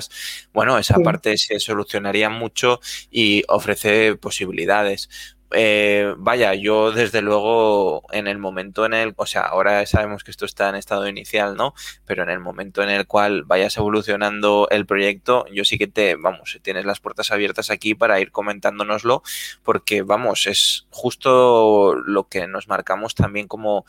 bueno, 0.52 0.78
esa 0.78 0.98
parte 0.98 1.36
se 1.44 1.60
solucionaría 1.60 2.30
mucho 2.30 2.80
y 3.10 3.44
ofrece 3.48 4.16
posibilidades. 4.16 5.08
Eh, 5.56 6.14
vaya, 6.18 6.54
yo 6.54 6.90
desde 6.90 7.22
luego 7.22 8.02
en 8.12 8.26
el 8.26 8.38
momento 8.38 8.84
en 8.86 8.92
el, 8.92 9.14
o 9.16 9.26
sea, 9.26 9.42
ahora 9.42 9.86
sabemos 9.86 10.24
que 10.24 10.32
esto 10.32 10.46
está 10.46 10.68
en 10.68 10.74
estado 10.74 11.06
inicial, 11.06 11.54
¿no? 11.56 11.74
Pero 12.06 12.24
en 12.24 12.30
el 12.30 12.40
momento 12.40 12.82
en 12.82 12.90
el 12.90 13.06
cual 13.06 13.44
vayas 13.44 13.76
evolucionando 13.76 14.66
el 14.70 14.84
proyecto, 14.84 15.44
yo 15.52 15.64
sí 15.64 15.78
que 15.78 15.86
te, 15.86 16.16
vamos, 16.16 16.58
tienes 16.62 16.86
las 16.86 17.00
puertas 17.00 17.30
abiertas 17.30 17.70
aquí 17.70 17.94
para 17.94 18.20
ir 18.20 18.32
comentándonoslo, 18.32 19.22
porque 19.62 20.02
vamos, 20.02 20.46
es 20.46 20.86
justo 20.90 21.94
lo 21.94 22.28
que 22.28 22.48
nos 22.48 22.66
marcamos 22.66 23.14
también 23.14 23.46
como, 23.46 23.84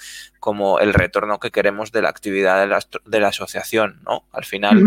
como 0.45 0.77
el 0.77 0.93
retorno 0.93 1.39
que 1.39 1.49
queremos 1.49 1.91
de 1.91 2.03
la 2.03 2.09
actividad 2.09 2.59
de 2.61 2.67
la, 2.67 2.77
de 3.03 3.19
la 3.19 3.29
asociación, 3.29 3.99
¿no? 4.05 4.25
Al 4.31 4.45
final, 4.45 4.79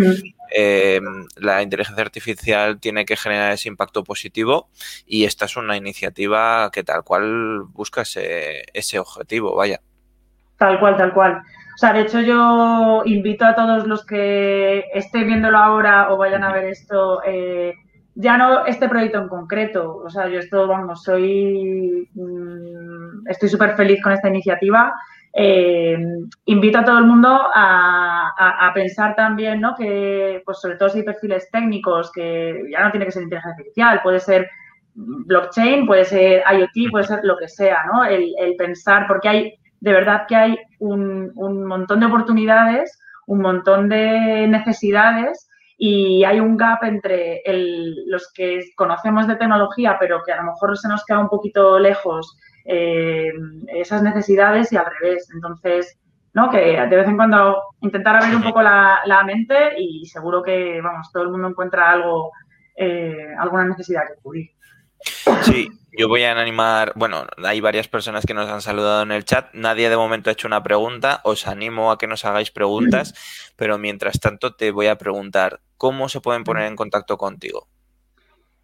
eh, 0.57 1.01
la 1.37 1.63
inteligencia 1.63 2.05
artificial 2.05 2.79
tiene 2.79 3.05
que 3.05 3.17
generar 3.17 3.51
ese 3.51 3.67
impacto 3.69 4.05
positivo 4.05 4.69
y 5.05 5.25
esta 5.25 5.47
es 5.47 5.57
una 5.57 5.77
iniciativa 5.77 6.71
que 6.73 6.85
tal 6.85 7.03
cual 7.03 7.65
busca 7.73 8.03
ese, 8.03 8.67
ese 8.73 9.01
objetivo, 9.01 9.57
vaya. 9.57 9.81
Tal 10.59 10.79
cual, 10.79 10.97
tal 10.97 11.13
cual. 11.13 11.43
O 11.75 11.79
sea, 11.79 11.93
de 11.93 12.03
hecho 12.03 12.21
yo 12.21 13.03
invito 13.05 13.45
a 13.45 13.57
todos 13.57 13.85
los 13.89 14.07
que 14.07 14.85
estén 14.95 15.27
viéndolo 15.27 15.59
ahora 15.59 16.13
o 16.13 16.19
vayan 16.19 16.45
a 16.45 16.53
ver 16.53 16.67
esto, 16.67 17.21
eh, 17.27 17.75
ya 18.15 18.39
no 18.39 18.65
este 18.65 18.89
proyecto 18.89 19.19
en 19.19 19.29
concreto, 19.29 19.97
o 19.97 20.09
sea, 20.09 20.29
yo 20.29 20.39
esto, 20.39 20.69
vamos, 20.69 21.03
soy, 21.03 22.09
mm, 22.15 23.27
estoy 23.29 23.49
súper 23.49 23.75
feliz 23.75 24.01
con 24.01 24.13
esta 24.13 24.29
iniciativa 24.29 24.95
eh, 25.41 25.97
invito 26.47 26.79
a 26.79 26.85
todo 26.85 26.99
el 26.99 27.05
mundo 27.05 27.29
a, 27.55 28.73
pensar 28.75 29.15
también, 29.15 29.61
¿no? 29.61 29.75
Que, 29.77 30.43
pues 30.45 30.59
sobre 30.61 30.77
todo 30.77 30.89
si 30.89 30.99
hay 30.99 31.05
perfiles 31.05 31.49
técnicos, 31.53 32.11
que 32.11 32.65
ya 32.73 32.83
no 32.83 32.91
tiene 32.91 33.07
que 33.07 33.13
ser 33.13 33.23
inteligencia 33.23 33.53
artificial, 33.53 34.01
puede 34.03 34.19
ser 34.19 34.51
blockchain, 34.95 35.87
puede 35.87 36.05
ser 36.05 36.43
IoT, 36.53 36.91
puede 36.91 37.05
ser 37.05 37.21
lo 37.23 37.37
que 37.37 37.47
sea, 37.47 37.85
¿no? 37.93 38.05
El, 38.05 38.35
pensar, 38.59 39.07
porque 39.07 39.29
hay, 39.29 39.55
de 39.81 39.93
verdad 39.93 40.27
que 40.27 40.35
hay 40.35 40.59
un, 40.81 41.33
montón 41.67 42.01
de 42.01 42.07
oportunidades, 42.07 42.99
un 43.29 43.41
montón 43.41 43.89
de 43.89 44.49
necesidades 44.49 45.49
y 45.77 46.25
hay 46.25 46.41
un 46.41 46.57
gap 46.57 46.83
entre 46.83 47.43
los 48.07 48.33
que 48.33 48.61
conocemos 48.75 49.29
de 49.29 49.37
tecnología, 49.37 49.97
pero 50.01 50.21
que 50.27 50.33
a 50.33 50.43
lo 50.43 50.51
mejor 50.51 50.77
se 50.77 50.89
nos 50.89 51.05
queda 51.05 51.21
un 51.21 51.29
poquito 51.29 51.79
lejos 51.79 52.37
eh, 52.71 53.33
esas 53.69 54.03
necesidades 54.03 54.71
y 54.73 54.77
al 54.77 54.87
revés. 55.01 55.29
Entonces, 55.33 55.99
¿no? 56.35 56.51
que 56.51 56.59
de 56.59 56.97
vez 56.97 57.09
en 57.09 57.17
cuando 57.17 57.63
intentar 57.81 58.17
abrir 58.17 58.37
un 58.37 58.43
poco 58.43 58.61
la, 58.63 59.23
mente 59.25 59.81
y 59.81 60.05
seguro 60.07 60.43
que, 60.43 60.81
vamos, 60.83 61.11
todo 61.11 61.23
el 61.23 61.31
mundo 61.31 61.49
encuentra 61.49 61.91
algo, 61.91 62.31
eh, 62.77 63.35
alguna 63.39 63.65
necesidad 63.65 64.03
que 64.07 64.21
cubrir. 64.23 64.51
Sí, 65.43 65.71
yo 65.97 66.09
voy 66.09 66.25
a 66.25 66.39
animar, 66.39 66.93
bueno, 66.97 67.27
hay 67.43 67.61
varias 67.61 67.89
personas 67.89 68.27
que 68.27 68.35
nos 68.35 68.51
han 68.51 68.61
saludado 68.61 69.03
en 69.03 69.13
el 69.13 69.25
chat, 69.25 69.49
nadie 69.55 69.89
de 69.89 69.97
momento 69.97 70.29
ha 70.29 70.35
hecho 70.35 70.47
una 70.47 70.63
pregunta, 70.63 71.21
os 71.25 71.47
animo 71.47 71.91
a 71.91 71.99
que 71.99 72.07
nos 72.07 72.25
hagáis 72.25 72.51
preguntas, 72.51 73.15
pero 73.57 73.79
mientras 73.79 74.21
tanto 74.21 74.55
te 74.55 74.71
voy 74.73 74.89
a 74.89 74.99
preguntar, 74.99 75.61
¿cómo 75.77 76.09
se 76.09 76.21
pueden 76.21 76.45
poner 76.45 76.67
en 76.67 76.77
contacto 76.77 77.17
contigo? 77.17 77.69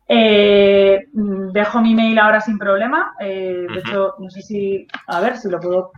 Eh, 0.07 1.07
dejo 1.12 1.80
mi 1.80 1.94
mail 1.94 2.18
ahora 2.18 2.38
sin 2.40 2.59
problema, 2.59 3.14
eh, 3.20 3.66
de 3.72 3.80
hecho, 3.80 4.16
no 4.18 4.28
sé 4.30 4.42
si, 4.42 4.86
a 5.07 5.20
ver 5.20 5.38
si 5.38 5.48
lo 5.48 5.61
puedo... 5.61 5.92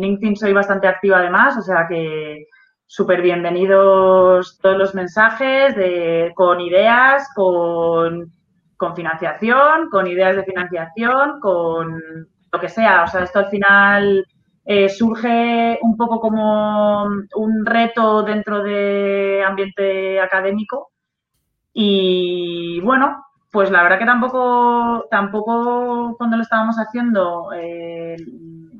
LinkedIn 0.00 0.36
soy 0.36 0.52
bastante 0.52 0.88
activa 0.88 1.18
además, 1.18 1.56
o 1.56 1.62
sea 1.62 1.86
que 1.88 2.46
súper 2.86 3.22
bienvenidos 3.22 4.58
todos 4.60 4.76
los 4.76 4.94
mensajes 4.94 5.76
de, 5.76 6.32
con 6.34 6.60
ideas, 6.60 7.28
con, 7.34 8.32
con 8.78 8.96
financiación, 8.96 9.90
con 9.90 10.06
ideas 10.06 10.36
de 10.36 10.44
financiación, 10.44 11.40
con 11.40 12.00
lo 12.50 12.60
que 12.60 12.68
sea. 12.68 13.02
O 13.02 13.06
sea, 13.06 13.24
esto 13.24 13.40
al 13.40 13.50
final 13.50 14.24
eh, 14.64 14.88
surge 14.88 15.78
un 15.82 15.96
poco 15.96 16.20
como 16.20 17.04
un 17.04 17.66
reto 17.66 18.22
dentro 18.22 18.62
de 18.62 19.44
ambiente 19.46 20.20
académico. 20.20 20.92
Y 21.72 22.80
bueno, 22.80 23.24
pues 23.50 23.70
la 23.70 23.82
verdad 23.82 23.98
que 23.98 24.06
tampoco, 24.06 25.06
tampoco 25.10 26.14
cuando 26.16 26.36
lo 26.36 26.42
estábamos 26.42 26.76
haciendo, 26.76 27.50
eh, 27.54 28.16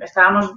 estábamos, 0.01 0.53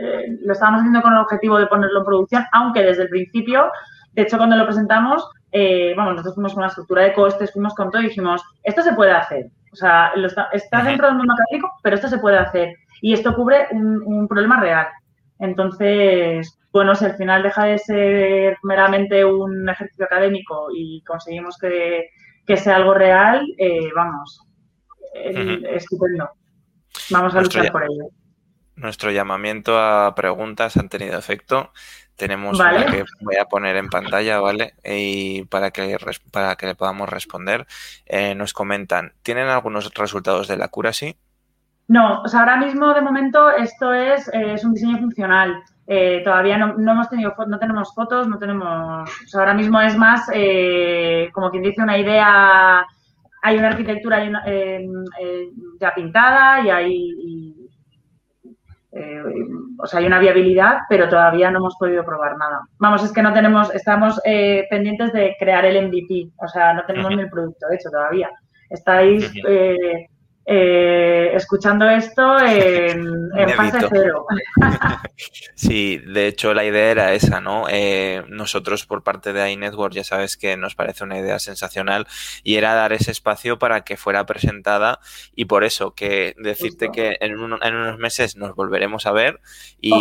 eh, 0.00 0.38
lo 0.40 0.52
estábamos 0.52 0.80
haciendo 0.80 1.02
con 1.02 1.12
el 1.12 1.20
objetivo 1.20 1.58
de 1.58 1.66
ponerlo 1.66 1.98
en 1.98 2.04
producción, 2.06 2.44
aunque 2.52 2.82
desde 2.82 3.02
el 3.02 3.08
principio, 3.08 3.70
de 4.12 4.22
hecho 4.22 4.38
cuando 4.38 4.56
lo 4.56 4.64
presentamos, 4.64 5.28
eh, 5.58 5.94
vamos, 5.96 6.14
nosotros 6.14 6.34
fuimos 6.34 6.54
con 6.54 6.62
la 6.62 6.68
estructura 6.68 7.02
de 7.02 7.12
costes, 7.12 7.52
fuimos 7.52 7.74
con 7.74 7.90
todo 7.90 8.02
y 8.02 8.06
dijimos, 8.06 8.42
esto 8.62 8.82
se 8.82 8.94
puede 8.94 9.12
hacer. 9.12 9.46
O 9.72 9.76
sea, 9.76 10.12
está, 10.52 10.82
dentro 10.82 11.06
del 11.06 11.16
mundo 11.16 11.34
académico, 11.34 11.70
pero 11.82 11.96
esto 11.96 12.08
se 12.08 12.18
puede 12.18 12.38
hacer. 12.38 12.74
Y 13.02 13.12
esto 13.12 13.34
cubre 13.34 13.68
un, 13.72 14.02
un 14.04 14.28
problema 14.28 14.60
real. 14.60 14.88
Entonces, 15.38 16.58
bueno, 16.72 16.94
si 16.94 17.04
al 17.04 17.16
final 17.16 17.42
deja 17.42 17.64
de 17.64 17.78
ser 17.78 18.56
meramente 18.62 19.24
un 19.24 19.68
ejercicio 19.68 20.06
académico 20.06 20.68
y 20.74 21.02
conseguimos 21.04 21.58
que 21.58 22.08
que 22.46 22.56
sea 22.56 22.76
algo 22.76 22.94
real, 22.94 23.44
eh, 23.58 23.90
vamos, 23.94 24.40
estupendo. 25.12 26.30
Vamos 27.10 27.34
a 27.34 27.40
luchar 27.40 27.72
por 27.72 27.82
ello. 27.82 28.08
Nuestro 28.76 29.10
llamamiento 29.10 29.78
a 29.78 30.14
preguntas 30.14 30.76
han 30.76 30.88
tenido 30.88 31.18
efecto. 31.18 31.72
Tenemos 32.16 32.58
una 32.58 32.86
que 32.86 33.04
voy 33.20 33.36
a 33.36 33.44
poner 33.44 33.76
en 33.76 33.88
pantalla, 33.88 34.40
¿vale? 34.40 34.74
Y 34.84 35.44
para 35.44 35.70
que, 35.70 35.98
para 36.32 36.56
que 36.56 36.66
le 36.66 36.74
podamos 36.74 37.08
responder. 37.08 37.66
Eh, 38.06 38.34
nos 38.34 38.52
comentan, 38.52 39.12
¿tienen 39.22 39.48
algunos 39.48 39.92
resultados 39.94 40.48
de 40.48 40.56
la 40.56 40.68
cura, 40.68 40.92
sí? 40.92 41.16
No, 41.88 42.22
o 42.22 42.28
sea, 42.28 42.40
ahora 42.40 42.56
mismo 42.56 42.92
de 42.94 43.00
momento 43.00 43.50
esto 43.50 43.92
es, 43.92 44.28
eh, 44.28 44.54
es 44.54 44.64
un 44.64 44.74
diseño 44.74 44.98
funcional. 44.98 45.62
Eh, 45.86 46.20
todavía 46.24 46.58
no, 46.58 46.74
hemos 46.90 47.08
tenido 47.08 47.32
no 47.46 47.58
tenemos 47.58 47.94
fotos, 47.94 48.26
no 48.26 48.38
tenemos. 48.38 49.08
ahora 49.34 49.54
mismo 49.54 49.80
es 49.80 49.96
más 49.96 50.28
eh, 50.34 51.30
como 51.32 51.50
quien 51.50 51.62
dice 51.62 51.82
una 51.82 51.98
idea. 51.98 52.84
Hay 53.42 53.58
una 53.58 53.68
arquitectura 53.68 54.24
ya 55.80 55.94
pintada 55.94 56.60
y 56.62 56.70
hay. 56.70 57.55
O 59.78 59.86
sea, 59.86 60.00
hay 60.00 60.06
una 60.06 60.18
viabilidad, 60.18 60.80
pero 60.88 61.08
todavía 61.08 61.50
no 61.50 61.58
hemos 61.58 61.76
podido 61.76 62.04
probar 62.04 62.36
nada. 62.36 62.60
Vamos, 62.78 63.04
es 63.04 63.12
que 63.12 63.22
no 63.22 63.32
tenemos, 63.32 63.74
estamos 63.74 64.20
pendientes 64.70 65.12
de 65.12 65.36
crear 65.38 65.64
el 65.64 65.88
MVP, 65.88 66.30
o 66.36 66.48
sea, 66.48 66.74
no 66.74 66.84
tenemos 66.86 67.10
ni 67.10 67.22
el 67.22 67.30
producto 67.30 67.66
hecho 67.72 67.90
todavía. 67.90 68.30
Estáis 68.70 69.32
eh, 69.46 70.08
escuchando 70.46 71.88
esto 71.88 72.38
en, 72.38 73.30
fase 73.56 73.86
cero. 73.90 74.26
sí, 75.54 75.98
de 75.98 76.28
hecho 76.28 76.54
la 76.54 76.64
idea 76.64 76.90
era 76.90 77.12
esa, 77.14 77.40
¿no? 77.40 77.66
Eh, 77.68 78.24
nosotros 78.28 78.86
por 78.86 79.02
parte 79.02 79.32
de 79.32 79.50
iNetwork 79.50 79.92
ya 79.92 80.04
sabes 80.04 80.36
que 80.36 80.56
nos 80.56 80.74
parece 80.74 81.04
una 81.04 81.18
idea 81.18 81.38
sensacional 81.38 82.06
y 82.42 82.56
era 82.56 82.74
dar 82.74 82.92
ese 82.92 83.10
espacio 83.10 83.58
para 83.58 83.82
que 83.82 83.96
fuera 83.96 84.24
presentada 84.26 85.00
y 85.34 85.46
por 85.46 85.64
eso 85.64 85.94
que 85.94 86.34
decirte 86.38 86.90
que 86.90 87.16
en, 87.20 87.38
unos 87.38 87.98
meses 87.98 88.36
nos 88.36 88.54
volveremos 88.54 89.06
a 89.06 89.12
ver 89.12 89.40
y 89.80 89.92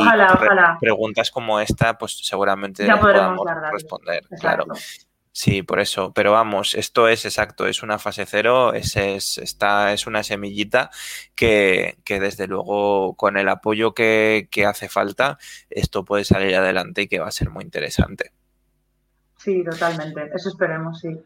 preguntas 0.80 1.32
como 1.32 1.60
esta 1.60 1.98
pues 1.98 2.20
seguramente 2.24 2.86
ya 2.86 3.00
podamos 3.00 3.46
responder. 3.72 4.24
Claro. 4.40 4.66
Sí, 5.38 5.64
por 5.64 5.82
eso. 5.82 6.14
Pero 6.14 6.32
vamos, 6.32 6.76
esto 6.76 7.10
es 7.10 7.26
exacto, 7.26 7.68
es 7.68 7.84
una 7.84 8.00
fase 8.00 8.26
cero, 8.26 8.74
es, 8.74 8.96
es, 8.96 9.38
esta, 9.38 9.92
es 9.92 10.08
una 10.08 10.24
semillita 10.24 10.92
que, 11.36 11.98
que 12.06 12.22
desde 12.22 12.48
luego 12.48 13.16
con 13.18 13.36
el 13.36 13.50
apoyo 13.50 13.94
que, 13.94 14.48
que, 14.50 14.66
hace 14.66 14.88
falta, 14.88 15.38
esto 15.70 16.06
puede 16.06 16.24
salir 16.24 16.56
adelante 16.56 17.02
y 17.02 17.08
que 17.10 17.20
va 17.20 17.28
a 17.28 17.32
ser 17.32 17.50
muy 17.50 17.66
interesante. 17.66 18.32
Sí, 19.36 19.62
totalmente. 19.70 20.32
Eso 20.34 20.48
esperemos, 20.48 21.02
sí. 21.02 21.20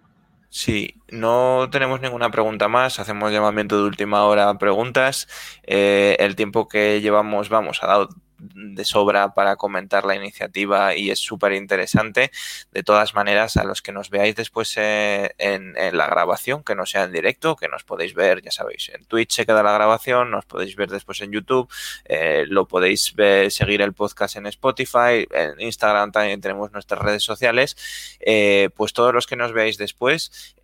Sí, 0.49 0.95
no 1.10 1.70
tenemos 1.72 2.01
ninguna 2.01 2.32
pregunta 2.32 2.68
más. 2.68 2.99
Hacemos 2.99 3.32
llamamiento 3.32 3.78
de 3.78 3.84
última 3.84 4.24
hora 4.24 4.49
a 4.49 4.57
preguntas. 4.57 5.28
Eh, 5.62 6.18
el 6.18 6.36
tiempo 6.36 6.68
que 6.68 6.99
llevamos, 7.01 7.49
vamos, 7.49 7.84
ha 7.84 7.88
dado 7.88 8.10
de 8.40 8.86
sobra 8.86 9.34
para 9.34 9.56
comentar 9.56 10.06
la 10.06 10.16
iniciativa 10.16 10.96
y 10.96 11.12
es 11.12 11.20
súper 11.20 11.54
interesante. 11.54 12.32
De 12.72 12.84
todas 12.84 13.14
maneras, 13.14 13.58
a 13.58 13.64
los 13.64 13.82
que 13.82 13.92
nos 13.92 14.10
veáis 14.10 14.36
después 14.36 14.74
eh, 14.78 15.32
en, 15.38 15.74
la 15.98 16.08
grabación, 16.08 16.64
que 16.64 16.76
no 16.76 16.86
sea 16.86 17.04
en 17.04 17.12
directo, 17.12 17.56
que 17.56 17.68
nos 17.68 17.84
podéis 17.84 18.14
ver, 18.14 18.42
ya 18.42 18.52
sabéis, 18.52 18.90
en 18.90 19.06
Twitch 19.06 19.34
se 19.34 19.46
queda 19.46 19.64
la 19.64 19.74
grabación, 19.74 20.32
nos 20.32 20.46
podéis 20.46 20.76
ver 20.76 20.90
después 20.90 21.22
en 21.22 21.32
YouTube, 21.32 21.70
eh, 22.06 22.46
lo 22.48 22.68
podéis 22.68 23.14
ver, 23.16 23.52
seguir 23.52 23.82
el 23.82 23.94
podcast 23.94 24.36
en 24.38 24.48
Spotify, 24.48 25.28
en 25.32 25.60
Instagram 25.60 26.12
también 26.12 26.42
tenemos 26.42 26.72
nuestras 26.72 27.02
redes 27.02 27.24
sociales. 27.24 27.76
Eh, 28.20 28.70
pues 28.76 28.94
todos 28.94 29.14
los 29.14 29.28
que 29.28 29.36
nos 29.36 29.54
veáis 29.54 29.78
después, 29.78 30.56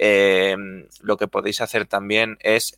lo 1.02 1.18
que 1.18 1.28
podéis 1.28 1.62
hacer 1.62 1.86
también 1.86 2.38
es 2.42 2.74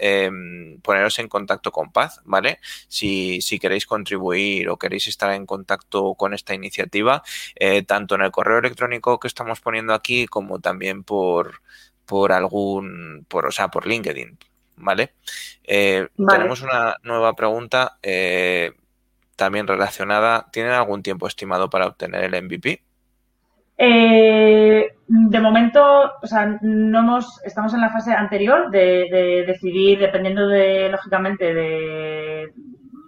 poneros 0.82 1.20
en 1.20 1.28
contacto 1.28 1.72
con 1.72 1.92
Paz, 1.92 2.22
¿vale? 2.26 2.60
Si, 2.88 3.42
si 3.42 3.60
queréis 3.60 3.86
contribuir 3.86 4.70
o 4.70 4.78
que 4.78 4.87
queréis 4.88 5.08
estar 5.08 5.34
en 5.34 5.46
contacto 5.46 6.16
con 6.16 6.34
esta 6.34 6.54
iniciativa, 6.54 7.22
eh, 7.56 7.84
tanto 7.84 8.16
en 8.16 8.22
el 8.22 8.32
correo 8.32 8.60
electrónico 8.60 9.20
que 9.20 9.28
estamos 9.28 9.60
poniendo 9.60 9.94
aquí 9.94 10.28
como 10.28 10.60
también 10.60 11.04
por, 11.04 11.62
por 12.06 12.32
algún, 12.32 13.26
por, 13.28 13.48
o 13.48 13.52
sea, 13.52 13.68
por 13.68 13.86
LinkedIn, 13.86 14.38
¿vale? 14.78 15.14
Eh, 15.64 16.08
tenemos 16.30 16.62
una 16.62 16.96
nueva 17.04 17.34
pregunta 17.34 17.98
eh, 18.02 18.72
también 19.36 19.68
relacionada. 19.68 20.48
¿Tienen 20.54 20.72
algún 20.72 21.04
tiempo 21.04 21.28
estimado 21.28 21.70
para 21.70 21.88
obtener 21.88 22.24
el 22.24 22.44
MVP? 22.44 22.84
de 23.80 25.40
momento, 25.40 26.14
o 26.22 26.26
sea, 26.26 26.58
no 26.62 27.00
hemos, 27.00 27.44
estamos 27.46 27.76
en 27.76 27.82
la 27.82 27.92
fase 27.92 28.12
anterior 28.12 28.72
de 28.72 29.44
decidir, 29.46 30.00
dependiendo 30.00 30.48
de, 30.48 30.90
lógicamente, 30.90 31.54
de, 31.54 32.54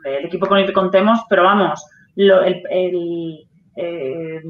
el 0.04 0.26
equipo 0.26 0.48
con 0.48 0.60
el 0.60 0.66
que 0.66 0.74
contemos, 0.74 1.20
pero 1.30 1.44
vamos, 1.44 1.86
el, 2.16 3.46
eh, 3.76 4.42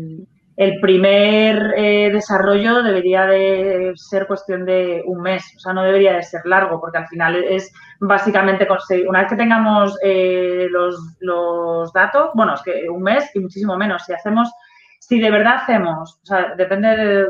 el, 0.57 0.79
primer 0.81 1.73
eh, 1.77 2.09
desarrollo 2.11 2.83
debería 2.83 3.25
de 3.25 3.93
ser 3.95 4.27
cuestión 4.27 4.65
de 4.65 5.03
un 5.05 5.21
mes, 5.21 5.43
o 5.55 5.59
sea, 5.59 5.73
no 5.73 5.83
debería 5.83 6.13
de 6.13 6.23
ser 6.23 6.41
largo, 6.45 6.79
porque 6.79 6.97
al 6.97 7.07
final 7.07 7.43
es 7.43 7.71
básicamente 7.99 8.67
conseguir, 8.67 9.07
una 9.07 9.19
vez 9.19 9.29
que 9.29 9.35
tengamos 9.35 9.97
eh, 10.03 10.67
los, 10.69 11.93
datos, 11.93 12.31
bueno, 12.33 12.55
es 12.55 12.61
que 12.61 12.89
un 12.89 13.03
mes 13.03 13.29
y 13.35 13.39
muchísimo 13.39 13.77
menos, 13.77 14.03
si 14.05 14.13
hacemos, 14.13 14.51
si 14.99 15.19
de 15.19 15.31
verdad 15.31 15.57
hacemos, 15.61 16.19
o 16.23 16.25
sea, 16.25 16.55
depende 16.55 16.95
de, 16.95 17.27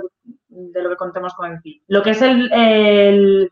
lo 0.81 0.89
que 0.89 0.95
contemos 0.95 1.33
con 1.33 1.51
el 1.51 1.61
PIB, 1.61 1.81
lo 1.87 2.01
que 2.01 2.11
es 2.11 2.21
el, 2.21 2.51
el 2.51 3.51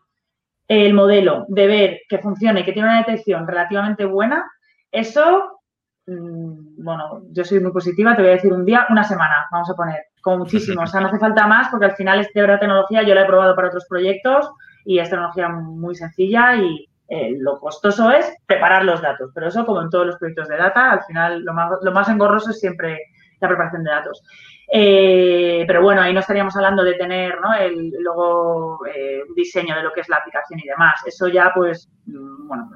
el 0.68 0.92
modelo 0.92 1.46
de 1.48 1.66
ver 1.66 2.00
que 2.08 2.18
funcione 2.18 2.60
y 2.60 2.64
que 2.64 2.72
tiene 2.72 2.88
una 2.88 2.98
detección 2.98 3.48
relativamente 3.48 4.04
buena, 4.04 4.44
eso, 4.92 5.60
mm, 6.06 6.84
bueno, 6.84 7.22
yo 7.30 7.44
soy 7.44 7.60
muy 7.60 7.72
positiva, 7.72 8.16
te 8.16 8.22
voy 8.22 8.30
a 8.32 8.34
decir 8.34 8.52
un 8.52 8.64
día, 8.64 8.86
una 8.90 9.04
semana, 9.04 9.46
vamos 9.50 9.70
a 9.70 9.74
poner. 9.74 10.02
como 10.22 10.38
muchísimo. 10.38 10.82
O 10.82 10.86
sea, 10.86 11.00
no 11.00 11.08
hace 11.08 11.18
falta 11.18 11.46
más 11.46 11.68
porque 11.70 11.86
al 11.86 11.96
final 11.96 12.20
es 12.20 12.32
de 12.32 12.58
tecnología, 12.58 13.02
yo 13.02 13.14
la 13.14 13.22
he 13.22 13.26
probado 13.26 13.54
para 13.54 13.68
otros 13.68 13.86
proyectos 13.88 14.50
y 14.84 14.98
es 14.98 15.08
tecnología 15.08 15.48
muy 15.48 15.94
sencilla 15.94 16.56
y 16.56 16.88
eh, 17.08 17.34
lo 17.38 17.58
costoso 17.58 18.10
es 18.10 18.36
preparar 18.46 18.84
los 18.84 19.00
datos, 19.00 19.30
pero 19.34 19.48
eso 19.48 19.64
como 19.64 19.80
en 19.80 19.88
todos 19.88 20.06
los 20.06 20.16
proyectos 20.16 20.48
de 20.48 20.58
data, 20.58 20.92
al 20.92 21.04
final 21.04 21.42
lo 21.42 21.54
más, 21.54 21.70
lo 21.82 21.92
más 21.92 22.08
engorroso 22.08 22.50
es 22.50 22.60
siempre 22.60 22.98
la 23.40 23.48
preparación 23.48 23.84
de 23.84 23.90
datos. 23.90 24.22
Eh, 24.70 25.64
pero 25.66 25.82
bueno, 25.82 26.02
ahí 26.02 26.12
no 26.12 26.20
estaríamos 26.20 26.54
hablando 26.56 26.84
de 26.84 26.94
tener 26.94 27.40
¿no? 27.40 27.54
el 27.54 27.90
luego 28.00 28.80
eh, 28.86 29.22
diseño 29.34 29.74
de 29.74 29.82
lo 29.82 29.92
que 29.92 30.02
es 30.02 30.08
la 30.08 30.16
aplicación 30.16 30.60
y 30.60 30.68
demás. 30.68 31.00
Eso 31.06 31.28
ya, 31.28 31.50
pues, 31.54 31.88
mm, 32.06 32.46
bueno, 32.46 32.70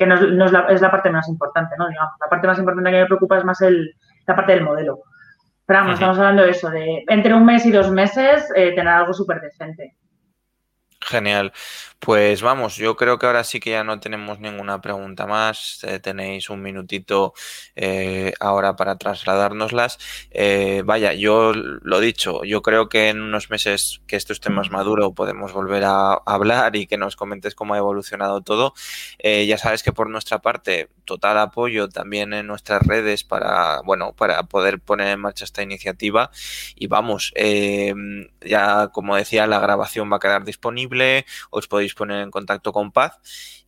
que 0.00 0.06
no, 0.06 0.14
es, 0.14 0.52
la, 0.52 0.66
es, 0.70 0.80
la, 0.80 0.90
parte 0.90 1.10
más 1.10 1.28
importante, 1.28 1.76
¿no? 1.76 1.86
Digamos, 1.86 2.14
la 2.18 2.28
parte 2.30 2.46
más 2.46 2.58
importante 2.58 2.90
que 2.90 3.00
me 3.00 3.06
preocupa 3.06 3.36
es 3.36 3.44
más 3.44 3.60
el, 3.60 3.94
la 4.26 4.34
parte 4.34 4.52
del 4.52 4.64
modelo. 4.64 5.00
Pero 5.66 5.80
vamos, 5.80 5.94
estamos 5.94 6.16
hablando 6.16 6.42
de 6.42 6.50
eso, 6.52 6.70
de 6.70 7.04
entre 7.06 7.34
un 7.34 7.44
mes 7.44 7.66
y 7.66 7.70
dos 7.70 7.90
meses 7.90 8.50
eh, 8.56 8.72
tener 8.74 8.88
algo 8.88 9.12
súper 9.12 9.42
decente. 9.42 9.94
Genial. 11.02 11.52
Pues 12.02 12.40
vamos, 12.40 12.76
yo 12.76 12.96
creo 12.96 13.18
que 13.18 13.26
ahora 13.26 13.44
sí 13.44 13.60
que 13.60 13.72
ya 13.72 13.84
no 13.84 14.00
tenemos 14.00 14.40
ninguna 14.40 14.80
pregunta 14.80 15.26
más. 15.26 15.84
Eh, 15.84 15.98
tenéis 16.00 16.48
un 16.48 16.62
minutito 16.62 17.34
eh, 17.76 18.32
ahora 18.40 18.74
para 18.74 18.96
trasladárnoslas. 18.96 19.98
Eh, 20.30 20.82
vaya, 20.86 21.12
yo 21.12 21.52
lo 21.52 22.00
dicho, 22.00 22.42
yo 22.44 22.62
creo 22.62 22.88
que 22.88 23.10
en 23.10 23.20
unos 23.20 23.50
meses 23.50 24.00
que 24.06 24.16
esto 24.16 24.32
esté 24.32 24.48
más 24.48 24.70
maduro 24.70 25.12
podemos 25.12 25.52
volver 25.52 25.84
a 25.84 26.14
hablar 26.24 26.74
y 26.74 26.86
que 26.86 26.96
nos 26.96 27.16
comentes 27.16 27.54
cómo 27.54 27.74
ha 27.74 27.78
evolucionado 27.78 28.40
todo. 28.40 28.72
ya 29.22 29.58
sabes 29.58 29.82
que 29.82 29.92
por 29.92 30.08
nuestra 30.08 30.38
parte, 30.40 30.88
total 31.04 31.38
apoyo 31.38 31.88
también 31.88 32.32
en 32.32 32.46
nuestras 32.46 32.82
redes 32.82 33.24
para, 33.24 33.82
bueno, 33.82 34.14
para 34.14 34.42
poder 34.44 34.80
poner 34.80 35.08
en 35.08 35.20
marcha 35.20 35.44
esta 35.44 35.62
iniciativa. 35.62 36.30
Y 36.76 36.86
vamos, 36.86 37.34
ya 38.40 38.88
como 38.88 39.16
decía, 39.16 39.46
la 39.46 39.60
grabación 39.60 40.10
va 40.10 40.16
a 40.16 40.20
quedar 40.20 40.44
disponible. 40.44 41.26
Os 41.50 41.68
podéis 41.68 41.89
poner 41.94 42.22
en 42.22 42.30
contacto 42.30 42.72
con 42.72 42.92
Paz. 42.92 43.18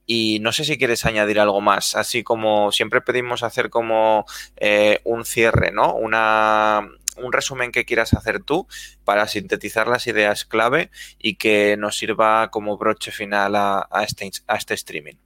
Y 0.07 0.39
no 0.41 0.53
sé 0.53 0.65
si 0.65 0.79
quieres 0.79 1.07
añadir 1.07 1.39
algo 1.39 1.61
más, 1.61 1.95
así 1.95 2.25
como 2.25 2.73
siempre 2.73 3.01
pedimos 3.01 3.43
hacer 3.43 3.71
como 3.71 4.25
eh, 4.57 5.01
un 5.05 5.25
cierre, 5.25 5.71
¿no? 5.71 5.95
Una, 5.95 6.89
un 7.17 7.33
resumen 7.33 7.73
que 7.73 7.85
quieras 7.85 8.13
hacer 8.15 8.43
tú 8.43 8.67
para 9.05 9.29
sintetizar 9.29 9.89
las 9.89 10.07
ideas 10.07 10.45
clave 10.45 10.91
y 11.19 11.37
que 11.37 11.77
nos 11.79 11.97
sirva 11.97 12.51
como 12.51 12.77
broche 12.77 13.13
final 13.13 13.55
a, 13.57 13.87
este, 14.05 14.31
a 14.47 14.57
este 14.57 14.75
streaming. 14.75 15.17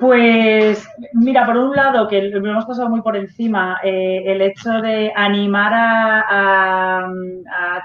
Pues 0.00 0.88
mira, 1.12 1.44
por 1.44 1.58
un 1.58 1.76
lado, 1.76 2.08
que 2.08 2.22
lo 2.22 2.38
hemos 2.38 2.64
pasado 2.64 2.88
muy 2.88 3.02
por 3.02 3.18
encima, 3.18 3.80
eh, 3.84 4.22
el 4.24 4.40
hecho 4.40 4.80
de 4.80 5.12
animar 5.14 5.72
a, 5.74 7.06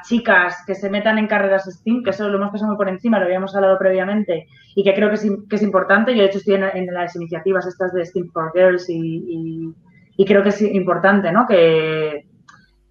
chicas 0.08 0.64
que 0.66 0.76
se 0.76 0.90
metan 0.90 1.18
en 1.18 1.28
carreras 1.28 1.66
STEAM, 1.66 2.04
que 2.04 2.12
eso 2.12 2.30
lo 2.30 2.38
hemos 2.38 2.52
pasado 2.52 2.70
muy 2.70 2.78
por 2.78 2.88
encima, 2.88 3.20
lo 3.20 3.26
habíamos 3.26 3.54
hablado 3.54 3.78
previamente 3.78 4.48
y 4.76 4.84
que 4.84 4.94
creo 4.94 5.10
que 5.10 5.16
es, 5.16 5.62
importante. 5.62 6.16
Yo, 6.16 6.22
de 6.22 6.28
hecho, 6.28 6.38
estoy 6.38 6.54
en, 6.54 6.94
las 6.94 7.18
iniciativas 7.18 7.68
estas 7.68 7.92
de 7.92 8.06
STEAM 8.06 8.30
for 8.32 8.54
Girls 8.56 8.86
y, 8.88 9.74
creo 10.26 10.42
que 10.42 10.50
es 10.50 10.62
importante, 10.62 11.34
¿no? 11.34 11.46
Que, 11.46 12.28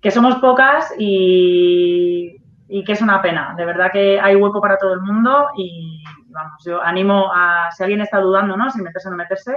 que 0.03 0.11
somos 0.11 0.35
pocas 0.37 0.93
y, 0.99 2.37
y 2.68 2.85
que 2.85 2.93
es 2.93 3.01
una 3.01 3.22
pena. 3.22 3.55
De 3.57 3.64
verdad 3.64 3.91
que 3.91 4.20
hay 4.20 4.37
hueco 4.37 4.61
para 4.61 4.77
todo 4.77 4.93
el 4.93 5.01
mundo 5.01 5.47
y 5.57 6.03
vamos, 6.35 6.62
yo 6.66 6.82
animo 6.82 7.30
a, 7.32 7.70
si 7.70 7.82
alguien 7.82 8.03
está 8.03 8.18
dudando, 8.18 8.57
¿no? 8.57 8.70
Si 8.70 8.82
meterse 8.82 9.09
o 9.09 9.11
no 9.12 9.16
meterse, 9.16 9.57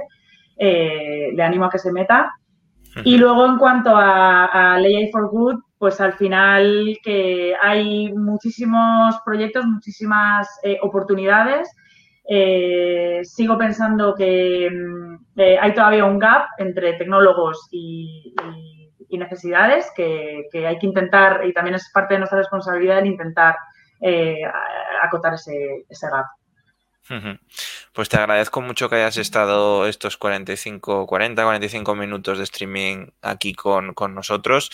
eh, 0.57 1.31
le 1.33 1.43
animo 1.43 1.65
a 1.65 1.69
que 1.69 1.79
se 1.79 1.91
meta. 1.91 2.31
Y 3.03 3.17
luego 3.17 3.45
en 3.45 3.57
cuanto 3.57 3.95
a, 3.95 4.75
a 4.75 4.79
for 5.11 5.29
Good, 5.29 5.59
pues 5.77 6.01
al 6.01 6.13
final 6.13 6.97
que 7.03 7.53
hay 7.61 8.11
muchísimos 8.13 9.15
proyectos, 9.23 9.65
muchísimas 9.65 10.47
eh, 10.63 10.79
oportunidades. 10.81 11.69
Eh, 12.27 13.21
sigo 13.23 13.55
pensando 13.57 14.15
que 14.15 14.67
mm, 14.71 15.39
hay 15.61 15.73
todavía 15.75 16.05
un 16.05 16.17
gap 16.17 16.47
entre 16.57 16.93
tecnólogos 16.93 17.67
y, 17.71 18.33
necesidades 19.11 19.91
que, 19.95 20.43
que, 20.51 20.67
hay 20.67 20.77
que 20.77 20.85
intentar, 20.85 21.41
y 21.45 21.53
también 21.53 21.75
es 21.75 21.89
parte 21.91 22.13
de 22.13 22.19
nuestra 22.19 22.37
responsabilidad 22.37 22.99
el 22.99 23.07
intentar 23.07 23.55
acotar 25.01 25.33
ese, 25.33 25.85
ese 25.89 26.07
gap. 26.07 26.25
Pues 27.93 28.09
te 28.09 28.17
agradezco 28.17 28.61
mucho 28.61 28.89
que 28.89 28.95
hayas 28.97 29.17
estado 29.17 29.87
estos 29.87 30.17
45, 30.17 31.07
40, 31.07 31.43
45 31.43 31.95
minutos 31.95 32.37
de 32.37 32.43
streaming 32.43 33.07
aquí 33.21 33.53
con, 33.53 33.93
con 33.93 34.13
nosotros. 34.13 34.71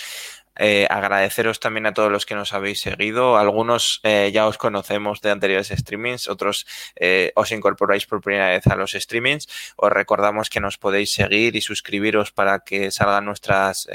Eh, 0.55 0.85
agradeceros 0.89 1.59
también 1.59 1.87
a 1.87 1.93
todos 1.93 2.11
los 2.11 2.25
que 2.25 2.35
nos 2.35 2.53
habéis 2.53 2.79
seguido. 2.81 3.37
Algunos 3.37 3.99
eh, 4.03 4.29
ya 4.33 4.47
os 4.47 4.57
conocemos 4.57 5.21
de 5.21 5.31
anteriores 5.31 5.69
streamings, 5.69 6.27
otros 6.27 6.67
eh, 6.95 7.31
os 7.35 7.51
incorporáis 7.51 8.05
por 8.05 8.21
primera 8.21 8.49
vez 8.49 8.67
a 8.67 8.75
los 8.75 8.91
streamings. 8.91 9.47
Os 9.77 9.91
recordamos 9.91 10.49
que 10.49 10.59
nos 10.59 10.77
podéis 10.77 11.11
seguir 11.13 11.55
y 11.55 11.61
suscribiros 11.61 12.31
para 12.31 12.59
que 12.59 12.91
salgan 12.91 13.25
nuestras 13.25 13.87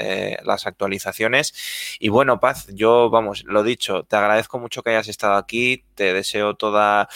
las 0.43 0.65
actualizaciones. 0.67 1.97
Y 1.99 2.09
bueno, 2.09 2.39
Paz, 2.39 2.67
yo, 2.73 3.09
vamos, 3.09 3.43
lo 3.45 3.63
dicho, 3.63 4.03
te 4.03 4.15
agradezco 4.15 4.59
mucho 4.59 4.83
que 4.83 4.91
hayas 4.91 5.07
estado 5.07 5.35
aquí. 5.35 5.85
Te 5.99 6.13
deseo 6.13 6.53
toda, 6.53 7.09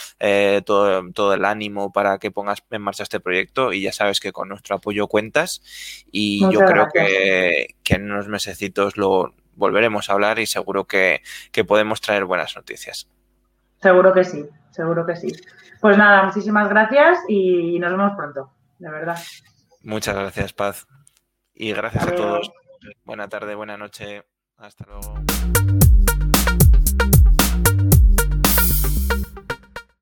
todo, 0.65 1.09
todo 1.13 1.33
el 1.33 1.45
ánimo 1.45 1.93
para 1.93 2.17
que 2.17 2.31
pongas 2.31 2.61
en 2.69 2.81
marcha 2.81 3.03
este 3.03 3.21
proyecto 3.21 3.71
y 3.71 3.81
ya 3.81 3.93
sabes 3.93 4.19
que 4.19 4.33
con 4.33 4.49
nuestro 4.49 4.75
apoyo 4.75 5.07
cuentas. 5.07 5.61
Y 6.11 6.41
yo 6.51 6.59
creo 6.65 6.87
que, 6.93 7.75
que 7.81 7.95
en 7.95 8.11
unos 8.11 8.27
mesecitos 8.27 8.97
lo 8.97 9.33
volveremos 9.55 10.09
a 10.09 10.13
hablar 10.13 10.39
y 10.39 10.45
seguro 10.45 10.83
que, 10.83 11.21
podemos 11.65 12.01
traer 12.01 12.25
buenas 12.25 12.57
noticias. 12.57 13.07
Seguro 13.81 14.13
que 14.13 14.25
sí, 14.25 14.45
seguro 14.71 15.05
que 15.05 15.15
sí. 15.15 15.31
Pues 15.79 15.97
nada, 15.97 16.23
muchísimas 16.23 16.67
gracias 16.67 17.19
y 17.29 17.79
nos 17.79 17.91
vemos 17.91 18.11
pronto, 18.17 18.51
de 18.79 18.89
verdad. 18.89 19.17
Muchas 19.81 20.15
gracias, 20.15 20.51
Paz. 20.51 20.87
Y 21.53 21.71
gracias 21.71 22.05
a 22.05 22.15
todos. 22.15 22.51
Buena 23.05 23.29
tarde, 23.29 23.55
buena 23.55 23.77
noche. 23.77 24.23
Hasta 24.57 24.85
luego. 24.85 25.82